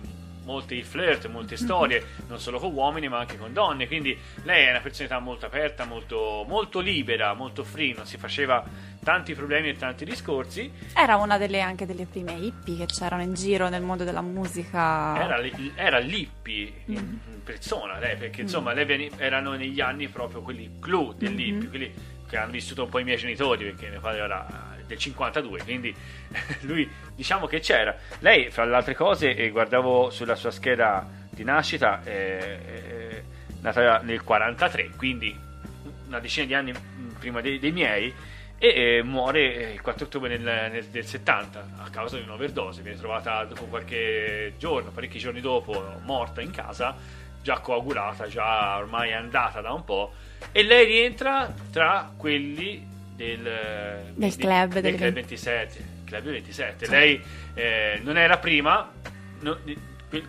molti 0.46 0.82
flirt, 0.82 1.26
molte 1.26 1.56
storie, 1.56 2.02
non 2.28 2.38
solo 2.38 2.58
con 2.58 2.72
uomini 2.72 3.08
ma 3.08 3.18
anche 3.18 3.36
con 3.36 3.52
donne, 3.52 3.86
quindi 3.86 4.16
lei 4.44 4.66
è 4.66 4.70
una 4.70 4.80
personalità 4.80 5.18
molto 5.18 5.44
aperta, 5.46 5.84
molto, 5.84 6.44
molto 6.48 6.78
libera, 6.78 7.34
molto 7.34 7.64
free, 7.64 7.92
non 7.94 8.06
si 8.06 8.16
faceva 8.16 8.64
tanti 9.02 9.34
problemi 9.34 9.68
e 9.68 9.76
tanti 9.76 10.04
discorsi, 10.04 10.70
Era 10.94 11.16
una 11.16 11.36
delle, 11.36 11.60
anche 11.60 11.84
delle 11.84 12.06
prime 12.06 12.32
hippie 12.32 12.76
che 12.76 12.86
c'erano 12.86 13.22
in 13.22 13.34
giro 13.34 13.68
nel 13.68 13.82
mondo 13.82 14.04
della 14.04 14.22
musica. 14.22 15.20
era, 15.20 15.40
era 15.74 15.98
l'hippie 15.98 16.72
in, 16.86 16.94
in 16.94 17.42
persona, 17.44 17.98
lei, 17.98 18.16
perché 18.16 18.42
insomma 18.42 18.72
lei 18.72 19.10
erano 19.16 19.52
negli 19.54 19.80
anni 19.80 20.08
proprio 20.08 20.42
quelli 20.42 20.78
clou 20.80 21.12
dell'hippie, 21.12 21.68
quelli 21.68 21.92
che 22.28 22.36
hanno 22.36 22.52
vissuto 22.52 22.84
un 22.84 22.88
po' 22.88 23.00
i 23.00 23.04
miei 23.04 23.18
genitori, 23.18 23.64
perché 23.64 23.88
mio 23.88 24.00
padre 24.00 24.20
era 24.22 24.74
del 24.86 24.98
52, 24.98 25.62
quindi 25.62 25.94
lui 26.62 26.88
diciamo 27.14 27.46
che 27.46 27.60
c'era. 27.60 27.96
Lei, 28.20 28.50
fra 28.50 28.64
le 28.64 28.74
altre 28.74 28.94
cose, 28.94 29.34
e 29.34 29.50
guardavo 29.50 30.10
sulla 30.10 30.34
sua 30.34 30.50
scheda 30.50 31.06
di 31.30 31.44
nascita, 31.44 32.02
è, 32.02 32.38
è 32.38 33.22
nata 33.60 34.00
nel 34.00 34.22
43, 34.22 34.90
quindi 34.96 35.36
una 36.06 36.20
decina 36.20 36.46
di 36.46 36.54
anni 36.54 36.72
mm, 36.72 37.10
prima 37.18 37.40
dei, 37.40 37.58
dei 37.58 37.72
miei, 37.72 38.14
e 38.58 38.68
eh, 38.68 39.02
muore 39.02 39.54
eh, 39.54 39.72
il 39.72 39.82
4 39.82 40.06
ottobre 40.06 40.38
nel, 40.38 40.70
nel- 40.70 40.86
del 40.86 41.04
70 41.04 41.68
a 41.78 41.90
causa 41.90 42.16
di 42.16 42.22
un'overdose. 42.22 42.82
Viene 42.82 42.98
trovata 42.98 43.44
dopo 43.44 43.64
qualche 43.66 44.54
giorno, 44.58 44.90
parecchi 44.90 45.18
giorni 45.18 45.40
dopo, 45.40 46.00
morta 46.04 46.40
in 46.40 46.50
casa, 46.50 46.96
già 47.42 47.58
coagulata, 47.58 48.28
già 48.28 48.78
ormai 48.78 49.12
andata 49.12 49.60
da 49.60 49.72
un 49.72 49.84
po'. 49.84 50.12
E 50.52 50.62
lei 50.62 50.86
rientra 50.86 51.52
tra 51.70 52.12
quelli 52.16 52.94
del, 53.16 53.42
Del 54.14 54.30
di- 54.30 54.36
club 54.36 54.72
del 54.74 54.82
del 54.82 54.94
club 54.94 55.12
20. 55.14 55.14
27. 55.14 55.84
Club 56.04 56.22
27. 56.24 56.86
Lei 56.88 57.20
eh, 57.54 58.00
non 58.02 58.16
era 58.18 58.38
prima. 58.38 58.90
no- 59.40 59.58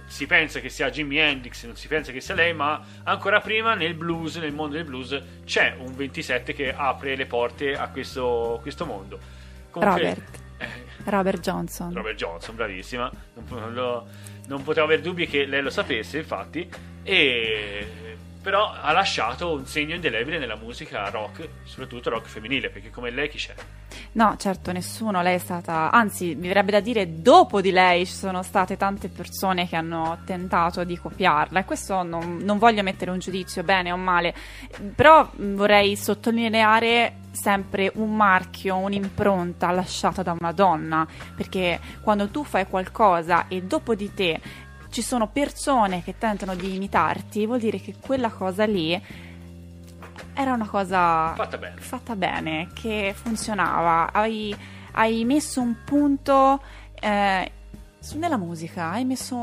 si 0.07 0.25
pensa 0.25 0.59
che 0.59 0.69
sia 0.69 0.89
Jimi 0.89 1.17
Hendrix, 1.17 1.63
non 1.65 1.75
si 1.75 1.87
pensa 1.87 2.11
che 2.11 2.19
sia 2.19 2.33
lei, 2.33 2.51
ma 2.53 2.83
ancora 3.03 3.39
prima 3.39 3.75
nel 3.75 3.93
blues, 3.93 4.35
nel 4.37 4.51
mondo 4.51 4.75
del 4.75 4.85
blues, 4.85 5.21
c'è 5.45 5.75
un 5.77 5.95
27 5.95 6.53
che 6.53 6.73
apre 6.73 7.15
le 7.15 7.25
porte 7.27 7.73
a 7.75 7.87
questo, 7.89 8.57
questo 8.63 8.85
mondo. 8.85 9.19
Robert. 9.73 10.39
eh, 10.57 10.67
Robert 11.05 11.39
Johnson. 11.41 11.93
Robert 11.93 12.17
Johnson, 12.17 12.55
bravissima. 12.55 13.09
Non 13.49 13.73
lo- 13.73 14.07
non 14.47 14.63
potevo 14.63 14.87
avere 14.87 15.01
dubbi 15.01 15.27
che 15.27 15.45
lei 15.45 15.61
lo 15.61 15.69
sapesse, 15.69 16.17
infatti. 16.17 16.67
E, 17.03 18.06
però 18.47 18.71
ha 18.71 18.93
lasciato 18.93 19.51
un 19.51 19.65
segno 19.65 19.93
indelebile 19.95 20.37
nella 20.37 20.55
musica 20.55 21.09
rock, 21.09 21.49
soprattutto 21.63 22.09
rock 22.09 22.27
femminile, 22.27 22.69
perché 22.69 22.89
come 22.89 23.09
lei 23.09 23.27
chi 23.27 23.37
c'è? 23.37 23.53
No, 24.13 24.37
certo, 24.37 24.71
nessuno. 24.71 25.21
Lei 25.21 25.35
è 25.35 25.37
stata. 25.37 25.91
Anzi, 25.91 26.33
mi 26.33 26.47
verrebbe 26.47 26.71
da 26.71 26.79
dire, 26.79 27.21
dopo 27.21 27.59
di 27.59 27.71
lei 27.71 28.05
ci 28.05 28.13
sono 28.13 28.43
state 28.43 28.77
tante 28.77 29.09
persone 29.09 29.67
che 29.67 29.75
hanno 29.75 30.19
tentato 30.25 30.85
di 30.85 30.97
copiarla. 30.97 31.59
E 31.59 31.65
questo 31.65 32.03
non, 32.03 32.37
non 32.41 32.57
voglio 32.57 32.83
mettere 32.83 33.11
un 33.11 33.19
giudizio 33.19 33.63
bene 33.63 33.91
o 33.91 33.97
male, 33.97 34.33
però 34.95 35.29
mh, 35.29 35.55
vorrei 35.55 35.97
sottolineare 35.97 37.17
sempre 37.31 37.91
un 37.95 38.15
marchio, 38.15 38.77
un'impronta 38.77 39.71
lasciata 39.71 40.23
da 40.23 40.33
una 40.39 40.53
donna. 40.53 41.05
Perché 41.35 41.81
quando 42.01 42.29
tu 42.29 42.45
fai 42.45 42.65
qualcosa 42.65 43.49
e 43.49 43.61
dopo 43.63 43.93
di 43.93 44.13
te 44.13 44.39
ci 44.89 45.01
sono 45.01 45.27
persone 45.27 46.03
che 46.03 46.17
tentano 46.17 46.55
di 46.55 46.75
imitarti, 46.75 47.45
vuol 47.45 47.59
dire 47.59 47.79
che 47.79 47.95
quella 47.99 48.29
cosa 48.29 48.65
lì 48.65 48.99
era 50.33 50.53
una 50.53 50.67
cosa 50.67 51.33
Fatta 51.35 51.57
bene. 51.57 51.75
fatta 51.79 52.15
bene, 52.15 52.69
che 52.73 53.13
funzionava. 53.15 54.11
Hai, 54.11 54.55
hai 54.91 55.25
messo 55.25 55.61
un 55.61 55.75
punto 55.83 56.61
eh, 56.99 57.51
nella 58.13 58.37
musica, 58.37 58.91
hai 58.91 59.03
messo 59.05 59.35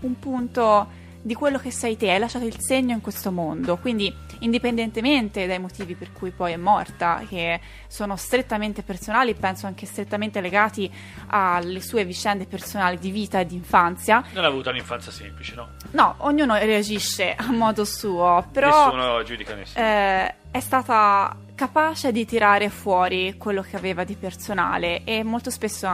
un 0.00 0.18
punto 0.18 0.88
di 1.22 1.34
quello 1.34 1.58
che 1.58 1.70
sei 1.70 1.96
te, 1.96 2.10
hai 2.10 2.18
lasciato 2.18 2.46
il 2.46 2.58
segno 2.58 2.94
in 2.94 3.00
questo 3.00 3.30
mondo. 3.30 3.76
Quindi, 3.76 4.12
indipendentemente 4.40 5.46
dai 5.46 5.58
motivi 5.58 5.94
per 5.94 6.12
cui 6.12 6.30
poi 6.30 6.52
è 6.52 6.56
morta, 6.56 7.22
che 7.28 7.60
sono 7.86 8.16
strettamente 8.16 8.82
personali, 8.82 9.34
penso 9.34 9.66
anche 9.66 9.86
strettamente 9.86 10.40
legati 10.40 10.90
alle 11.28 11.80
sue 11.80 12.04
vicende 12.04 12.46
personali 12.46 12.98
di 12.98 13.10
vita 13.10 13.40
e 13.40 13.46
di 13.46 13.54
infanzia, 13.54 14.22
Non 14.32 14.44
ha 14.44 14.48
avuto 14.48 14.70
un'infanzia 14.70 15.10
semplice, 15.12 15.54
no? 15.54 15.68
no, 15.92 16.14
ognuno 16.18 16.54
reagisce 16.56 17.34
a 17.34 17.50
modo 17.50 17.84
suo, 17.84 18.46
però 18.52 18.86
Nessuno 18.86 19.22
giudica 19.22 19.54
nessuno. 19.54 19.84
eh, 19.84 20.34
è 20.50 20.60
stata 20.60 21.36
capace 21.54 22.10
di 22.12 22.24
tirare 22.26 22.68
fuori 22.70 23.34
quello 23.36 23.62
che 23.62 23.76
aveva 23.76 24.04
di 24.04 24.14
personale 24.16 25.04
e 25.04 25.22
molto 25.22 25.50
spesso 25.50 25.88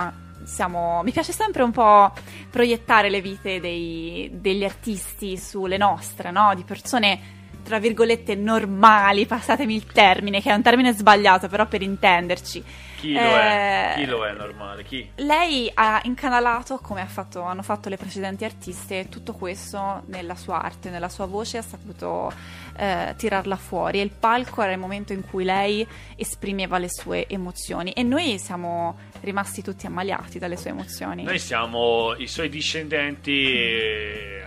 siamo, 0.45 1.03
mi 1.03 1.11
piace 1.11 1.33
sempre 1.33 1.63
un 1.65 1.73
po' 1.73 2.13
proiettare 2.51 3.11
le 3.11 3.21
vite 3.21 3.59
dei- 3.59 4.31
degli 4.33 4.63
artisti 4.63 5.37
sulle 5.37 5.77
nostre, 5.77 6.31
no? 6.31 6.55
Di 6.55 6.63
persone 6.63 7.36
tra 7.67 7.81
virgolette 7.81 8.37
normali, 8.37 9.27
passatemi 9.27 9.75
il 9.75 9.87
termine, 9.87 10.41
che 10.41 10.51
è 10.51 10.55
un 10.55 10.63
termine 10.63 10.93
sbagliato, 10.93 11.49
però 11.49 11.67
per 11.67 11.83
intenderci. 11.83 12.63
Chi 12.97 13.13
lo 13.13 13.19
è? 13.19 13.95
Eh, 13.97 14.01
Chi 14.01 14.07
lo 14.07 14.25
è 14.25 14.33
normale? 14.33 14.85
Chi? 14.85 15.11
lei 15.17 15.69
ha 15.75 16.01
incanalato, 16.05 16.79
come 16.79 17.01
ha 17.01 17.07
fatto- 17.07 17.43
hanno 17.43 17.63
fatto 17.63 17.89
le 17.89 17.97
precedenti 17.97 18.45
artiste, 18.45 19.09
tutto 19.09 19.33
questo 19.35 20.03
nella 20.07 20.37
sua 20.37 20.63
arte, 20.63 20.91
nella 20.91 21.09
sua 21.09 21.27
voce, 21.27 21.59
ha 21.59 21.63
saputo 21.63 22.33
eh, 22.77 23.15
tirarla 23.17 23.57
fuori. 23.57 23.99
E 23.99 24.03
il 24.03 24.13
palco 24.13 24.63
era 24.63 24.73
il 24.73 24.79
momento 24.79 25.13
in 25.13 25.25
cui 25.29 25.43
lei 25.43 25.85
esprimeva 26.15 26.79
le 26.79 26.89
sue 26.89 27.27
emozioni. 27.29 27.91
E 27.93 28.05
noi 28.05 28.39
siamo 28.39 28.97
rimasti 29.23 29.61
tutti 29.61 29.87
ammaliati 29.87 30.39
dalle 30.39 30.57
sue 30.57 30.71
emozioni. 30.71 31.25
Noi 31.25 31.41
siamo 31.41 32.15
i 32.17 32.29
suoi 32.29 32.49
discendenti 32.49 33.53
eh, 33.53 34.45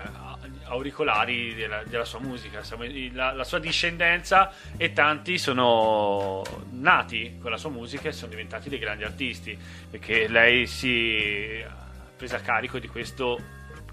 auricolari 0.70 1.54
della, 1.54 1.84
della 1.84 2.06
sua 2.06 2.20
musica, 2.20 2.62
la, 3.12 3.34
la 3.34 3.44
sua 3.44 3.60
discendenza 3.60 4.52
e 4.78 4.94
tanti 4.94 5.38
sono 5.38 6.42
nati 6.72 7.38
con 7.42 7.52
la 7.52 7.58
sua 7.58 7.70
musica 7.70 8.10
e 8.10 8.12
sono 8.12 8.32
diventati 8.32 8.70
dei 8.70 8.80
grandi 8.80 9.04
artisti 9.04 9.58
perché 9.90 10.28
lei 10.28 10.66
si 10.68 11.58
è 11.58 11.68
presa 12.16 12.40
carico 12.42 12.80
di 12.80 12.88
questo 12.88 13.40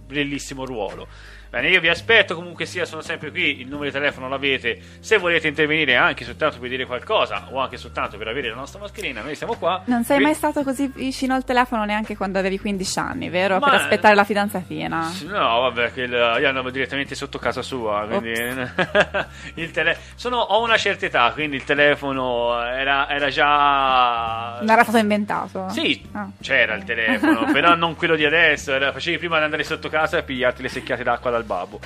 bellissimo 0.06 0.64
ruolo. 0.64 1.08
Bene, 1.56 1.70
io 1.70 1.80
vi 1.80 1.88
aspetto 1.88 2.34
comunque 2.34 2.66
sia, 2.66 2.84
sono 2.84 3.00
sempre 3.00 3.30
qui, 3.30 3.60
il 3.62 3.66
numero 3.66 3.84
di 3.84 3.90
telefono 3.90 4.28
l'avete. 4.28 4.78
Se 5.00 5.16
volete 5.16 5.48
intervenire 5.48 5.96
anche 5.96 6.22
soltanto 6.26 6.58
per 6.58 6.68
dire 6.68 6.84
qualcosa 6.84 7.46
o 7.50 7.58
anche 7.60 7.78
soltanto 7.78 8.18
per 8.18 8.28
avere 8.28 8.50
la 8.50 8.56
nostra 8.56 8.78
mascherina, 8.78 9.22
noi 9.22 9.34
siamo 9.36 9.54
qua. 9.54 9.80
Non 9.86 10.04
sei 10.04 10.18
Vi- 10.18 10.24
mai 10.24 10.34
stato 10.34 10.62
così 10.62 10.86
vicino 10.94 11.32
al 11.34 11.44
telefono 11.44 11.86
neanche 11.86 12.14
quando 12.14 12.38
avevi 12.38 12.58
15 12.60 12.98
anni, 12.98 13.30
vero? 13.30 13.58
Ma- 13.58 13.70
Per 13.70 13.74
aspettare 13.80 14.14
la 14.14 14.24
fidanzatina. 14.24 15.10
No, 15.28 15.60
vabbè, 15.60 15.92
quel- 15.94 16.10
io 16.40 16.46
andavo 16.46 16.68
direttamente 16.68 17.14
sotto 17.14 17.38
casa 17.38 17.62
sua, 17.62 18.06
quindi 18.06 18.32
il 19.54 19.70
tele- 19.70 19.96
sono, 20.14 20.36
ho 20.36 20.62
una 20.62 20.76
certa 20.76 21.06
età, 21.06 21.30
quindi 21.32 21.56
il 21.56 21.64
telefono 21.64 22.62
era, 22.62 23.08
era 23.08 23.30
già... 23.30 24.58
Non 24.60 24.68
era 24.70 24.82
stato 24.82 24.98
inventato? 24.98 25.70
Sì, 25.70 26.04
Ah. 26.12 26.28
c'era 26.38 26.74
il 26.74 26.84
telefono, 26.84 27.50
però 27.50 27.74
non 27.74 27.96
quello 27.96 28.14
di 28.14 28.26
adesso, 28.26 28.74
era- 28.74 28.92
facevi 28.92 29.16
prima 29.16 29.38
di 29.38 29.44
andare 29.44 29.64
sotto 29.64 29.88
casa 29.88 30.18
e 30.18 30.22
pigliarti 30.22 30.60
le 30.60 30.68
secchiate 30.68 31.02
d'acqua 31.02 31.30
dal 31.30 31.44
babbo. 31.46 31.80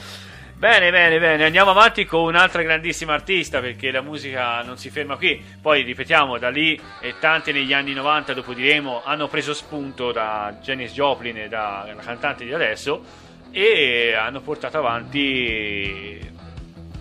Bene, 0.60 0.90
bene, 0.90 1.18
bene, 1.18 1.44
andiamo 1.44 1.70
avanti 1.70 2.04
con 2.04 2.24
un'altra 2.24 2.60
grandissima 2.60 3.14
artista 3.14 3.60
perché 3.60 3.90
la 3.90 4.02
musica 4.02 4.60
non 4.62 4.76
si 4.76 4.90
ferma 4.90 5.16
qui. 5.16 5.42
Poi 5.58 5.82
ripetiamo, 5.82 6.36
da 6.36 6.50
lì 6.50 6.78
e 7.00 7.14
tante 7.18 7.50
negli 7.50 7.72
anni 7.72 7.94
90, 7.94 8.34
dopo 8.34 8.52
diremo, 8.52 9.02
hanno 9.02 9.26
preso 9.26 9.54
spunto 9.54 10.12
da 10.12 10.58
Janis 10.60 10.92
Joplin 10.92 11.38
e 11.38 11.48
dalla 11.48 11.94
cantante 12.04 12.44
di 12.44 12.52
adesso 12.52 13.02
e 13.50 14.14
hanno 14.14 14.42
portato 14.42 14.76
avanti 14.76 16.30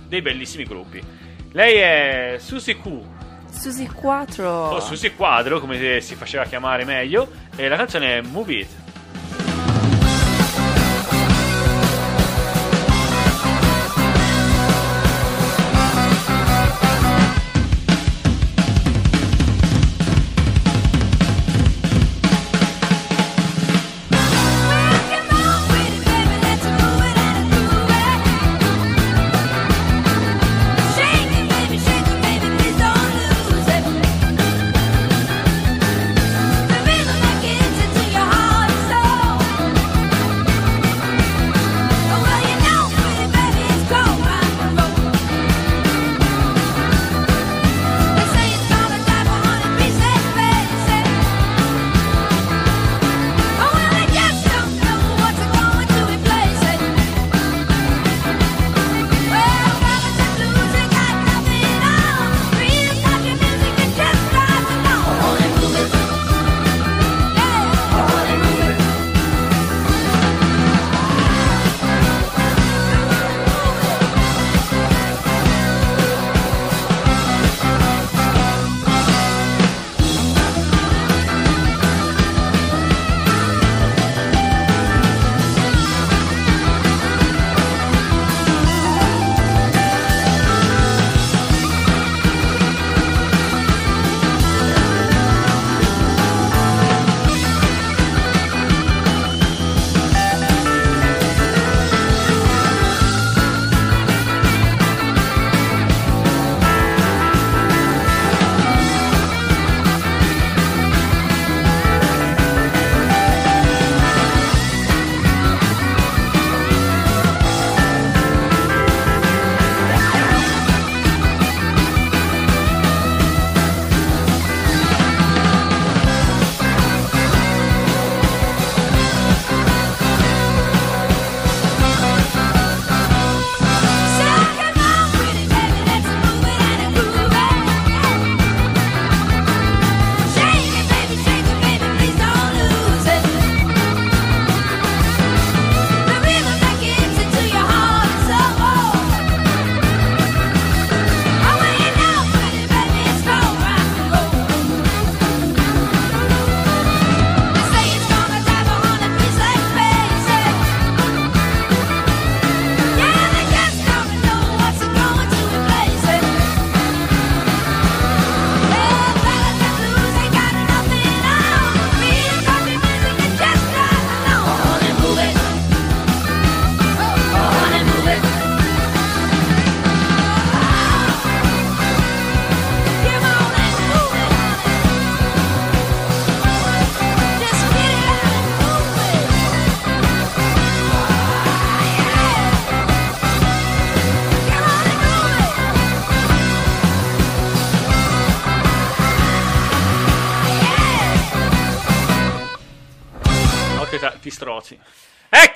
dei 0.08 0.22
bellissimi 0.22 0.64
gruppi. 0.64 1.02
Lei 1.52 1.76
è 1.76 2.36
Susie 2.40 2.78
Q, 2.78 3.02
Susi 3.52 3.88
4. 3.88 4.50
o 4.50 4.80
Susie 4.80 5.14
Quadro, 5.14 5.60
come 5.60 6.00
si 6.00 6.16
faceva 6.16 6.46
chiamare 6.46 6.86
meglio, 6.86 7.30
e 7.58 7.68
la 7.68 7.76
canzone 7.76 8.20
è 8.20 8.22
Move 8.22 8.54
It. 8.54 8.70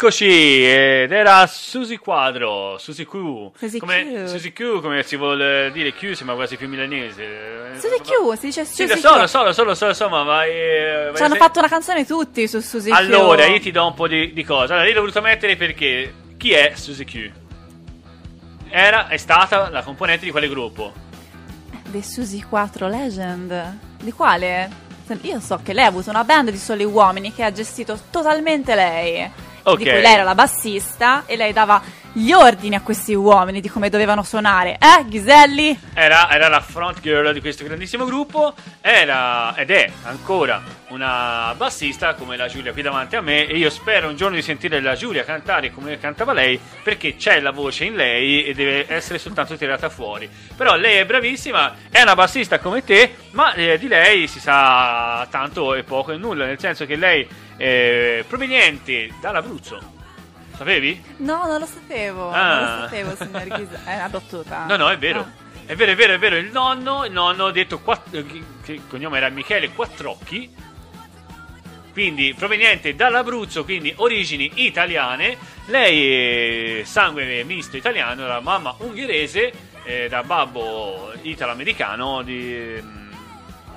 Eccoci, 0.03 0.25
ed 0.25 1.13
era 1.13 1.47
Susi 1.47 1.95
Quadro, 1.95 2.77
Susi 2.77 3.05
Q. 3.05 3.51
Susi 3.55 3.79
come, 3.79 4.25
Q. 4.25 4.27
Susi 4.27 4.51
Q, 4.51 4.81
come 4.81 5.01
si 5.01 5.15
vuole 5.15 5.71
dire, 5.71 5.93
Q 5.93 6.11
sembra 6.13 6.35
quasi 6.35 6.57
più 6.57 6.67
milanese. 6.67 7.75
Susi 7.75 8.01
Q, 8.01 8.37
si 8.37 8.47
dice 8.47 8.65
Sì, 8.65 8.85
Susi 8.85 8.99
so, 8.99 9.13
Q. 9.13 9.17
lo 9.19 9.27
so, 9.27 9.43
lo 9.43 9.53
so, 9.53 9.63
lo 9.63 9.73
so, 9.73 9.85
lo 9.85 9.93
so, 9.93 10.09
ma 10.09 10.43
eh, 10.43 11.13
Ci 11.15 11.23
hanno 11.23 11.35
se- 11.35 11.39
fatto 11.39 11.59
una 11.59 11.69
canzone 11.69 12.05
tutti 12.05 12.49
su 12.49 12.59
Susi 12.59 12.89
Q. 12.89 12.93
Allora, 12.93 13.45
io 13.45 13.61
ti 13.61 13.71
do 13.71 13.85
un 13.87 13.93
po' 13.93 14.09
di, 14.09 14.33
di 14.33 14.43
cose. 14.43 14.73
Allora, 14.73 14.89
io 14.89 14.93
l'ho 14.93 14.99
voluto 14.99 15.21
mettere 15.21 15.55
perché 15.55 16.13
chi 16.35 16.51
è 16.51 16.73
Suzy 16.75 17.05
Q? 17.05 17.31
Era, 18.71 19.07
è 19.07 19.15
stata 19.15 19.69
la 19.69 19.83
componente 19.83 20.25
di 20.25 20.31
quale 20.31 20.49
gruppo? 20.49 20.91
The 21.87 22.03
Susi 22.03 22.43
4 22.43 22.89
Legend. 22.89 23.77
Di 24.01 24.11
quale? 24.11 24.69
Io 25.21 25.39
so 25.39 25.61
che 25.63 25.71
lei 25.71 25.85
ha 25.85 25.87
avuto 25.87 26.09
una 26.09 26.25
band 26.25 26.49
di 26.49 26.57
soli 26.57 26.83
uomini 26.83 27.33
che 27.33 27.45
ha 27.45 27.53
gestito 27.53 27.97
totalmente 28.11 28.75
lei. 28.75 29.51
Ok. 29.63 29.77
Di 29.77 29.83
cui 29.83 30.01
lei 30.01 30.13
era 30.13 30.23
la 30.23 30.35
bassista 30.35 31.23
e 31.25 31.35
lei 31.35 31.53
dava 31.53 31.81
gli 32.13 32.31
ordini 32.31 32.75
a 32.75 32.81
questi 32.81 33.15
uomini 33.15 33.59
di 33.59 33.69
come 33.69 33.89
dovevano 33.89 34.21
suonare. 34.23 34.77
Eh, 34.79 35.05
Ghiselli? 35.05 35.77
Era, 35.93 36.29
era 36.29 36.47
la 36.47 36.61
front 36.61 37.01
girl 37.01 37.33
di 37.33 37.41
questo 37.41 37.63
grandissimo 37.63 38.05
gruppo, 38.05 38.53
era 38.81 39.55
ed 39.55 39.71
è 39.71 39.91
ancora 40.03 40.61
una 40.89 41.55
bassista 41.57 42.13
come 42.13 42.37
la 42.37 42.47
Giulia 42.47 42.71
qui 42.71 42.83
davanti 42.83 43.15
a 43.15 43.21
me 43.21 43.47
e 43.47 43.57
io 43.57 43.71
spero 43.71 44.09
un 44.09 44.15
giorno 44.15 44.35
di 44.35 44.43
sentire 44.43 44.79
la 44.79 44.93
Giulia 44.93 45.23
cantare 45.23 45.71
come 45.71 45.97
cantava 45.97 46.33
lei 46.33 46.59
perché 46.83 47.15
c'è 47.15 47.39
la 47.39 47.49
voce 47.49 47.85
in 47.85 47.95
lei 47.95 48.43
e 48.43 48.53
deve 48.53 48.85
essere 48.87 49.17
soltanto 49.17 49.57
tirata 49.57 49.89
fuori. 49.89 50.29
Però 50.55 50.75
lei 50.75 50.97
è 50.97 51.05
bravissima, 51.05 51.75
è 51.89 52.01
una 52.03 52.13
bassista 52.13 52.59
come 52.59 52.83
te, 52.83 53.15
ma 53.31 53.53
eh, 53.53 53.79
di 53.79 53.87
lei 53.87 54.27
si 54.27 54.39
sa 54.39 55.27
tanto 55.31 55.73
e 55.73 55.83
poco 55.83 56.11
e 56.11 56.17
nulla, 56.17 56.45
nel 56.45 56.59
senso 56.59 56.85
che 56.85 56.95
lei 56.95 57.27
è 57.57 58.23
proveniente 58.27 59.09
dall'Abruzzo. 59.19 60.01
Sapevi? 60.55 61.03
No, 61.17 61.45
non 61.47 61.59
lo 61.59 61.65
sapevo. 61.65 62.29
Ah. 62.31 62.55
Non 62.59 62.75
lo 62.75 62.81
sapevo, 62.83 63.15
signor 63.15 63.43
Ghiselli. 63.43 63.83
È 63.85 63.95
una 63.95 64.09
battuta. 64.09 64.65
No, 64.65 64.75
no, 64.77 64.89
è 64.89 64.97
vero. 64.97 65.19
Ah. 65.21 65.41
È 65.65 65.75
vero, 65.75 65.91
è 65.91 65.95
vero, 65.95 66.13
è 66.13 66.19
vero. 66.19 66.35
Il 66.35 66.51
nonno, 66.51 67.05
il 67.05 67.11
nonno 67.11 67.49
detto 67.51 67.79
quatt- 67.79 68.13
eh, 68.13 68.25
che, 68.63 68.71
il 68.73 68.81
cognome 68.87 69.17
era 69.17 69.29
Michele 69.29 69.69
Quattrocchi. 69.69 70.53
Quindi 71.91 72.33
proveniente 72.35 72.95
dall'Abruzzo, 72.95 73.63
quindi 73.63 73.93
origini 73.97 74.51
italiane. 74.55 75.37
Lei 75.67 76.79
è 76.81 76.83
sangue 76.83 77.43
misto 77.43 77.77
italiano, 77.77 78.25
la 78.27 78.39
mamma 78.39 78.73
ungherese, 78.79 79.51
eh, 79.83 80.07
da 80.09 80.23
babbo 80.23 81.13
italo-americano. 81.21 82.23
Di, 82.23 82.79
mm, 82.81 83.11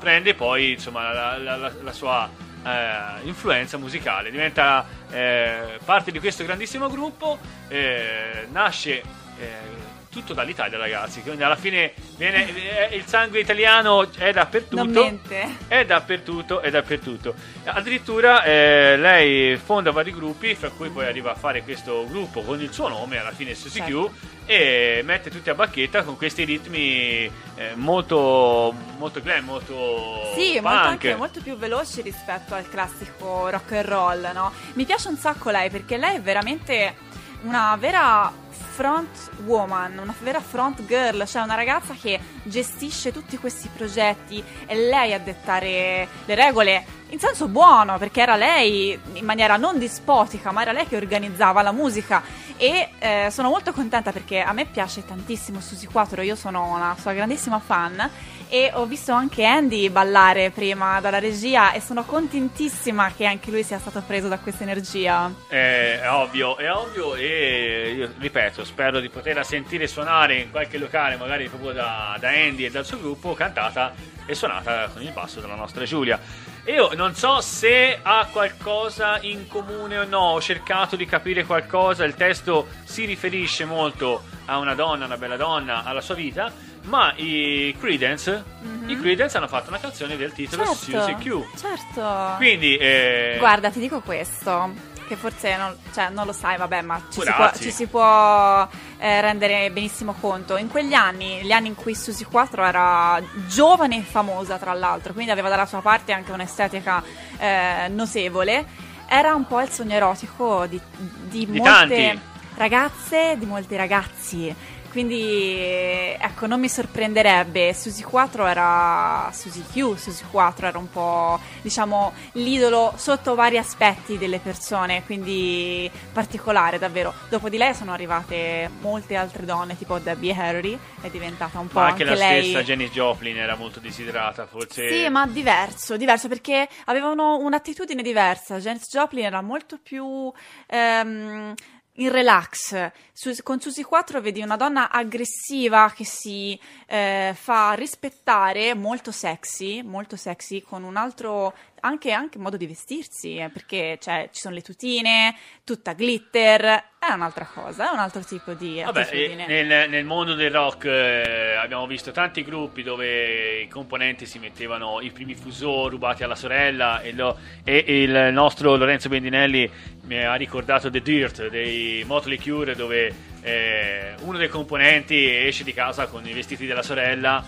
prende 0.01 0.35
poi 0.35 0.73
insomma 0.73 1.13
la, 1.13 1.37
la- 1.39 1.57
la- 1.57 1.73
la 1.83 1.93
sua 1.93 2.29
eh, 2.67 3.27
influenza 3.27 3.79
musicale, 3.79 4.31
diventa 4.31 4.85
eh, 5.11 5.79
parte 5.85 6.11
di 6.11 6.19
questo 6.19 6.45
grandissimo 6.45 6.89
gruppo, 6.89 7.39
eh, 7.69 8.47
nasce 8.51 9.03
eh, 9.39 9.86
tutto 10.17 10.33
dall'Italia 10.33 10.79
ragazzi, 10.79 11.21
quindi 11.21 11.43
alla 11.43 11.57
fine 11.57 11.93
viene, 12.17 12.89
eh, 12.89 12.97
il 12.97 13.05
sangue 13.05 13.39
italiano 13.41 14.11
è 14.17 14.33
dappertutto. 14.33 15.21
È 15.69 15.85
dappertutto, 15.85 16.61
è 16.61 16.71
dappertutto. 16.71 17.35
Addirittura 17.65 18.43
eh, 18.43 18.97
lei 18.97 19.57
fonda 19.59 19.91
vari 19.91 20.13
gruppi, 20.13 20.55
fra 20.55 20.71
cui 20.71 20.89
poi 20.89 21.05
arriva 21.05 21.33
a 21.33 21.35
fare 21.35 21.63
questo 21.63 22.07
gruppo 22.09 22.41
con 22.41 22.61
il 22.63 22.73
suo 22.73 22.89
nome, 22.89 23.19
alla 23.19 23.33
fine 23.33 23.55
Susie 23.55 23.83
Certo. 23.83 24.35
E 24.49 25.03
mette 25.05 25.29
tutti 25.29 25.51
a 25.51 25.55
bacchetta 25.55 26.05
con 26.05 26.17
questi 26.17 26.45
ritmi 26.45 27.29
eh, 27.57 27.73
molto, 27.75 28.73
molto 28.97 29.21
glam, 29.21 29.45
molto 29.45 30.33
Sì, 30.37 30.53
punk. 30.53 30.63
molto, 30.63 30.89
anche, 30.89 31.15
molto 31.17 31.41
più 31.43 31.57
veloci 31.57 32.01
rispetto 32.01 32.55
al 32.55 32.69
classico 32.69 33.51
rock 33.51 33.73
and 33.73 33.85
roll, 33.85 34.31
no? 34.33 34.53
Mi 34.75 34.85
piace 34.85 35.09
un 35.09 35.17
sacco 35.17 35.51
lei 35.51 35.69
perché 35.69 35.97
lei 35.97 36.17
è 36.17 36.21
veramente 36.21 36.95
una 37.43 37.77
vera 37.79 38.33
front 38.77 39.31
woman, 39.47 39.99
una 39.99 40.15
vera 40.21 40.41
front 40.41 40.85
girl, 40.85 41.27
cioè 41.27 41.43
una 41.43 41.55
ragazza 41.55 41.95
che 41.99 42.21
gestisce 42.43 43.11
tutti 43.11 43.39
questi 43.39 43.71
progetti, 43.75 44.43
è 44.67 44.75
lei 44.75 45.15
a 45.15 45.19
dettare 45.19 46.07
le 46.25 46.35
regole 46.35 46.85
in 47.11 47.19
senso 47.19 47.49
buono, 47.49 47.99
perché 47.99 48.21
era 48.21 48.37
lei 48.37 48.99
in 49.15 49.25
maniera 49.25 49.57
non 49.57 49.79
dispotica, 49.79 50.51
ma 50.51 50.63
era 50.63 50.73
lei 50.73 50.87
che 50.87 50.97
organizzava 50.97 51.63
la 51.63 51.73
musica 51.73 52.23
e 52.57 52.91
eh, 52.99 53.29
sono 53.31 53.49
molto 53.49 53.73
contenta 53.73 54.13
perché 54.13 54.41
a 54.41 54.53
me 54.53 54.67
piace 54.67 55.05
tantissimo 55.05 55.61
Susi 55.61 55.87
4, 55.87 56.23
io 56.23 56.35
sono 56.35 56.75
una 56.75 56.97
sua 56.99 57.13
grandissima 57.13 57.59
fan 57.59 58.11
e 58.49 58.71
ho 58.75 58.87
visto 58.87 59.13
anche 59.13 59.45
Andy 59.45 59.91
ballare 59.91 60.51
prima 60.51 61.01
dalla 61.01 61.19
regia 61.19 61.73
e 61.73 61.81
sono 61.81 62.05
contentissima 62.05 63.13
che 63.17 63.27
anche 63.27 63.51
lui 63.51 63.63
sia 63.63 63.79
stato 63.79 64.03
preso 64.07 64.29
da 64.29 64.39
questa 64.39 64.63
energia. 64.63 65.33
Eh, 65.49 66.01
È 66.01 66.11
ovvio, 66.11 66.57
è 66.57 66.73
ovvio 66.73 67.15
e 67.17 67.95
io 67.97 68.13
ripeto, 68.19 68.65
spero 68.65 69.01
di 69.01 69.09
poterla 69.09 69.43
sentire 69.43 69.87
suonare 69.87 70.37
in 70.37 70.51
qualche 70.51 70.79
locale, 70.79 71.17
magari 71.17 71.49
proprio 71.49 71.73
da, 71.73 72.17
da 72.21 72.29
Andy 72.29 72.65
e 72.65 72.71
dal 72.71 72.85
suo 72.85 72.99
gruppo, 72.99 73.35
cantata 73.35 73.95
e 74.25 74.35
suonata 74.35 74.89
con 74.93 75.03
il 75.03 75.13
basso 75.13 75.41
della 75.41 75.55
nostra 75.55 75.85
Giulia. 75.85 76.21
Io 76.67 76.91
non 76.95 77.15
so 77.15 77.41
se 77.41 78.01
ha 78.03 78.27
qualcosa 78.31 79.19
in 79.21 79.47
comune 79.47 79.99
o 79.99 80.05
no, 80.05 80.33
ho 80.33 80.41
cercato 80.41 80.97
di 80.97 81.07
capire 81.07 81.45
qualcosa, 81.45 82.03
il 82.03 82.17
testo 82.17 82.67
si 82.83 83.05
riferisce 83.05 83.65
molto 83.65 84.25
a 84.47 84.59
una 84.59 84.75
donna, 84.75 85.05
una 85.05 85.17
bella 85.17 85.37
donna, 85.37 85.85
alla 85.85 86.01
sua 86.01 86.17
vita, 86.17 86.53
ma 86.83 87.13
i 87.17 87.75
Credence, 87.79 88.43
i 88.87 88.99
Credence 88.99 89.37
hanno 89.37 89.47
fatto 89.47 89.69
una 89.69 89.79
canzone 89.79 90.17
del 90.17 90.33
titolo 90.33 90.65
Susie 90.75 91.15
Q. 91.15 91.57
certo. 91.57 92.35
Quindi, 92.37 92.77
eh, 92.77 93.37
Guarda, 93.39 93.71
ti 93.71 93.79
dico 93.79 94.01
questo, 94.01 94.73
che 95.07 95.15
forse 95.15 95.57
non, 95.57 95.77
cioè, 95.95 96.09
non 96.09 96.27
lo 96.27 96.33
sai, 96.33 96.57
vabbè, 96.57 96.83
ma 96.83 97.01
ci 97.11 97.21
si 97.21 97.33
può, 97.33 97.53
ci 97.53 97.71
si 97.71 97.87
può, 97.87 98.69
eh, 98.99 99.21
rendere 99.21 99.71
benissimo 99.71 100.15
conto. 100.21 100.57
In 100.57 100.69
quegli 100.69 100.95
anni, 100.95 101.43
gli 101.43 101.53
anni 101.53 101.69
in 101.69 101.75
cui 101.75 101.95
Susi 101.95 102.25
4 102.25 102.65
era 102.65 103.21
giovane 103.47 103.99
e 103.99 104.03
famosa, 104.03 104.57
tra 104.59 104.73
l'altro, 104.73 105.13
quindi 105.13 105.31
aveva 105.31 105.49
dalla 105.49 105.67
sua 105.67 105.81
parte 105.81 106.13
anche 106.13 106.33
un'estetica 106.33 107.03
eh, 107.39 107.89
notevole, 107.89 108.65
era 109.07 109.35
un 109.35 109.47
po' 109.47 109.61
il 109.61 109.71
sogno 109.71 109.95
erotico 109.95 110.67
di, 110.67 110.81
di 111.29 111.47
Di 111.47 111.59
molte 111.59 111.97
tanti. 112.07 112.21
ragazze, 112.57 113.37
di 113.39 113.47
molti 113.47 113.77
ragazzi. 113.77 114.55
Quindi, 114.97 116.17
ecco, 116.19 116.47
non 116.47 116.59
mi 116.59 116.71
sorprenderebbe. 116.71 117.75
Susi 117.75 118.03
4 118.03 118.47
era. 118.47 119.31
Susi 119.31 119.63
Q, 119.71 119.95
Susi 119.99 120.25
4 120.31 120.69
era 120.69 120.79
un 120.79 120.89
po', 120.89 121.39
diciamo, 121.61 122.15
l'idolo 122.33 122.95
sotto 122.97 123.35
vari 123.35 123.59
aspetti 123.59 124.17
delle 124.17 124.39
persone. 124.39 125.05
Quindi, 125.05 125.91
particolare, 126.15 126.79
davvero. 126.79 127.13
Dopo 127.29 127.51
di 127.51 127.59
lei 127.59 127.75
sono 127.75 127.93
arrivate 127.93 128.71
molte 128.81 129.17
altre 129.17 129.45
donne, 129.45 129.77
tipo 129.77 129.99
Debbie 129.99 130.35
Harry, 130.35 130.79
è 131.03 131.11
diventata 131.11 131.59
un 131.59 131.69
po' 131.69 131.81
ma 131.81 131.89
anche, 131.89 132.05
la 132.05 132.15
lei. 132.15 132.45
stessa 132.45 132.63
Janis 132.63 132.91
Joplin 132.91 133.37
era 133.37 133.55
molto 133.55 133.81
desiderata, 133.81 134.47
forse. 134.47 134.89
Sì, 134.89 135.11
ma 135.11 135.27
diverso, 135.27 135.99
diverso 135.99 136.27
perché 136.27 136.67
avevano 136.87 137.37
un'attitudine 137.37 138.01
diversa. 138.01 138.57
Janis 138.57 138.89
Joplin 138.89 139.27
era 139.27 139.43
molto 139.43 139.79
più 139.83 140.33
ehm, 140.69 141.53
in 141.97 142.11
relax. 142.11 142.91
Su- 143.13 143.43
con 143.43 143.61
Susi 143.61 143.83
4 143.83 144.21
vedi 144.21 144.43
una 144.43 144.57
donna 144.57 144.91
aggressiva 144.91 145.93
che 145.95 146.05
si 146.05 146.59
eh, 146.87 147.35
fa 147.35 147.73
rispettare, 147.73 148.75
molto 148.75 149.11
sexy, 149.11 149.83
molto 149.83 150.17
sexy, 150.17 150.63
con 150.63 150.83
un 150.83 150.97
altro 150.97 151.55
anche, 151.81 152.13
anche 152.13 152.39
modo 152.39 152.57
di 152.57 152.67
vestirsi, 152.67 153.37
eh, 153.37 153.49
perché 153.49 153.99
cioè, 154.01 154.29
ci 154.33 154.41
sono 154.41 154.55
le 154.55 154.63
tutine, 154.63 155.35
tutta 155.65 155.93
glitter, 155.93 156.63
è 156.99 157.13
un'altra 157.13 157.45
cosa, 157.45 157.91
è 157.91 157.93
un 157.93 158.01
altro 158.01 158.23
tipo 158.23 158.55
di 158.55 158.83
Vabbè, 158.85 159.09
eh, 159.13 159.35
nel, 159.47 159.89
nel 159.89 160.05
mondo 160.05 160.35
del 160.35 160.51
rock 160.51 160.85
eh, 160.87 161.55
abbiamo 161.55 161.87
visto 161.87 162.11
tanti 162.11 162.43
gruppi 162.43 162.83
dove 162.83 163.61
i 163.61 163.69
componenti 163.69 164.27
si 164.27 164.39
mettevano 164.39 165.01
i 165.01 165.11
primi 165.11 165.35
fusò 165.35 165.89
rubati 165.89 166.25
alla 166.25 166.35
sorella 166.35 167.01
e, 167.01 167.13
lo- 167.13 167.37
e 167.63 167.85
il 167.87 168.33
nostro 168.33 168.75
Lorenzo 168.77 169.09
Bendinelli 169.09 169.71
mi 170.03 170.25
ha 170.25 170.35
ricordato 170.35 170.91
The 170.91 171.01
Dirt 171.01 171.49
dei 171.49 172.03
Motley 172.05 172.39
Cure 172.39 172.75
dove 172.75 173.15
eh, 173.43 174.15
uno 174.23 174.39
dei 174.39 174.49
componenti 174.49 175.31
esce 175.31 175.63
di 175.63 175.73
casa 175.73 176.07
con 176.07 176.27
i 176.27 176.33
vestiti 176.33 176.67
della 176.67 176.83
sorella 176.83 177.45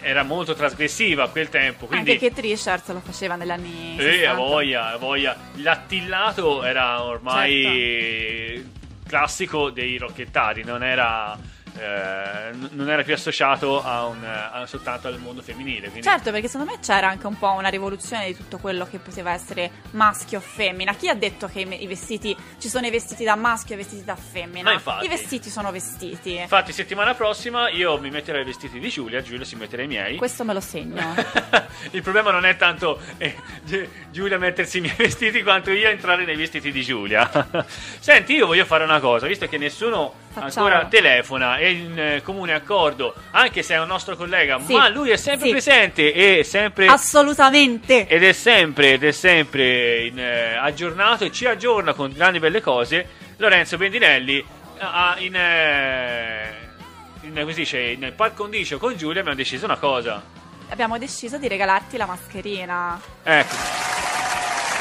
era 0.00 0.22
molto 0.22 0.54
trasgressiva 0.54 1.24
a 1.24 1.28
quel 1.28 1.48
tempo 1.48 1.86
quindi 1.86 2.12
Anche 2.12 2.28
Kate 2.28 2.40
Richards 2.40 2.88
lo 2.92 3.00
faceva 3.00 3.36
negli 3.36 3.50
anni 3.50 3.96
60. 3.98 4.30
a 4.30 4.34
voglia, 4.34 4.92
a 4.92 4.96
voglia. 4.96 5.36
L'attillato 5.56 6.62
era 6.64 7.02
ormai 7.02 8.70
classico 9.06 9.70
dei 9.70 9.98
rocchettari, 9.98 10.64
non 10.64 10.82
era, 10.82 11.38
eh, 11.82 12.50
non 12.70 12.88
era 12.88 13.02
più 13.02 13.12
associato 13.14 13.82
a 13.82 14.06
un, 14.06 14.24
a- 14.24 14.64
soltanto 14.66 15.08
al 15.08 15.18
mondo 15.18 15.42
femminile. 15.42 15.88
Quindi 15.88 16.02
Certo, 16.02 16.30
perché 16.30 16.48
secondo 16.48 16.72
me 16.72 16.78
c'era 16.80 17.08
anche 17.08 17.26
un 17.26 17.36
po' 17.38 17.50
una 17.52 17.68
rivoluzione 17.68 18.26
di 18.26 18.36
tutto 18.36 18.58
quello 18.58 18.86
che 18.86 18.98
poteva 18.98 19.32
essere 19.32 19.70
maschio 19.92 20.38
o 20.38 20.40
femmina. 20.40 20.94
Chi 20.94 21.08
ha 21.08 21.14
detto 21.14 21.48
che 21.48 21.60
i, 21.60 21.86
vestiti 21.86 22.36
ci 22.58 22.68
sono 22.68 22.86
i 22.86 22.90
vestiti 22.90 23.24
da 23.24 23.34
maschio 23.34 23.74
e 23.74 23.78
i 23.78 23.82
vestiti 23.82 24.04
da 24.04 24.16
femmina? 24.16 24.62
Ma 24.70 24.72
infatti. 24.72 25.04
I 25.06 25.08
vestiti 25.08 25.50
sono 25.50 25.70
vestiti. 25.72 26.36
Infatti, 26.36 26.72
settimana 26.72 27.14
prossima 27.14 27.68
io 27.70 27.98
mi 27.98 28.10
metterò 28.10 28.38
i 28.38 28.44
vestiti 28.44 28.78
di 28.78 28.88
Giulia, 28.88 29.22
Giulia 29.22 29.44
si 29.44 29.56
metterà 29.56 29.82
i 29.82 29.86
miei. 29.88 30.16
Questo 30.16 30.44
me 30.44 30.52
lo 30.52 30.60
segno. 30.60 31.14
Il 31.90 32.02
problema 32.02 32.30
non 32.30 32.44
è 32.44 32.56
tanto 32.56 33.00
eh, 33.18 33.36
Gi- 33.64 33.88
Giulia 34.10 34.38
mettersi 34.38 34.78
i 34.78 34.80
miei 34.82 34.94
vestiti 34.96 35.42
quanto 35.42 35.70
io 35.70 35.88
entrare 35.88 36.24
nei 36.24 36.36
vestiti 36.36 36.70
di 36.70 36.82
Giulia. 36.82 37.30
Senti, 37.98 38.34
io 38.34 38.46
voglio 38.46 38.64
fare 38.64 38.84
una 38.84 39.00
cosa, 39.00 39.26
visto 39.26 39.46
che 39.46 39.58
nessuno 39.58 40.12
Facciamo. 40.30 40.66
ancora 40.66 40.86
telefona, 40.86 41.56
è 41.56 41.71
in 41.72 41.98
eh, 41.98 42.22
comune 42.22 42.52
accordo, 42.54 43.14
anche 43.32 43.62
se 43.62 43.74
è 43.74 43.80
un 43.80 43.86
nostro 43.88 44.16
collega, 44.16 44.60
Sì, 44.64 44.74
ma 44.74 44.88
lui 44.88 45.10
è 45.10 45.16
sempre 45.16 45.46
sì. 45.46 45.50
presente 45.52 46.12
e 46.38 46.44
sempre 46.44 46.86
Assolutamente. 46.86 48.06
ed 48.06 48.22
è 48.22 48.32
sempre, 48.32 48.92
ed 48.92 49.04
è 49.04 49.12
sempre 49.12 50.06
in, 50.06 50.18
eh, 50.18 50.54
aggiornato 50.56 51.24
e 51.24 51.32
ci 51.32 51.46
aggiorna 51.46 51.92
con 51.94 52.12
grandi 52.12 52.38
belle 52.38 52.60
cose. 52.60 53.06
Lorenzo 53.38 53.76
Bendinelli 53.76 54.44
ha 54.78 55.14
in, 55.18 55.34
eh, 55.34 56.54
in, 57.22 57.32
come 57.34 57.52
si 57.52 57.60
dice, 57.60 57.78
in 57.80 58.12
par 58.14 58.34
condicio 58.34 58.78
con 58.78 58.96
Giulia 58.96 59.20
abbiamo 59.20 59.36
deciso 59.38 59.64
una 59.64 59.76
cosa. 59.76 60.22
Abbiamo 60.68 60.96
deciso 60.98 61.36
di 61.38 61.48
regalarti 61.48 61.96
la 61.96 62.06
mascherina. 62.06 63.00
Ecco, 63.22 63.54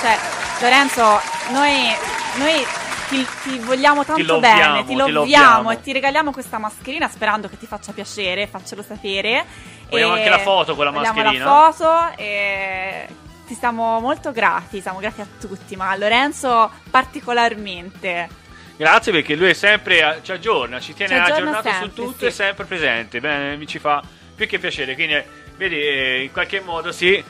Cioè, 0.02 0.18
Lorenzo, 0.62 1.20
noi, 1.52 1.94
noi 2.38 2.66
ti, 3.12 3.28
ti 3.44 3.60
vogliamo 3.60 4.06
tanto 4.06 4.24
loviamo, 4.24 4.58
bene, 4.58 4.82
ti 4.86 4.96
ti 4.96 5.12
loviamo 5.12 5.70
e 5.72 5.82
ti 5.82 5.92
regaliamo 5.92 6.32
questa 6.32 6.58
mascherina 6.58 7.10
sperando 7.10 7.50
che 7.50 7.58
ti 7.58 7.66
faccia 7.66 7.92
piacere, 7.92 8.48
faccelo 8.48 8.82
sapere. 8.82 9.46
Vogliamo 9.90 10.16
E 10.16 10.18
anche 10.20 10.30
la 10.30 10.40
foto 10.40 10.76
con 10.76 10.86
la 10.86 10.92
mascherina? 10.92 11.44
la 11.44 11.72
foto 11.72 12.18
e 12.18 13.08
ti 13.46 13.54
siamo 13.54 14.00
molto 14.00 14.32
grati, 14.32 14.80
siamo 14.80 15.00
grati 15.00 15.20
a 15.20 15.28
tutti, 15.40 15.76
ma 15.76 15.90
a 15.90 15.98
Lorenzo 15.98 16.72
particolarmente. 16.90 18.30
Grazie 18.78 19.12
perché 19.12 19.36
lui 19.36 19.50
è 19.50 19.54
sempre 19.54 20.22
ci 20.24 20.32
aggiorna, 20.32 20.80
ci 20.80 20.94
tiene 20.94 21.14
Ci 21.14 21.20
aggiorna 21.20 21.60
aggiornato 21.60 21.68
su 21.68 21.76
sempre, 21.76 22.04
tutto 22.04 22.20
sì. 22.20 22.26
e 22.26 22.32
sempre 22.32 22.66
presente. 22.66 23.20
Bene, 23.20 23.58
mi 23.58 23.68
ci 23.68 23.78
fa 23.78 24.02
più 24.34 24.48
che 24.48 24.58
piacere. 24.58 24.96
Quindi, 24.96 25.16
eh, 25.16 25.26
vedi, 25.58 25.76
eh, 25.76 26.24
in 26.24 26.32
qualche 26.32 26.62
modo 26.62 26.92
sì, 26.94 27.22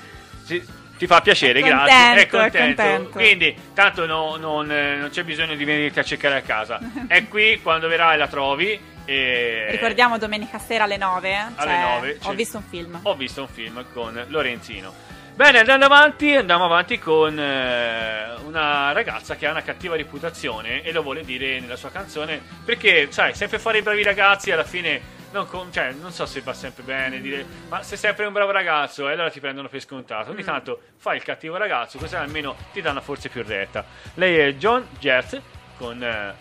sì, 0.43 0.63
ti 1.01 1.07
fa 1.07 1.19
piacere, 1.19 1.61
È 1.61 1.63
grazie. 1.63 1.87
contento, 1.87 2.19
è 2.21 2.27
contento. 2.27 2.81
è 2.81 2.85
contento. 2.85 3.09
Quindi, 3.09 3.57
tanto 3.73 4.05
no- 4.05 4.35
non, 4.35 4.71
eh, 4.71 4.97
non 4.97 5.09
c'è 5.09 5.23
bisogno 5.23 5.55
di 5.55 5.65
venirti 5.65 5.97
a 5.97 6.03
cercare 6.03 6.35
a 6.35 6.41
casa. 6.41 6.79
è 7.07 7.25
qui 7.27 7.59
quando 7.59 7.87
verrai 7.87 8.19
la 8.19 8.27
trovi. 8.27 8.79
E... 9.03 9.65
Ricordiamo 9.71 10.19
domenica 10.19 10.59
sera 10.59 10.83
alle 10.83 10.97
9. 10.97 11.35
alle 11.55 11.71
cioè, 11.71 11.81
9. 11.81 12.17
Ho 12.21 12.29
c'è- 12.29 12.35
visto 12.35 12.57
un 12.57 12.63
film. 12.69 12.99
Ho 13.01 13.15
visto 13.15 13.41
un 13.41 13.47
film 13.47 13.83
con 13.91 14.25
Lorenzino. 14.27 14.93
Bene, 15.33 15.57
andando 15.57 15.85
avanti, 15.85 16.35
andiamo 16.35 16.65
avanti 16.65 16.99
con 16.99 17.39
eh, 17.39 18.33
una 18.45 18.91
ragazza 18.91 19.35
che 19.35 19.47
ha 19.47 19.49
una 19.51 19.63
cattiva 19.63 19.95
reputazione 19.95 20.83
e 20.83 20.91
lo 20.91 21.01
vuole 21.01 21.23
dire 21.25 21.59
nella 21.59 21.77
sua 21.77 21.89
canzone 21.89 22.39
perché, 22.63 23.07
sai, 23.09 23.33
sempre 23.33 23.57
fare 23.57 23.79
i 23.79 23.81
bravi 23.81 24.03
ragazzi 24.03 24.51
alla 24.51 24.65
fine 24.65 25.01
non, 25.31 25.47
con- 25.47 25.71
cioè, 25.71 25.91
non 25.91 26.11
so 26.11 26.25
se 26.25 26.41
va 26.41 26.53
sempre 26.53 26.83
bene 26.83 27.21
dire 27.21 27.45
ma 27.67 27.83
sei 27.83 27.97
sempre 27.97 28.25
un 28.25 28.33
bravo 28.33 28.51
ragazzo 28.51 29.07
e 29.09 29.13
allora 29.13 29.29
ti 29.29 29.39
prendono 29.39 29.67
per 29.67 29.81
scontato. 29.81 30.31
Ogni 30.31 30.43
tanto 30.43 30.81
fai 30.97 31.17
il 31.17 31.23
cattivo 31.23 31.57
ragazzo, 31.57 31.97
così 31.97 32.15
almeno 32.15 32.55
ti 32.73 32.81
danno 32.81 33.01
forse 33.01 33.29
più 33.29 33.43
retta. 33.43 33.85
Lei 34.15 34.37
è 34.37 34.53
John 34.53 34.87
Jett 34.99 35.39
con 35.77 36.01
eh, 36.03 36.33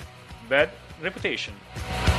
Bad 0.46 0.70
Reputation. 1.00 2.09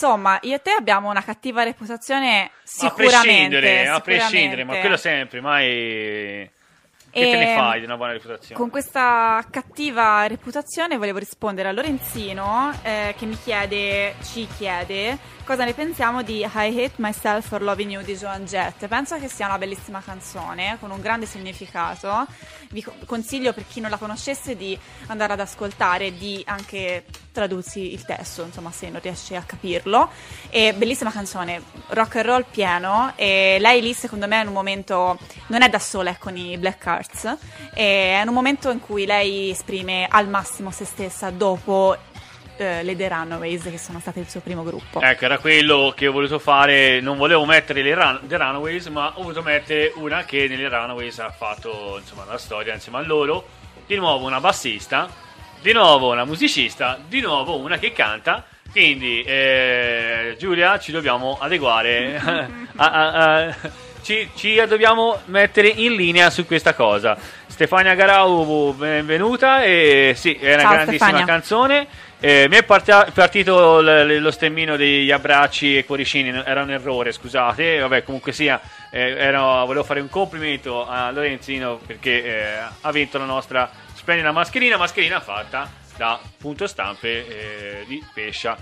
Insomma, 0.00 0.38
io 0.42 0.56
e 0.56 0.62
te 0.62 0.70
abbiamo 0.70 1.10
una 1.10 1.22
cattiva 1.22 1.62
reputazione 1.62 2.44
A 2.44 2.50
sicuramente. 2.64 3.58
prescindere, 3.58 3.88
a 3.88 4.00
prescindere, 4.00 4.64
ma 4.64 4.72
sicuramente. 4.72 4.80
quello 4.80 4.96
sempre, 4.96 5.40
mai... 5.42 6.50
Che 7.10 7.20
te 7.20 7.36
ne 7.36 7.52
E- 7.52 7.56
fai 7.56 7.78
di 7.80 7.84
una 7.86 7.96
buona 7.96 8.12
reputazione? 8.12 8.54
Con 8.54 8.70
questa 8.70 9.44
cattiva 9.50 10.26
reputazione 10.26 10.96
volevo 10.96 11.18
rispondere 11.18 11.68
a 11.68 11.72
Lorenzino 11.72 12.72
eh, 12.82 13.14
che 13.18 13.26
mi 13.26 13.36
chiede, 13.36 14.14
ci 14.22 14.46
chiede 14.56 15.18
cosa 15.50 15.64
ne 15.64 15.72
pensiamo 15.74 16.22
di 16.22 16.38
I 16.42 16.46
Hate 16.54 16.92
Myself 16.98 17.48
for 17.48 17.60
Loving 17.60 17.90
You 17.90 18.04
di 18.04 18.14
Joan 18.14 18.44
Jett. 18.44 18.86
Penso 18.86 19.18
che 19.18 19.26
sia 19.26 19.46
una 19.46 19.58
bellissima 19.58 20.00
canzone 20.00 20.76
con 20.78 20.92
un 20.92 21.00
grande 21.00 21.26
significato. 21.26 22.24
Vi 22.68 22.80
co- 22.84 22.94
consiglio 23.04 23.52
per 23.52 23.64
chi 23.66 23.80
non 23.80 23.90
la 23.90 23.96
conoscesse 23.96 24.54
di 24.56 24.78
andare 25.08 25.32
ad 25.32 25.40
ascoltare 25.40 26.06
e 26.06 26.16
di 26.16 26.40
anche 26.46 27.04
tradursi 27.32 27.92
il 27.92 28.04
testo, 28.04 28.44
insomma, 28.44 28.70
se 28.70 28.90
non 28.90 29.00
riesce 29.00 29.34
a 29.34 29.42
capirlo. 29.42 30.10
E 30.50 30.72
bellissima 30.72 31.10
canzone, 31.10 31.60
rock 31.88 32.14
and 32.16 32.26
roll 32.26 32.44
pieno 32.48 33.12
e 33.16 33.56
lei 33.58 33.82
lì 33.82 33.92
secondo 33.92 34.28
me 34.28 34.38
è 34.38 34.42
in 34.42 34.48
un 34.48 34.54
momento 34.54 35.18
non 35.48 35.62
è 35.62 35.68
da 35.68 35.80
sola 35.80 36.10
è 36.10 36.18
con 36.18 36.36
i 36.36 36.56
Black 36.58 36.86
Hearts 36.86 37.09
e 37.74 38.12
è 38.18 38.22
un 38.26 38.32
momento 38.34 38.70
in 38.70 38.80
cui 38.80 39.06
lei 39.06 39.50
esprime 39.50 40.06
al 40.10 40.28
massimo 40.28 40.70
se 40.70 40.84
stessa 40.84 41.30
dopo 41.30 41.96
eh, 42.56 42.82
le 42.82 42.94
The 42.96 43.08
Runaways 43.08 43.62
che 43.64 43.78
sono 43.78 44.00
state 44.00 44.20
il 44.20 44.28
suo 44.28 44.40
primo 44.40 44.62
gruppo. 44.62 45.00
Ecco, 45.00 45.24
era 45.24 45.38
quello 45.38 45.92
che 45.96 46.06
ho 46.08 46.12
voluto 46.12 46.38
fare. 46.38 47.00
Non 47.00 47.16
volevo 47.16 47.44
mettere 47.46 47.82
le 47.82 47.94
Run- 47.94 48.20
The 48.26 48.36
Runaways, 48.36 48.86
ma 48.88 49.12
ho 49.16 49.22
voluto 49.22 49.42
mettere 49.42 49.92
una 49.96 50.24
che 50.24 50.46
nelle 50.48 50.68
Runaways 50.68 51.18
ha 51.20 51.30
fatto 51.30 51.96
insomma 51.98 52.24
la 52.26 52.36
storia 52.38 52.74
insieme 52.74 52.98
a 52.98 53.02
loro. 53.02 53.46
Di 53.86 53.96
nuovo 53.96 54.26
una 54.26 54.40
bassista, 54.40 55.08
di 55.62 55.72
nuovo 55.72 56.12
una 56.12 56.24
musicista, 56.24 56.98
di 57.06 57.20
nuovo 57.20 57.56
una 57.58 57.78
che 57.78 57.92
canta. 57.92 58.44
Quindi, 58.70 59.22
eh, 59.22 60.36
Giulia, 60.38 60.78
ci 60.78 60.92
dobbiamo 60.92 61.38
adeguare. 61.40 62.16
a- 62.76 62.90
a- 62.90 63.12
a- 63.46 63.56
ci, 64.02 64.28
ci 64.34 64.62
dobbiamo 64.68 65.20
mettere 65.26 65.68
in 65.68 65.94
linea 65.94 66.30
su 66.30 66.46
questa 66.46 66.74
cosa. 66.74 67.16
Stefania 67.46 67.94
Garau, 67.94 68.72
benvenuta. 68.74 69.62
E 69.62 70.12
sì, 70.16 70.34
è 70.34 70.54
una 70.54 70.62
Ciao, 70.62 70.72
grandissima 70.72 71.08
Stefania. 71.08 71.24
canzone. 71.26 71.86
Eh, 72.22 72.46
mi 72.50 72.56
è 72.56 72.62
partito 72.64 73.80
lo 73.80 74.30
stemmino 74.30 74.76
degli 74.76 75.10
abbracci 75.10 75.78
e 75.78 75.84
cuoricini, 75.84 76.42
era 76.44 76.62
un 76.62 76.70
errore, 76.70 77.12
scusate. 77.12 77.78
Vabbè, 77.78 78.02
comunque 78.02 78.32
sia, 78.32 78.60
eh, 78.90 79.16
era- 79.16 79.64
volevo 79.64 79.84
fare 79.84 80.00
un 80.00 80.10
complimento 80.10 80.86
a 80.86 81.10
Lorenzino 81.10 81.80
perché 81.86 82.24
eh, 82.24 82.58
ha 82.80 82.90
vinto 82.92 83.16
la 83.18 83.24
nostra 83.24 83.70
splendida 83.94 84.32
mascherina, 84.32 84.76
mascherina 84.76 85.20
fatta 85.20 85.79
da 86.00 86.18
punto 86.38 86.66
stampe 86.66 87.26
eh, 87.28 87.84
di 87.86 88.02
Pescia. 88.14 88.56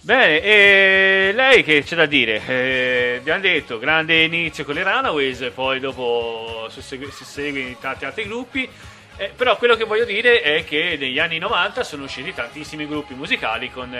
Bene, 0.00 0.42
e 0.42 1.32
lei 1.34 1.64
che 1.64 1.82
c'è 1.82 1.96
da 1.96 2.04
dire? 2.04 2.42
Eh, 2.46 3.16
abbiamo 3.20 3.40
detto, 3.40 3.78
grande 3.78 4.24
inizio 4.24 4.62
con 4.66 4.74
le 4.74 4.82
Runaways, 4.82 5.52
poi 5.54 5.80
dopo 5.80 6.66
sussegue, 6.68 7.10
sussegue 7.10 7.60
in 7.60 7.78
tanti 7.80 8.04
altri 8.04 8.24
gruppi. 8.24 8.68
Eh, 9.16 9.32
però 9.34 9.56
quello 9.56 9.74
che 9.74 9.84
voglio 9.84 10.04
dire 10.04 10.42
è 10.42 10.64
che 10.64 10.98
negli 11.00 11.18
anni 11.18 11.38
90 11.38 11.82
sono 11.82 12.04
usciti 12.04 12.34
tantissimi 12.34 12.86
gruppi 12.86 13.14
musicali 13.14 13.70
con 13.70 13.90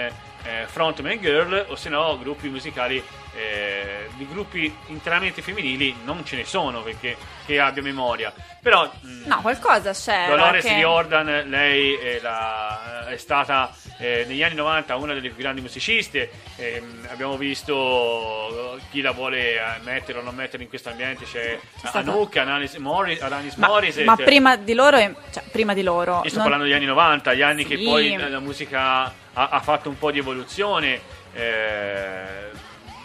eh, 0.45 0.63
eh, 0.63 0.67
frontman 0.67 1.19
girl 1.19 1.67
o 1.69 1.77
se 1.77 1.89
no 1.89 2.19
gruppi 2.19 2.49
musicali 2.49 3.03
eh, 3.35 4.09
di 4.17 4.27
gruppi 4.29 4.73
interamente 4.89 5.41
femminili 5.41 5.97
non 6.05 6.25
ce 6.25 6.37
ne 6.37 6.45
sono 6.45 6.83
perché 6.83 7.17
che 7.47 7.59
abbia 7.59 7.83
memoria. 7.83 8.33
Però 8.61 8.85
mh, 9.01 9.27
No, 9.27 9.41
qualcosa 9.41 9.93
c'era. 9.93 10.29
Dolores 10.37 10.65
che- 10.65 10.75
Riordan, 10.75 11.45
lei 11.49 11.95
è, 11.95 12.21
la- 12.21 13.07
è 13.09 13.17
stata 13.17 13.75
eh, 13.99 14.25
negli 14.29 14.43
anni 14.43 14.55
90 14.55 14.97
una 14.97 15.15
delle 15.15 15.29
più 15.31 15.43
grandi 15.43 15.61
musiciste. 15.63 16.31
ehm, 16.57 17.09
abbiamo 17.11 17.37
visto 17.37 18.79
chi 18.91 19.01
la 19.01 19.13
vuole 19.13 19.55
eh, 19.55 19.61
mettere 19.83 20.19
o 20.19 20.23
non 20.23 20.35
mettere 20.35 20.63
in 20.63 20.69
questo 20.69 20.91
ambiente. 20.91 21.25
C'è 21.25 21.59
stata- 21.77 21.99
Anouk, 22.01 22.37
Alanis, 22.37 22.75
Morris, 22.77 23.21
Ma, 23.57 23.69
Morissette. 23.69 24.05
ma 24.05 24.17
prima 24.17 24.57
di 24.57 24.75
loro, 24.75 24.99
cioè, 24.99 25.43
prima 25.51 25.73
di 25.75 25.83
loro. 25.83 26.21
Io 26.23 26.29
sto 26.29 26.39
non- 26.39 26.43
parlando 26.43 26.65
degli 26.65 26.75
anni 26.75 26.85
90, 26.87 27.35
gli 27.35 27.43
anni 27.43 27.65
che 27.67 27.77
Sì. 27.77 27.85
poi 27.85 28.17
la, 28.17 28.29
la 28.29 28.41
musica 28.41 29.13
ha, 29.35 29.49
ha 29.51 29.61
fatto 29.61 29.89
un 29.89 29.99
po' 29.99 30.11
di 30.11 30.19
evoluzione. 30.19 31.01
eh, 31.35 32.51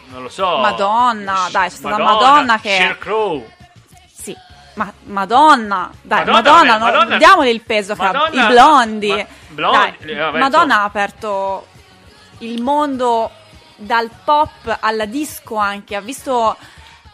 non 0.09 0.21
lo 0.23 0.30
so. 0.30 0.57
Madonna, 0.57 1.47
dai, 1.51 1.69
c'è 1.69 1.75
stata 1.75 1.97
Madonna 2.01 2.59
che- 2.59 2.75
Sheryl 2.78 2.97
Crow. 2.97 3.49
Sì, 4.13 4.36
ma 4.75 4.91
Madonna, 5.03 5.89
dai, 6.01 6.25
Madonna, 6.25 6.41
Madonna, 6.41 6.61
beh, 6.61 6.80
non- 6.80 6.91
Madonna- 6.93 7.17
diamogli 7.17 7.47
il 7.49 7.61
peso 7.61 7.93
che 7.95 8.01
Madonna- 8.03 8.43
i 8.43 8.47
blondi. 8.47 9.09
ma- 9.09 9.25
blondi, 9.49 9.95
Dai, 10.05 10.11
eh, 10.11 10.15
vabbè, 10.15 10.39
Madonna 10.39 10.63
insomma. 10.63 10.82
ha 10.82 10.84
aperto 10.84 11.67
il 12.39 12.61
mondo 12.61 13.32
dal 13.75 14.09
pop 14.23 14.78
alla 14.80 15.05
disco 15.05 15.55
anche, 15.55 15.95
ha 15.95 16.01
visto 16.01 16.55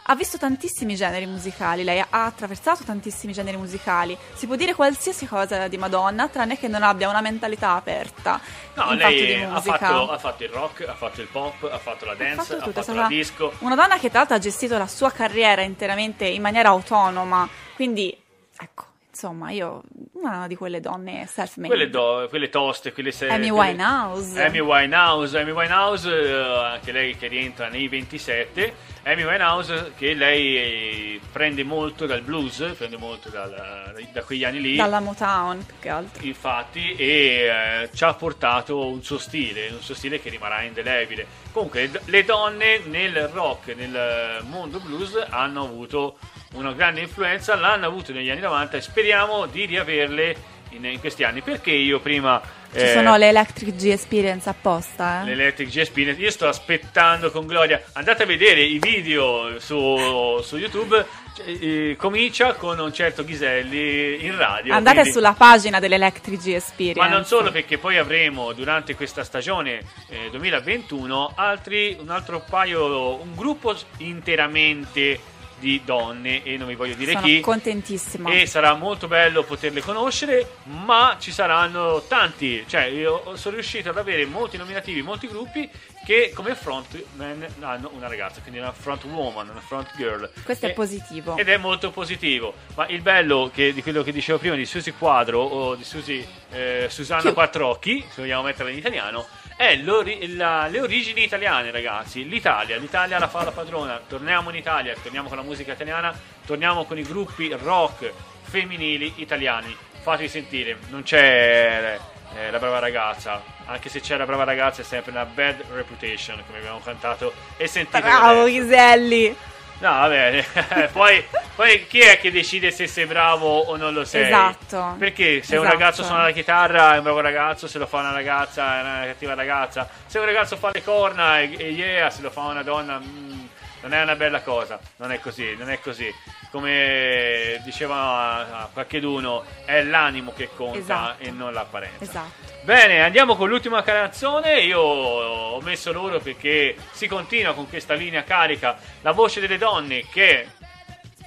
ha 0.06 0.14
visto 0.14 0.36
tantissimi 0.36 0.96
generi 0.96 1.26
musicali, 1.26 1.82
lei 1.84 2.00
ha 2.00 2.06
attraversato 2.08 2.84
tantissimi 2.84 3.32
generi 3.32 3.56
musicali. 3.56 4.16
Si 4.34 4.46
può 4.46 4.56
dire 4.56 4.74
qualsiasi 4.74 5.26
cosa 5.26 5.68
di 5.68 5.78
Madonna, 5.78 6.28
tranne 6.28 6.58
che 6.58 6.68
non 6.68 6.82
abbia 6.82 7.08
una 7.08 7.20
mentalità 7.20 7.70
aperta 7.70 8.40
No, 8.74 8.82
fatto 8.82 8.94
lei 8.94 9.42
ha 9.42 9.60
fatto, 9.60 10.10
ha 10.10 10.18
fatto 10.18 10.42
il 10.42 10.50
rock, 10.50 10.88
ha 10.88 10.94
fatto 10.94 11.20
il 11.20 11.28
pop, 11.28 11.68
ha 11.70 11.78
fatto 11.78 12.04
la 12.04 12.12
Ha 12.12 12.16
dance, 12.16 12.34
fatto 12.34 12.54
ha 12.54 12.64
tutto, 12.64 12.80
è 12.80 12.82
fatto 12.82 12.98
la 12.98 13.06
disco. 13.06 13.52
Una 13.60 13.76
donna 13.76 13.98
che 13.98 14.08
tra 14.10 14.18
l'altro 14.18 14.36
ha 14.36 14.40
gestito 14.40 14.76
la 14.76 14.86
sua 14.88 15.10
carriera 15.10 15.62
interamente 15.62 16.26
in 16.26 16.42
maniera 16.42 16.70
autonoma, 16.70 17.48
quindi 17.74 18.16
ecco, 18.58 18.84
insomma, 19.14 19.50
io 19.52 19.82
una 20.14 20.48
di 20.48 20.56
quelle 20.56 20.80
donne 20.80 21.26
self-made. 21.26 21.68
Quelle, 21.68 21.88
do- 21.88 22.26
quelle 22.28 22.48
toste, 22.48 22.92
quelle 22.92 23.12
serie. 23.12 23.34
Amy 23.34 23.48
quelle- 23.48 23.70
Winehouse. 23.70 24.42
Amy 24.44 24.58
Winehouse, 24.58 25.38
Amy 25.38 25.50
Winehouse, 25.52 26.10
eh, 26.10 26.32
anche 26.74 26.90
lei 26.92 27.16
che 27.16 27.28
rientra 27.28 27.68
nei 27.68 27.86
27. 27.88 28.74
Amy 29.04 29.22
Winehouse 29.22 29.92
che 29.96 30.14
lei 30.14 30.56
eh, 30.56 31.20
prende 31.30 31.62
molto 31.62 32.06
dal 32.06 32.22
blues, 32.22 32.74
prende 32.76 32.96
molto 32.96 33.28
dal- 33.28 33.94
da 34.12 34.22
quegli 34.24 34.44
anni 34.44 34.60
lì. 34.60 34.76
Dalla 34.76 35.00
Motown, 35.00 35.64
più 35.64 35.76
che 35.78 35.88
altro. 35.90 36.24
Infatti, 36.26 36.94
e 36.96 37.82
eh, 37.84 37.90
ci 37.94 38.02
ha 38.04 38.14
portato 38.14 38.86
un 38.86 39.02
suo 39.02 39.18
stile, 39.18 39.68
un 39.68 39.80
suo 39.80 39.94
stile 39.94 40.20
che 40.20 40.28
rimarrà 40.30 40.62
indelebile. 40.62 41.26
Comunque, 41.52 41.88
le 42.06 42.24
donne 42.24 42.80
nel 42.86 43.28
rock, 43.28 43.74
nel 43.76 44.42
mondo 44.48 44.80
blues, 44.80 45.24
hanno 45.28 45.62
avuto 45.62 46.16
una 46.54 46.72
grande 46.72 47.00
influenza, 47.00 47.54
l'hanno 47.54 47.86
avuto 47.86 48.12
negli 48.12 48.30
anni 48.30 48.40
90 48.40 48.76
e 48.76 48.80
speriamo 48.80 49.46
di 49.46 49.64
riaverle 49.66 50.36
in, 50.70 50.84
in 50.84 51.00
questi 51.00 51.24
anni. 51.24 51.42
Perché 51.42 51.70
io 51.70 52.00
prima. 52.00 52.40
Ci 52.72 52.80
eh, 52.80 52.92
sono 52.92 53.16
le 53.16 53.28
Electric 53.28 53.76
G 53.76 53.84
Experience 53.86 54.48
apposta, 54.48 55.22
eh? 55.22 55.26
L'Electric 55.26 55.68
GSP, 55.68 55.96
io 56.18 56.30
sto 56.30 56.48
aspettando 56.48 57.30
con 57.30 57.46
gloria. 57.46 57.80
Andate 57.92 58.24
a 58.24 58.26
vedere 58.26 58.62
i 58.62 58.78
video 58.78 59.60
su, 59.60 60.40
su 60.42 60.56
YouTube. 60.56 61.22
cioè, 61.34 61.46
eh, 61.46 61.96
comincia 61.96 62.54
con 62.54 62.78
un 62.78 62.92
certo 62.92 63.24
Ghiselli 63.24 64.24
in 64.24 64.36
radio. 64.36 64.72
Andate 64.72 65.00
quindi- 65.00 65.12
sulla 65.12 65.34
pagina 65.34 65.78
dell'Electric 65.78 66.40
G 66.40 66.48
Experience. 66.48 67.00
ma 67.00 67.08
non 67.08 67.24
solo 67.24 67.52
perché 67.52 67.78
poi 67.78 67.96
avremo 67.96 68.52
durante 68.52 68.96
questa 68.96 69.22
stagione 69.22 69.80
eh, 70.08 70.30
2021 70.30 71.32
altri, 71.36 71.96
un 72.00 72.10
altro 72.10 72.44
paio, 72.48 73.20
un 73.20 73.34
gruppo 73.36 73.76
interamente 73.98 75.20
di 75.58 75.80
donne 75.84 76.42
e 76.42 76.56
non 76.56 76.68
vi 76.68 76.74
voglio 76.74 76.94
dire 76.94 77.12
Sono 77.12 77.24
chi. 77.24 77.40
contentissima. 77.40 78.30
E 78.30 78.46
sarà 78.46 78.74
molto 78.74 79.08
bello 79.08 79.42
poterle 79.44 79.80
conoscere, 79.80 80.56
ma 80.64 81.16
ci 81.18 81.32
saranno 81.32 82.02
tanti, 82.06 82.64
cioè 82.68 82.84
io 82.84 83.36
sono 83.36 83.54
riuscito 83.54 83.90
ad 83.90 83.98
avere 83.98 84.24
molti 84.26 84.56
nominativi, 84.56 85.02
molti 85.02 85.26
gruppi 85.28 85.68
che 86.04 86.32
come 86.34 86.54
frontman 86.54 87.46
hanno 87.60 87.90
una 87.94 88.08
ragazza, 88.08 88.40
quindi 88.42 88.60
una 88.60 88.72
front 88.72 89.04
woman, 89.04 89.48
una 89.48 89.60
front 89.60 89.88
girl. 89.96 90.30
Questo 90.44 90.66
è 90.66 90.70
E- 90.70 90.72
positivo. 90.72 91.36
Ed 91.38 91.48
è 91.48 91.56
molto 91.56 91.90
positivo, 91.90 92.52
ma 92.74 92.86
il 92.88 93.00
bello 93.00 93.50
che- 93.52 93.72
di 93.72 93.82
quello 93.82 94.02
che 94.02 94.12
dicevo 94.12 94.38
prima 94.38 94.54
di 94.54 94.66
Susi 94.66 94.92
Quadro 94.92 95.40
o 95.40 95.74
di 95.76 95.84
Susi, 95.84 96.26
eh, 96.50 96.88
Susanna 96.90 97.22
Chiù. 97.22 97.32
Quattrocchi, 97.32 98.04
se 98.12 98.20
vogliamo 98.20 98.42
metterla 98.42 98.70
in 98.70 98.76
italiano, 98.78 99.26
è 99.56 99.76
la- 99.76 100.66
le 100.66 100.80
origini 100.80 101.22
italiane, 101.22 101.70
ragazzi. 101.70 102.28
L'Italia, 102.28 102.76
l'Italia 102.76 103.18
la 103.18 103.28
fa 103.28 103.44
la 103.44 103.52
padrona. 103.52 104.00
Torniamo 104.06 104.50
in 104.50 104.56
Italia, 104.56 104.94
torniamo 105.00 105.28
con 105.28 105.36
la 105.36 105.42
musica 105.44 105.72
italiana, 105.72 106.18
torniamo 106.44 106.84
con 106.84 106.98
i 106.98 107.02
gruppi 107.02 107.48
rock 107.52 108.12
femminili 108.42 109.14
italiani. 109.16 109.76
Fatevi 110.02 110.28
sentire, 110.28 110.76
non 110.90 111.02
c'è 111.02 111.98
eh, 112.36 112.50
la 112.50 112.58
brava 112.58 112.78
ragazza, 112.78 113.42
anche 113.66 113.88
se 113.88 114.00
c'è 114.00 114.16
la 114.16 114.26
brava 114.26 114.44
ragazza 114.44 114.82
è 114.82 114.84
sempre 114.84 115.12
una 115.12 115.24
bad 115.24 115.64
reputation, 115.72 116.42
come 116.46 116.58
abbiamo 116.58 116.80
cantato 116.80 117.32
e 117.56 117.66
sentito. 117.66 118.00
Bravo. 118.00 118.44
Ghiselli. 118.44 119.34
No, 119.78 119.90
vabbè, 119.90 120.88
poi, 120.92 121.24
poi 121.56 121.86
chi 121.86 122.00
è 122.00 122.18
che 122.18 122.30
decide 122.30 122.70
se 122.70 122.86
sei 122.86 123.06
bravo 123.06 123.58
o 123.58 123.76
non 123.76 123.92
lo 123.92 124.04
sei? 124.04 124.24
Esatto. 124.26 124.94
Perché 124.98 125.42
se 125.42 125.56
un 125.56 125.64
Esatto. 125.64 125.78
ragazzo 125.78 126.02
suona 126.04 126.22
la 126.22 126.30
chitarra 126.30 126.94
è 126.94 126.98
un 126.98 127.02
bravo 127.02 127.20
ragazzo, 127.20 127.66
se 127.66 127.78
lo 127.78 127.86
fa 127.86 127.98
una 127.98 128.12
ragazza 128.12 128.78
è 128.78 128.80
una 128.80 129.02
cattiva 129.06 129.34
ragazza. 129.34 129.88
Se 130.06 130.18
un 130.18 130.24
ragazzo 130.24 130.56
fa 130.56 130.70
le 130.72 130.82
corna 130.82 131.40
e, 131.40 131.54
e 131.58 131.70
yeah, 131.70 132.08
se 132.08 132.22
lo 132.22 132.30
fa 132.30 132.42
una 132.42 132.62
donna 132.62 132.98
mm, 132.98 133.44
non 133.84 133.92
è 133.92 134.02
una 134.02 134.16
bella 134.16 134.40
cosa. 134.40 134.80
Non 134.96 135.12
è 135.12 135.20
così, 135.20 135.54
non 135.56 135.68
è 135.70 135.78
così. 135.78 136.10
Come 136.50 137.60
diceva 137.64 138.70
qualcheduno, 138.72 139.44
è 139.66 139.82
l'animo 139.82 140.32
che 140.32 140.48
conta 140.56 140.78
Esatto. 140.78 141.22
e 141.22 141.30
non 141.30 141.52
l'apparenza. 141.52 142.02
Esatto. 142.02 142.52
Bene, 142.62 143.02
andiamo 143.02 143.36
con 143.36 143.48
l'ultima 143.48 143.82
canzone. 143.82 144.60
Io 144.60 144.80
ho 144.80 145.60
messo 145.60 145.92
loro 145.92 146.18
perché 146.18 146.76
si 146.92 147.06
continua 147.06 147.52
con 147.52 147.68
questa 147.68 147.92
linea 147.92 148.24
carica. 148.24 148.78
La 149.02 149.12
voce 149.12 149.40
delle 149.40 149.58
donne 149.58 150.06
che 150.08 150.48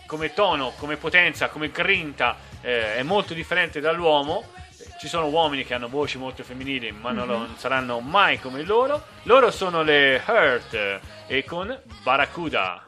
come 0.08 0.34
tono, 0.34 0.74
come 0.78 0.96
potenza, 0.98 1.50
come 1.50 1.70
grinta 1.70 2.38
eh, 2.62 2.96
è 2.96 3.04
molto 3.04 3.36
differente 3.36 3.80
dall'uomo. 3.80 4.52
Ci 5.00 5.08
sono 5.08 5.28
uomini 5.28 5.64
che 5.64 5.76
hanno 5.76 5.88
voci 5.90 6.18
molto 6.18 6.44
femminili, 6.44 6.92
ma 6.92 7.12
non, 7.12 7.28
lo- 7.28 7.38
non 7.38 7.56
saranno 7.58 8.00
mai 8.00 8.40
come 8.40 8.64
loro. 8.64 9.04
Loro 9.24 9.52
sono 9.52 9.84
le 9.84 10.22
Hurt 10.26 10.74
eh, 10.74 11.00
e 11.28 11.44
con 11.44 11.80
Barracuda. 12.04 12.82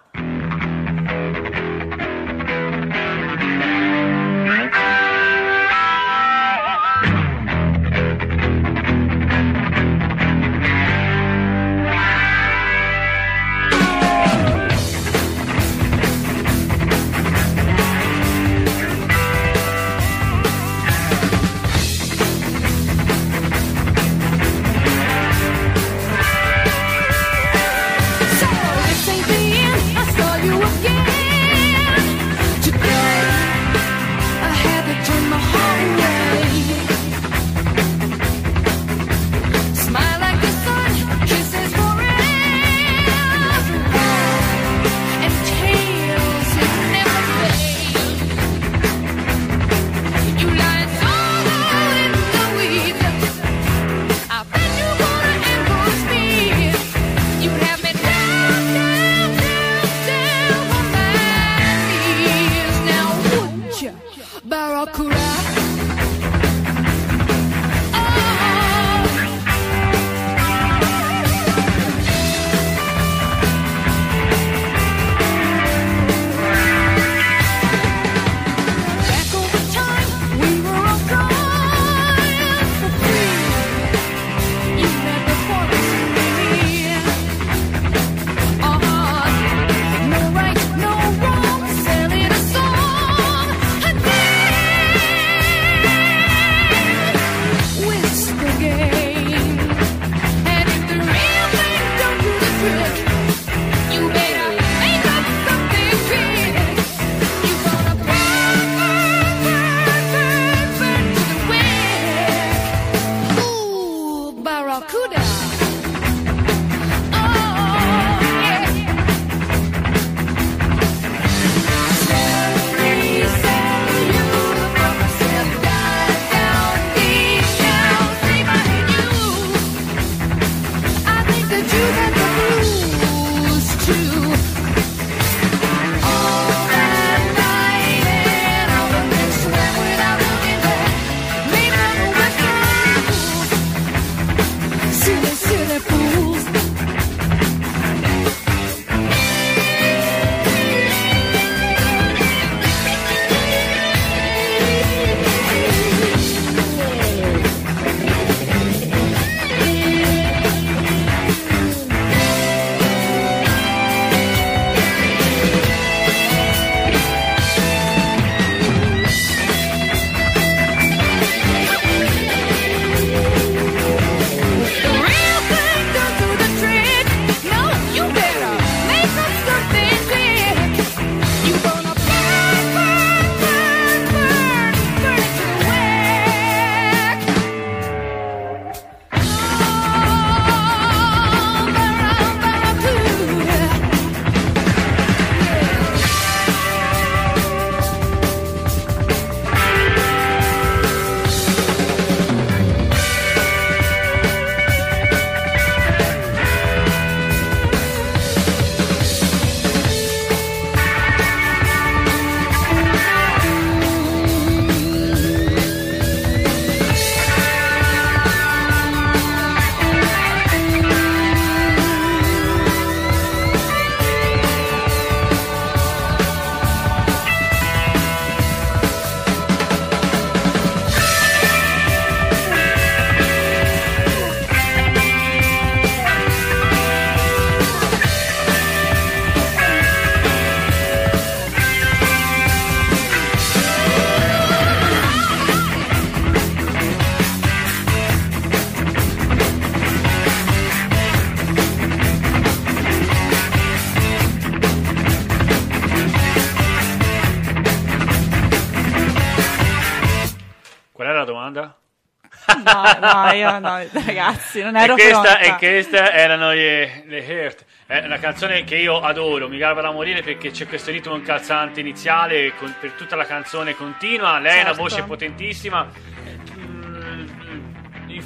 No, 263.00 263.32
io 263.32 263.60
no, 263.60 263.80
ragazzi, 264.06 264.62
non 264.62 264.76
ero 264.76 264.94
e, 264.96 265.02
questa, 265.02 265.22
pronta. 265.22 265.40
e 265.40 265.56
queste 265.58 266.12
erano 266.12 266.52
le, 266.52 267.04
le 267.06 267.20
Hurt. 267.46 267.66
È 267.88 268.04
una 268.06 268.20
canzone 268.20 268.64
che 268.66 268.76
io 268.76 269.00
adoro, 269.02 269.50
mi 269.50 269.58
garba 269.58 269.82
da 269.82 269.90
morire 269.92 270.22
perché 270.22 270.52
c'è 270.52 270.68
questo 270.68 270.92
ritmo 270.92 271.16
incalzante 271.16 271.80
iniziale 271.80 272.54
con- 272.56 272.76
per 272.80 272.92
tutta 272.92 273.16
la 273.16 273.26
canzone 273.26 273.74
continua. 273.76 274.38
Lei 274.40 274.52
ha 274.60 274.62
una 274.62 274.64
Certo. 274.66 274.82
voce 274.82 275.04
potentissima. 275.04 275.88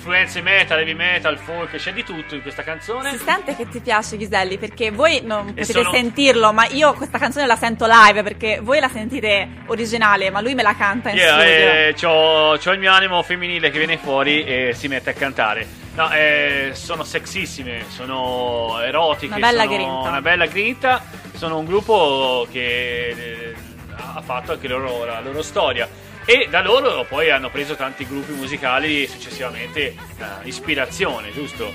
Influenze 0.05 0.41
metal, 0.41 0.79
heavy 0.79 0.95
metal, 0.95 1.37
folk, 1.37 1.77
c'è 1.77 1.93
di 1.93 2.03
tutto 2.03 2.35
in 2.35 2.41
questa 2.41 2.61
canzone. 2.61 3.11
Si 3.11 3.19
sente 3.23 3.55
che 3.55 3.69
ti 3.69 3.79
piace 3.79 4.17
Ghiselli 4.17 4.57
perché 4.57 4.91
voi 4.91 5.21
non 5.23 5.45
potete 5.45 5.63
sono- 5.71 5.93
sentirlo, 5.93 6.51
ma 6.51 6.65
io 6.65 6.91
questa 6.91 7.17
canzone 7.17 7.45
la 7.45 7.55
sento 7.55 7.85
live 7.87 8.21
perché 8.21 8.59
voi 8.61 8.81
la 8.81 8.89
sentite 8.89 9.47
originale, 9.67 10.29
ma 10.29 10.41
lui 10.41 10.55
me 10.55 10.61
la 10.61 10.75
canta 10.75 11.09
in 11.09 11.15
Yeah, 11.15 11.29
studio. 11.39 11.47
eh, 11.47 11.93
c'ho, 11.97 12.57
c'ho 12.61 12.71
il 12.73 12.79
mio 12.79 12.91
animo 12.91 13.23
femminile 13.23 13.71
che 13.71 13.77
viene 13.77 13.97
fuori 13.97 14.43
e 14.43 14.73
si 14.75 14.89
mette 14.89 15.11
a 15.11 15.13
cantare. 15.13 15.65
No, 15.95 16.11
eh, 16.11 16.71
sono 16.73 17.05
sexissime, 17.05 17.85
sono 17.87 18.81
erotiche, 18.81 19.27
Una 19.27 19.37
bella 19.47 19.63
sono 19.63 19.73
grinta. 19.75 20.09
una 20.09 20.21
bella 20.21 20.45
grinta. 20.47 21.03
Sono 21.33 21.57
un 21.59 21.65
gruppo 21.65 22.45
che 22.51 23.07
eh, 23.07 23.55
ha 23.95 24.21
fatto 24.21 24.51
anche 24.51 24.67
loro- 24.67 25.05
la 25.05 25.21
loro 25.21 25.41
storia. 25.41 25.87
E 26.25 26.47
da 26.49 26.61
loro 26.61 27.03
poi 27.07 27.29
hanno 27.29 27.49
preso 27.49 27.75
tanti 27.75 28.07
gruppi 28.07 28.31
musicali 28.31 29.07
successivamente 29.07 29.79
eh, 29.87 29.95
ispirazione, 30.43 31.31
giusto? 31.33 31.71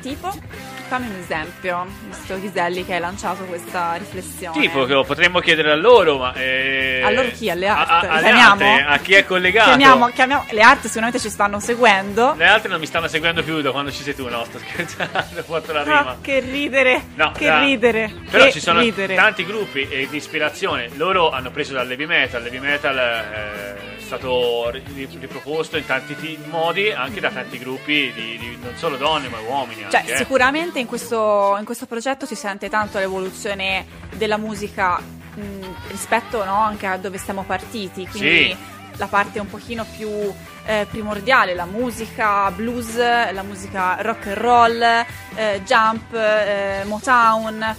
Tipo? 0.00 0.32
Fammi 0.88 1.06
un 1.06 1.20
esempio, 1.20 1.86
visto 2.08 2.40
Ghiselli 2.40 2.84
che 2.84 2.94
hai 2.94 3.00
lanciato 3.00 3.44
questa 3.44 3.94
riflessione. 3.94 4.58
Tipo 4.60 4.84
che 4.86 4.92
lo 4.94 5.04
potremmo 5.04 5.38
chiedere 5.38 5.70
a 5.70 5.76
loro, 5.76 6.18
ma... 6.18 6.32
eh, 6.34 7.00
A 7.04 7.10
loro 7.12 7.28
chi? 7.28 7.48
Alle 7.48 7.68
a- 7.68 7.76
art? 7.78 7.90
a- 7.90 8.08
alle 8.08 8.22
Chiamiamo? 8.22 8.50
altre, 8.50 8.84
a 8.86 8.98
chi 8.98 9.14
è 9.14 9.24
collegato. 9.24 9.68
Chiamiamo, 9.68 10.08
chiamiamo- 10.08 10.46
le 10.50 10.60
art 10.62 10.86
sicuramente 10.86 11.20
ci 11.20 11.30
stanno 11.30 11.60
seguendo. 11.60 12.34
Le 12.36 12.44
altre 12.44 12.70
non 12.70 12.80
mi 12.80 12.86
stanno 12.86 13.06
seguendo 13.06 13.44
più 13.44 13.60
da 13.60 13.70
quando 13.70 13.92
ci 13.92 14.02
sei 14.02 14.16
tu, 14.16 14.28
no? 14.28 14.42
Sto 14.46 14.58
scherzando, 14.58 15.12
ho 15.38 15.42
fatto 15.44 15.72
la 15.72 15.82
rima. 15.84 15.98
Ah, 16.08 16.16
che 16.20 16.40
ridere, 16.40 17.04
No, 17.14 17.30
che 17.30 17.44
da- 17.46 17.60
ridere, 17.60 18.12
Però 18.28 18.44
che 18.46 18.50
ci 18.50 18.60
sono 18.60 18.80
ridere. 18.80 19.14
tanti 19.14 19.44
gruppi 19.46 19.86
e 19.88 20.08
di 20.10 20.16
ispirazione. 20.16 20.88
Loro 20.96 21.30
hanno 21.30 21.52
preso 21.52 21.72
dall'heavy 21.74 22.06
metal. 22.06 22.42
L'heavy 22.42 22.58
metal 22.58 22.98
eh, 22.98 23.79
stato 24.16 24.70
ri- 24.70 25.08
riproposto 25.20 25.76
in 25.76 25.86
tanti 25.86 26.16
ti- 26.16 26.38
modi 26.50 26.90
anche 26.90 27.20
da 27.20 27.30
tanti 27.30 27.58
gruppi 27.58 28.12
di, 28.12 28.36
di- 28.38 28.58
non 28.60 28.74
solo 28.76 28.96
donne 28.96 29.28
ma 29.28 29.38
uomini. 29.40 29.82
Cioè, 29.88 30.00
anche, 30.00 30.12
eh. 30.14 30.16
sicuramente 30.16 30.80
in 30.80 30.86
questo, 30.86 31.54
in 31.58 31.64
questo 31.64 31.86
progetto 31.86 32.26
si 32.26 32.34
sente 32.34 32.68
tanto 32.68 32.98
l'evoluzione 32.98 33.86
della 34.16 34.36
musica 34.36 34.98
mh, 34.98 35.42
rispetto 35.88 36.44
no, 36.44 36.54
anche 36.56 36.86
a 36.86 36.96
dove 36.96 37.18
siamo 37.18 37.44
partiti. 37.44 38.06
Quindi 38.08 38.48
Sì. 38.48 38.56
la 38.96 39.06
parte 39.06 39.38
un 39.38 39.48
pochino 39.48 39.86
più 39.96 40.08
eh, 40.66 40.86
primordiale, 40.90 41.54
la 41.54 41.64
musica 41.66 42.50
blues, 42.50 42.96
la 42.96 43.42
musica 43.42 43.96
rock 44.00 44.26
and 44.26 44.36
roll, 44.36 44.82
eh, 45.36 45.62
jump, 45.64 46.12
eh, 46.14 46.82
Motown, 46.84 47.76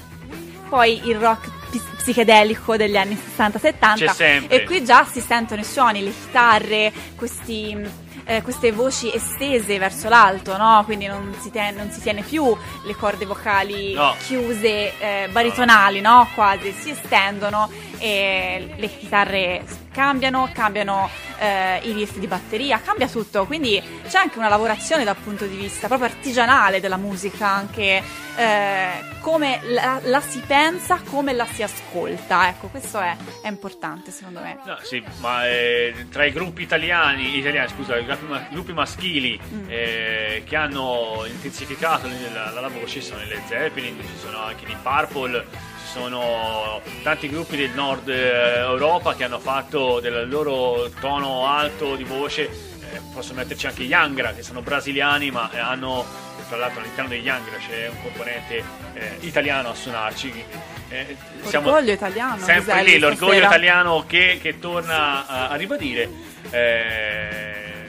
poi 0.71 1.01
il 1.09 1.17
rock 1.17 1.49
psichedelico 1.97 2.77
degli 2.77 2.95
anni 2.95 3.17
60-70 3.37 3.95
C'è 3.95 4.07
sempre. 4.07 4.55
e 4.55 4.63
qui 4.63 4.85
già 4.85 5.03
si 5.05 5.19
sentono 5.19 5.59
i 5.59 5.65
suoni, 5.65 6.01
le 6.01 6.11
chitarre, 6.11 6.93
questi, 7.17 7.77
eh, 8.25 8.41
queste 8.41 8.71
voci 8.71 9.13
estese 9.13 9.77
verso 9.79 10.09
l'alto, 10.09 10.55
no? 10.57 10.81
quindi 10.85 11.07
non 11.07 11.35
si, 11.39 11.51
ten- 11.51 11.75
non 11.75 11.91
si 11.91 12.01
tiene 12.01 12.21
più 12.21 12.55
le 12.85 12.95
corde 12.95 13.25
vocali 13.25 13.93
No. 13.93 14.15
chiuse, 14.25 14.97
eh, 14.99 15.29
baritonali, 15.31 16.01
no? 16.01 16.27
quasi, 16.33 16.71
si 16.71 16.91
estendono 16.91 17.69
e 17.97 18.73
le 18.77 18.87
chitarre 18.97 19.63
cambiano, 19.91 20.49
cambiano 20.53 21.09
eh, 21.37 21.79
i 21.83 21.91
riff 21.91 22.17
di 22.17 22.27
batteria, 22.27 22.79
cambia 22.81 23.07
tutto, 23.07 23.45
quindi 23.45 23.81
c'è 24.07 24.17
anche 24.19 24.37
una 24.37 24.47
lavorazione 24.47 25.03
dal 25.03 25.17
punto 25.17 25.45
di 25.45 25.55
vista 25.57 25.87
proprio 25.87 26.07
artigianale 26.09 26.79
della 26.79 26.97
musica, 26.97 27.47
anche 27.47 28.01
eh, 28.37 28.89
come 29.19 29.59
la, 29.65 29.99
la 30.03 30.21
si 30.21 30.39
pensa, 30.47 31.01
come 31.09 31.33
la 31.33 31.45
si 31.45 31.61
ascolta, 31.61 32.47
ecco, 32.47 32.67
questo 32.67 32.99
è, 32.99 33.15
è 33.43 33.47
importante 33.49 34.11
secondo 34.11 34.39
me. 34.39 34.57
No, 34.65 34.77
sì, 34.81 35.03
ma 35.19 35.45
eh, 35.47 36.07
tra 36.09 36.23
i 36.25 36.31
gruppi 36.31 36.61
italiani, 36.63 37.37
italiani 37.37 37.67
scusa, 37.69 37.97
gruppi, 38.15 38.31
ma- 38.31 38.47
gruppi 38.49 38.73
maschili 38.73 39.39
Mm. 39.53 39.65
eh, 39.69 40.43
che 40.47 40.55
hanno 40.55 41.23
intensificato 41.27 42.07
la, 42.33 42.51
la, 42.51 42.59
la 42.61 42.67
voce 42.69 42.99
ci 42.99 43.01
sono 43.01 43.21
i 43.21 43.27
Led 43.27 43.41
Zeppelin, 43.47 43.97
ci 43.99 44.17
sono 44.19 44.39
anche 44.39 44.65
i 44.65 44.75
Purple, 44.81 45.45
ci 45.51 45.91
sono 45.91 46.81
tanti 47.03 47.29
gruppi 47.29 47.55
del 47.57 47.71
nord 47.71 48.07
eh, 48.09 48.57
Europa 48.59 49.15
che 49.15 49.23
hanno 49.23 49.39
fatto 49.39 49.99
del 49.99 50.27
loro 50.29 50.89
tono 50.99 51.47
alto 51.47 51.95
di 51.95 52.03
voce. 52.03 52.43
eh, 52.43 52.99
posso 53.13 53.33
metterci 53.33 53.67
anche 53.67 53.83
gli 53.83 53.93
Angra 53.93 54.33
che 54.33 54.43
sono 54.43 54.61
brasiliani 54.61 55.31
ma 55.31 55.49
eh, 55.51 55.59
hanno 55.59 56.05
tra 56.49 56.57
l'altro 56.59 56.81
all'interno 56.81 57.09
degli 57.09 57.29
Angra 57.29 57.55
c'è 57.57 57.87
un 57.87 58.01
componente 58.01 58.63
eh, 58.93 59.17
italiano 59.21 59.69
a 59.69 59.73
suonarci 59.73 60.43
eh, 60.89 61.15
siamo 61.43 61.69
Orgoglio 61.69 61.93
italiano, 61.93 62.43
sempre 62.43 62.83
lì 62.83 62.99
l'orgoglio 62.99 63.31
stasera. 63.35 63.45
italiano 63.47 64.03
che, 64.05 64.39
che 64.41 64.59
torna 64.59 65.25
a, 65.25 65.47
a 65.47 65.55
ribadire 65.55 66.09
eh, 66.49 67.80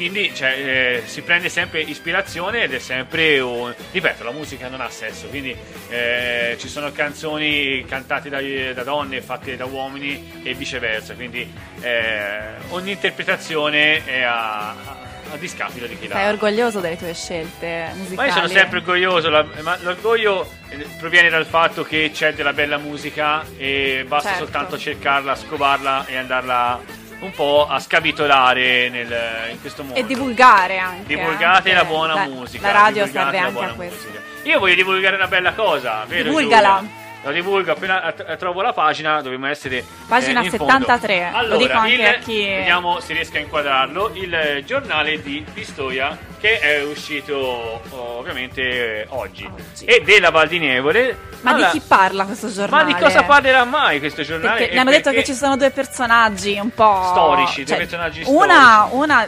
quindi 0.00 0.34
cioè, 0.34 1.02
eh, 1.02 1.02
si 1.04 1.20
prende 1.20 1.50
sempre 1.50 1.82
ispirazione 1.82 2.62
ed 2.62 2.72
è 2.72 2.78
sempre 2.78 3.38
un... 3.38 3.70
Ripeto, 3.90 4.24
la 4.24 4.30
musica 4.30 4.68
non 4.68 4.80
ha 4.80 4.88
sesso, 4.88 5.26
quindi 5.26 5.54
eh, 5.90 6.56
ci 6.58 6.68
sono 6.68 6.90
canzoni 6.90 7.84
cantate 7.86 8.30
da, 8.30 8.40
da 8.72 8.82
donne, 8.82 9.20
fatte 9.20 9.58
da 9.58 9.66
uomini 9.66 10.40
e 10.42 10.54
viceversa, 10.54 11.12
quindi 11.12 11.46
eh, 11.82 12.54
ogni 12.70 12.92
interpretazione 12.92 14.02
è 14.06 14.22
a, 14.22 14.70
a 14.70 15.36
discapito 15.38 15.84
di 15.84 15.98
chi 15.98 16.08
la... 16.08 16.14
Sei 16.14 16.28
orgoglioso 16.28 16.80
delle 16.80 16.96
tue 16.96 17.12
scelte 17.12 17.90
musicali? 17.92 18.16
Ma 18.16 18.24
io 18.24 18.32
sono 18.32 18.48
sempre 18.48 18.78
orgoglioso, 18.78 19.28
la- 19.28 19.46
ma 19.60 19.76
l'orgoglio 19.82 20.50
eh, 20.70 20.78
proviene 20.98 21.28
dal 21.28 21.44
fatto 21.44 21.82
che 21.84 22.10
c'è 22.10 22.32
della 22.32 22.54
bella 22.54 22.78
musica 22.78 23.44
e 23.58 24.06
basta 24.08 24.30
Certo. 24.30 24.44
soltanto 24.44 24.78
cercarla, 24.78 25.34
scovarla 25.34 26.06
e 26.06 26.16
andarla 26.16 26.80
un 27.20 27.30
po' 27.32 27.66
a 27.68 27.78
scabitolare 27.78 28.88
nel- 28.88 29.50
in 29.52 29.60
questo 29.60 29.82
mondo. 29.82 29.98
E 29.98 30.04
divulgare 30.04 30.78
anche. 30.78 31.06
Divulgate 31.06 31.72
la 31.72 31.80
anche. 31.80 31.92
buona 31.92 32.14
La- 32.14 32.26
musica. 32.26 32.66
La 32.66 32.72
radio 32.72 33.06
serve 33.06 33.18
la 33.38 33.46
anche 33.46 33.64
a 33.64 33.72
questo. 33.74 34.06
musica. 34.06 34.20
Io 34.44 34.58
voglio 34.58 34.74
divulgare 34.74 35.16
una 35.16 35.26
bella 35.26 35.52
cosa, 35.52 36.04
vero? 36.06 36.24
Divulgala. 36.24 36.78
Giulia? 36.80 36.98
La 37.22 37.32
divulgo 37.32 37.72
appena 37.72 38.14
eh, 38.14 38.36
trovo 38.36 38.62
la 38.62 38.72
pagina, 38.72 39.20
dovremmo 39.20 39.46
essere 39.46 39.84
Pagina 40.08 40.40
eh, 40.40 40.44
in 40.44 40.50
fondo. 40.52 40.72
73, 40.72 41.28
lo 41.32 41.36
Allora, 41.36 41.56
dico 41.58 41.72
anche 41.78 41.92
il- 41.92 42.04
a 42.06 42.12
chi- 42.14 42.46
Vediamo 42.46 43.00
se 43.00 43.12
riesco 43.12 43.36
a 43.36 43.40
inquadrarlo. 43.40 44.10
Il 44.14 44.32
eh, 44.34 44.64
giornale 44.64 45.20
di 45.20 45.44
Pistoia 45.52 46.16
che 46.40 46.58
è 46.58 46.82
uscito 46.82 47.34
oh, 47.36 48.18
ovviamente 48.18 49.02
eh, 49.02 49.06
oggi. 49.10 49.44
Oggi. 49.44 49.84
E 49.84 50.00
della 50.02 50.30
Val 50.30 50.48
di 50.48 50.58
Nevole. 50.58 51.28
Ma 51.42 51.50
Allora, 51.50 51.70
di 51.70 51.78
chi 51.78 51.84
parla 51.86 52.24
questo 52.24 52.46
ma 52.46 52.52
giornale? 52.52 52.84
di 52.94 52.98
cosa 52.98 53.22
parlerà 53.24 53.64
mai 53.64 53.98
questo 53.98 54.22
giornale? 54.22 54.58
Perché 54.58 54.72
mi 54.74 54.78
hanno 54.80 54.90
detto 54.90 55.10
che 55.10 55.22
ci 55.24 55.34
sono 55.34 55.56
due 55.56 55.70
personaggi 55.70 56.58
un 56.58 56.70
po' 56.70 57.02
Storici, 57.10 57.64
due 57.64 57.66
cioè, 57.66 57.76
personaggi 57.76 58.22
una, 58.26 58.88
una 58.90 59.26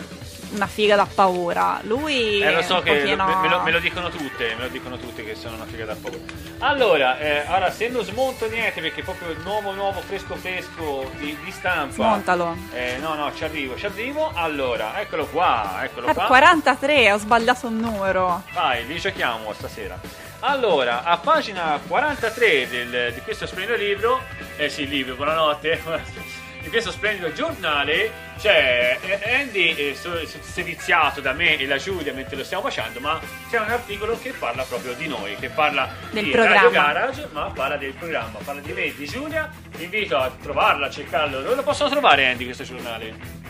una 0.53 0.67
figa 0.67 0.97
da 0.97 1.07
paura. 1.07 1.81
Lui 1.83 2.41
Eh, 2.41 2.51
lo 2.53 2.63
so 2.63 2.81
che 2.81 2.95
pochino... 2.95 3.25
me, 3.41 3.49
lo, 3.49 3.61
me 3.63 3.71
lo 3.71 3.79
dicono 3.79 4.09
tutte, 4.11 4.55
me 4.57 4.63
lo 4.65 4.69
dicono 4.69 4.97
tutte 4.99 5.25
che 5.25 5.35
sono 5.35 5.57
una 5.57 5.65
figa 5.67 5.85
da 5.87 5.97
paura. 6.01 6.19
Allora, 6.59 7.19
eh, 7.19 7.45
ora 7.49 7.71
se 7.71 7.89
non 7.89 8.05
smonto 8.05 8.49
niente 8.49 8.81
perché 8.81 9.03
proprio 9.03 9.35
nuovo, 9.43 9.73
nuovo, 9.73 10.01
fresco, 10.01 10.35
fresco 10.37 11.11
di, 11.19 11.37
di 11.45 11.51
stampa. 11.51 11.93
Smontalo. 11.95 12.57
Eh, 12.73 12.99
no, 13.01 13.15
no, 13.15 13.35
ci 13.35 13.45
arrivo, 13.45 13.77
ci 13.77 13.87
arrivo. 13.87 14.31
Allora, 14.35 15.01
eccolo 15.01 15.27
qua, 15.27 15.81
eccolo 15.83 16.09
Eh, 16.09 16.15
qua. 16.15 16.25
43, 16.27 17.13
ho 17.13 17.19
sbagliato 17.19 17.67
un 17.67 17.79
numero. 17.79 18.43
Vai, 18.53 18.87
li 18.87 18.99
giochiamo 18.99 19.53
stasera. 19.53 19.99
Allora, 20.45 21.05
a 21.05 21.19
pagina 21.19 21.79
43 21.87 22.69
del- 22.69 23.13
di 23.15 23.21
questo 23.21 23.47
splendido 23.47 23.77
libro, 23.79 24.21
eh 24.57 24.69
sì, 24.69 24.89
libro, 24.89 25.15
buonanotte, 25.15 25.81
di 26.63 26.69
questo 26.69 26.91
splendido 26.91 27.33
giornale, 27.33 28.11
c'è 28.39 28.99
eh, 29.03 29.35
Andy 29.41 29.75
eh, 29.75 29.97
seviziato 30.41 31.21
da 31.21 31.33
me 31.33 31.57
e 31.59 31.67
la 31.67 31.77
Giulia 31.77 32.13
mentre 32.13 32.37
lo 32.37 32.45
stiamo 32.45 32.63
facendo, 32.63 33.01
ma 33.01 33.21
c'è 33.51 33.59
un 33.59 33.69
articolo 33.71 34.19
che 34.21 34.31
parla 34.39 34.63
proprio 34.63 34.95
di 34.95 35.07
noi, 35.09 35.35
che 35.37 35.49
parla 35.49 35.89
Del 36.11 36.25
di 36.25 36.31
programma. 36.31 36.55
Radio 36.55 36.71
Garage, 36.71 37.29
ma 37.33 37.51
parla 37.55 37.77
del 37.77 37.93
programma, 37.93 38.39
parla 38.45 38.61
di 38.61 38.73
me 38.73 38.85
e 38.85 38.95
di 38.97 39.07
Giulia. 39.07 39.51
Vi 39.77 39.85
invito 39.85 40.17
a 40.17 40.31
trovarlo, 40.41 40.87
a 40.87 40.91
cercarlo. 40.91 41.41
Dove 41.43 41.55
lo 41.57 41.63
possono 41.63 41.91
trovare 41.91 42.27
Andy 42.29 42.45
questo 42.45 42.65
giornale? 42.65 43.41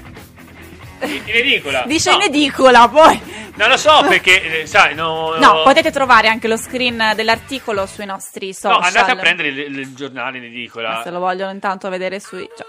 In 1.03 1.11
in 1.27 1.35
edicola. 1.35 1.83
Dice 1.85 2.11
No. 2.11 2.17
in 2.17 2.23
edicola, 2.23 2.89
poi. 2.89 3.21
Non 3.55 3.69
lo 3.69 3.77
so 3.77 4.05
perché, 4.09 4.63
eh, 4.63 4.67
sai, 4.67 4.95
no, 4.95 5.35
No, 5.37 5.63
potete 5.65 5.91
trovare 5.91 6.29
anche 6.29 6.49
lo 6.49 6.57
screen 6.57 7.13
dell'articolo 7.15 7.85
sui 7.87 8.07
nostri 8.07 8.47
No, 8.47 8.53
social. 8.55 8.83
andate 8.83 9.11
a 9.11 9.17
prendere 9.17 9.49
il, 9.49 9.79
il 9.79 9.95
giornale 9.95 10.39
in 10.39 10.45
edicola. 10.45 11.03
Se 11.05 11.11
lo 11.11 11.19
vogliono 11.19 11.51
intanto 11.51 11.89
vedere 11.91 12.19
sui... 12.21 12.49
cioè, 12.57 12.67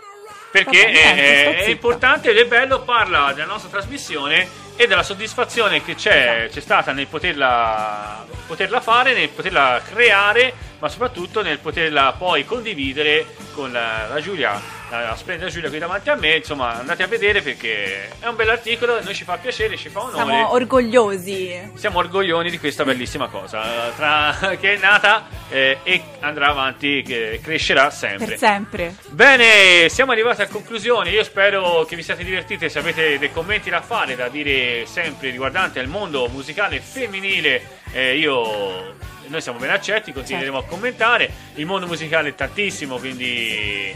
Perché 0.53 0.83
Vabbè, 0.85 1.15
è, 1.15 1.55
è 1.55 1.57
zitta. 1.61 1.71
importante 1.71 2.29
ed 2.29 2.37
è 2.37 2.45
bello, 2.45 2.81
parla 2.83 3.33
della 3.33 3.47
nostra 3.47 3.69
trasmissione 3.71 4.47
e 4.75 4.85
della 4.85 5.01
soddisfazione 5.01 5.83
che 5.83 5.95
c'è, 5.95 6.35
Esatto. 6.43 6.53
c'è 6.53 6.61
stata 6.61 6.91
nel 6.91 7.07
poterla, 7.07 8.23
poterla 8.45 8.79
fare, 8.79 9.13
nel 9.15 9.29
poterla 9.29 9.81
creare, 9.83 10.53
ma 10.77 10.89
soprattutto 10.89 11.41
nel 11.41 11.57
poterla 11.57 12.13
poi 12.15 12.45
condividere 12.45 13.25
con 13.53 13.71
la, 13.71 14.05
la 14.07 14.21
Giulia, 14.21 14.61
la, 14.93 15.09
la 15.09 15.15
splendida 15.15 15.49
Giulia 15.49 15.69
qui 15.69 15.79
davanti 15.79 16.09
a 16.09 16.15
me. 16.15 16.35
Insomma, 16.35 16.77
andate 16.79 17.01
a 17.03 17.07
vedere 17.07 17.41
perché 17.41 18.09
è 18.19 18.27
un 18.27 18.35
bell'articolo, 18.35 19.01
noi 19.01 19.15
ci 19.15 19.23
fa 19.23 19.37
piacere, 19.37 19.75
ci 19.75 19.89
fa 19.89 20.01
onore. 20.01 20.15
siamo 20.15 20.51
orgogliosi. 20.51 21.71
Siamo 21.73 21.99
orgoglioni 21.99 22.49
di 22.51 22.59
questa 22.59 22.83
bellissima 22.83 23.27
cosa 23.27 23.87
eh, 23.87 23.95
tra- 23.95 24.55
che 24.59 24.75
è 24.75 24.77
nata 24.77 25.25
eh, 25.49 25.79
e 25.83 26.01
andrà 26.19 26.49
avanti, 26.49 27.01
che 27.01 27.39
crescerà 27.41 27.89
sempre. 27.89 28.25
Per 28.25 28.37
sempre. 28.37 28.95
Bene, 29.09 29.89
siamo 29.89 30.11
arrivati 30.11 30.43
a 30.43 30.47
conclusione. 30.47 31.09
Io 31.09 31.23
spero 31.23 31.85
che 31.85 31.95
vi 31.95 32.03
siate 32.03 32.23
divertiti. 32.23 32.69
Se 32.69 32.79
avete 32.79 33.17
dei 33.17 33.31
commenti 33.31 33.69
da 33.69 33.81
fare, 33.81 34.15
da 34.15 34.29
dire 34.29 34.85
sempre 34.85 35.31
riguardanti 35.31 35.79
al 35.79 35.87
mondo 35.87 36.27
musicale 36.27 36.79
femminile, 36.79 37.61
eh, 37.91 38.17
io. 38.17 39.11
Noi 39.25 39.41
siamo 39.41 39.57
ben 39.57 39.69
accetti, 39.69 40.11
continueremo 40.11 40.57
Certo. 40.59 40.67
a 40.73 40.75
commentare. 40.75 41.31
Il 41.55 41.65
mondo 41.65 41.87
musicale 41.87 42.29
è 42.29 42.35
tantissimo, 42.35 42.97
quindi 42.97 43.95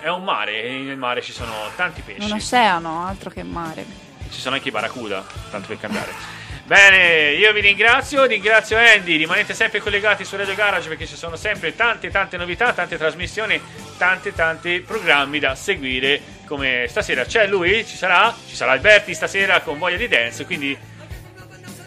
è 0.00 0.08
un 0.08 0.24
mare 0.24 0.62
e 0.62 0.78
nel 0.78 0.96
mare 0.96 1.22
ci 1.22 1.32
sono 1.32 1.52
tanti 1.76 2.00
pesci. 2.02 2.30
Un 2.30 2.32
oceano, 2.32 3.06
altro 3.06 3.30
che 3.30 3.42
mare. 3.42 3.84
Ci 4.30 4.40
sono 4.40 4.54
anche 4.54 4.68
i 4.68 4.70
Barracuda, 4.70 5.24
tanto 5.50 5.68
per 5.68 5.78
cambiare. 5.78 6.38
Bene, 6.64 7.32
io 7.32 7.52
vi 7.52 7.60
ringrazio, 7.60 8.24
ringrazio 8.24 8.78
Andy, 8.78 9.16
rimanete 9.16 9.54
sempre 9.54 9.80
collegati 9.80 10.24
su 10.24 10.36
Radio 10.36 10.54
Garage 10.54 10.88
perché 10.88 11.04
ci 11.04 11.16
sono 11.16 11.34
sempre 11.34 11.74
tante 11.74 12.10
tante 12.10 12.36
novità, 12.36 12.72
tante 12.72 12.96
trasmissioni, 12.96 13.60
tante 13.98 14.32
tanti 14.32 14.80
programmi 14.80 15.40
da 15.40 15.56
seguire 15.56 16.38
come 16.46 16.86
stasera 16.88 17.24
c'è 17.24 17.48
lui, 17.48 17.84
ci 17.84 17.96
sarà, 17.96 18.32
ci 18.46 18.54
sarà 18.54 18.72
Alberti 18.72 19.14
stasera 19.14 19.60
con 19.62 19.78
voglia 19.78 19.96
di 19.96 20.06
dance, 20.06 20.44
quindi 20.46 20.76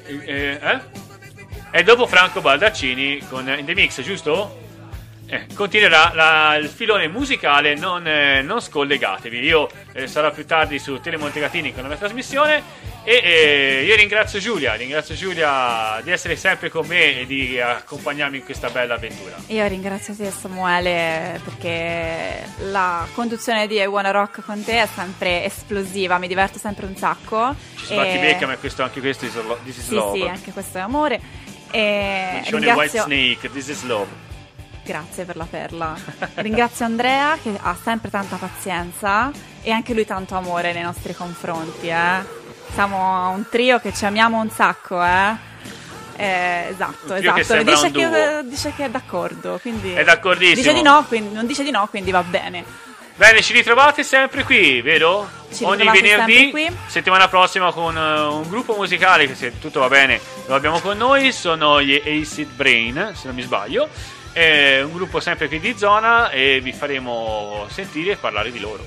eh, 0.06 0.60
eh? 0.62 0.80
E 1.72 1.84
dopo 1.84 2.06
Franco 2.06 2.42
Baldaccini 2.42 3.26
con 3.30 3.48
In 3.48 3.66
The 3.66 3.74
Mix, 3.74 4.02
giusto? 4.02 4.63
Eh, 5.34 5.46
continuerà 5.56 6.12
la- 6.14 6.56
il 6.58 6.68
filone 6.70 7.08
musicale, 7.08 7.76
non, 7.76 8.06
eh, 8.08 8.42
non 8.42 8.62
scollegatevi. 8.62 9.40
Io 9.40 9.68
eh, 9.94 10.06
sarò 10.08 10.32
più 10.32 10.46
tardi 10.46 10.78
su 10.80 11.00
Telemontegatini 11.00 11.74
con 11.74 11.82
la 11.84 11.88
mia 11.88 11.98
trasmissione. 11.98 12.92
E 13.06 13.20
eh, 13.22 13.84
io 13.86 13.96
ringrazio 13.96 14.40
Giulia, 14.40 14.76
ringrazio 14.76 15.14
Giulia 15.16 16.00
di 16.04 16.12
essere 16.12 16.36
sempre 16.38 16.70
con 16.70 16.86
me 16.88 17.20
e 17.22 17.26
di 17.26 17.60
accompagnarmi 17.60 18.38
in 18.38 18.46
questa 18.46 18.70
bella 18.70 18.94
avventura. 18.94 19.36
Io 19.48 19.68
ringrazio 19.68 20.16
te 20.16 20.32
Samuele 20.32 21.42
perché 21.44 22.44
la 22.70 23.06
conduzione 23.14 23.68
di 23.68 23.76
I 23.76 23.86
Wanna 23.88 24.12
Rock 24.12 24.42
con 24.46 24.64
te 24.64 24.84
è 24.84 24.88
sempre 24.94 25.44
esplosiva, 25.44 26.18
mi 26.18 26.28
diverto 26.28 26.60
sempre 26.60 26.86
un 26.86 26.96
sacco. 26.96 27.54
Ci 27.78 27.86
sbatti 27.86 28.16
E- 28.16 28.20
becca, 28.20 28.46
ma 28.48 28.56
questo, 28.56 28.84
anche 28.84 29.02
questo 29.02 29.26
this 29.66 29.78
is 29.78 29.88
Sì, 29.88 29.96
love. 29.96 30.20
sì, 30.20 30.26
anche 30.28 30.52
questo 30.54 30.78
è 30.78 30.82
amore. 30.82 31.20
E 31.72 31.80
i 32.46 32.52
White 32.54 32.56
ringrazio... 32.56 33.02
Snake, 33.04 33.52
this 33.52 33.68
is 33.68 33.84
love. 33.84 34.32
Grazie 34.86 35.24
per 35.24 35.38
la 35.38 35.48
perla. 35.50 35.96
Ringrazio 36.36 36.86
Andrea 36.86 37.38
che 37.42 37.58
ha 37.60 37.76
sempre 37.82 38.10
tanta 38.10 38.36
pazienza 38.36 39.32
e 39.62 39.72
anche 39.72 39.94
lui 39.94 40.06
tanto 40.06 40.36
amore 40.36 40.74
nei 40.74 40.84
nostri 40.84 41.16
confronti. 41.16 41.88
Eh. 41.88 42.42
Siamo 42.74 43.30
un 43.30 43.46
trio 43.50 43.80
che 43.80 43.94
ci 43.94 44.06
amiamo 44.06 44.40
un 44.40 44.50
sacco, 44.50 45.02
eh. 45.04 45.52
Eh, 46.16 46.68
esatto, 46.70 47.14
che 47.14 47.20
esatto. 47.20 47.44
sembra 47.44 47.74
Dice 47.74 47.86
un 47.88 48.12
che, 48.12 48.50
dice 48.50 48.74
che 48.76 48.86
è 48.86 48.90
d'accordo. 48.90 49.58
Quindi 49.62 49.94
È 49.94 50.04
d'accordissimo. 50.04 50.56
Dice 50.56 50.74
di 50.74 50.82
no, 50.82 51.06
quindi, 51.08 51.34
non 51.34 51.48
dice 51.48 51.64
di 51.64 51.72
no, 51.72 51.88
quindi 51.88 52.12
va 52.12 52.24
bene. 52.24 52.64
Bene, 53.16 53.42
ci 53.42 53.54
ritrovate 53.54 54.04
sempre 54.04 54.44
qui, 54.44 54.82
vero? 54.82 55.30
Ci 55.54 55.64
Ogni 55.64 55.88
venerdì, 55.88 56.52
settimana 56.88 57.28
prossima 57.28 57.72
con 57.72 57.96
eh, 57.96 58.22
un 58.22 58.50
gruppo 58.50 58.74
musicale 58.74 59.28
che 59.28 59.36
se 59.36 59.60
tutto 59.60 59.80
va 59.80 59.88
bene 59.88 60.20
lo 60.48 60.56
abbiamo 60.56 60.80
con 60.80 60.98
noi, 60.98 61.32
sono 61.32 61.80
gli 61.80 61.94
Acid 61.96 62.50
Brain, 62.54 63.12
se 63.14 63.28
non 63.28 63.36
mi 63.36 63.44
sbaglio. 63.44 63.88
È 64.34 64.82
un 64.82 64.92
gruppo 64.92 65.20
sempre 65.20 65.48
qui 65.48 65.60
di 65.60 65.78
zona 65.78 66.32
e 66.32 66.60
vi 66.60 66.74
faremo 66.74 67.68
sentire 67.70 68.14
e 68.14 68.16
parlare 68.16 68.52
di 68.52 68.60
loro. 68.60 68.84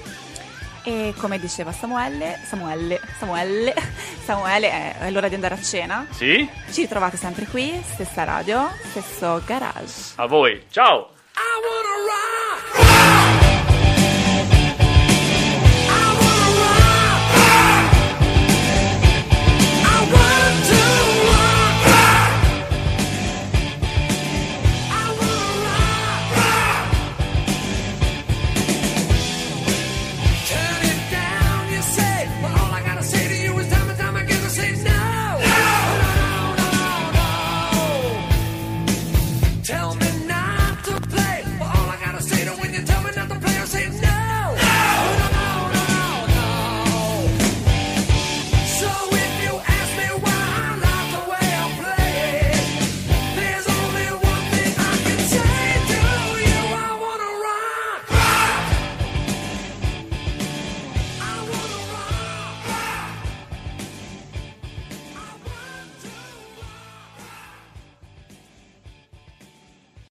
E 0.83 1.15
come 1.17 1.39
diceva 1.39 1.71
Samuele, 1.71 2.41
Samuele, 2.45 3.01
Samuele, 3.19 3.75
Samuele, 4.25 4.71
è, 4.71 4.99
è 4.99 5.11
l'ora 5.11 5.29
di 5.29 5.35
andare 5.35 5.55
a 5.55 5.63
cena. 5.63 6.07
Sì? 6.11 6.49
Ci 6.71 6.83
ritrovate 6.83 7.17
sempre 7.17 7.45
qui, 7.47 7.81
stessa 7.85 8.25
radio, 8.25 8.69
stesso 8.91 9.41
garage. 9.47 10.15
A 10.17 10.27
voi, 10.27 10.65
ciao! 10.69 11.11
I 11.37 11.41
wanna 11.63 11.97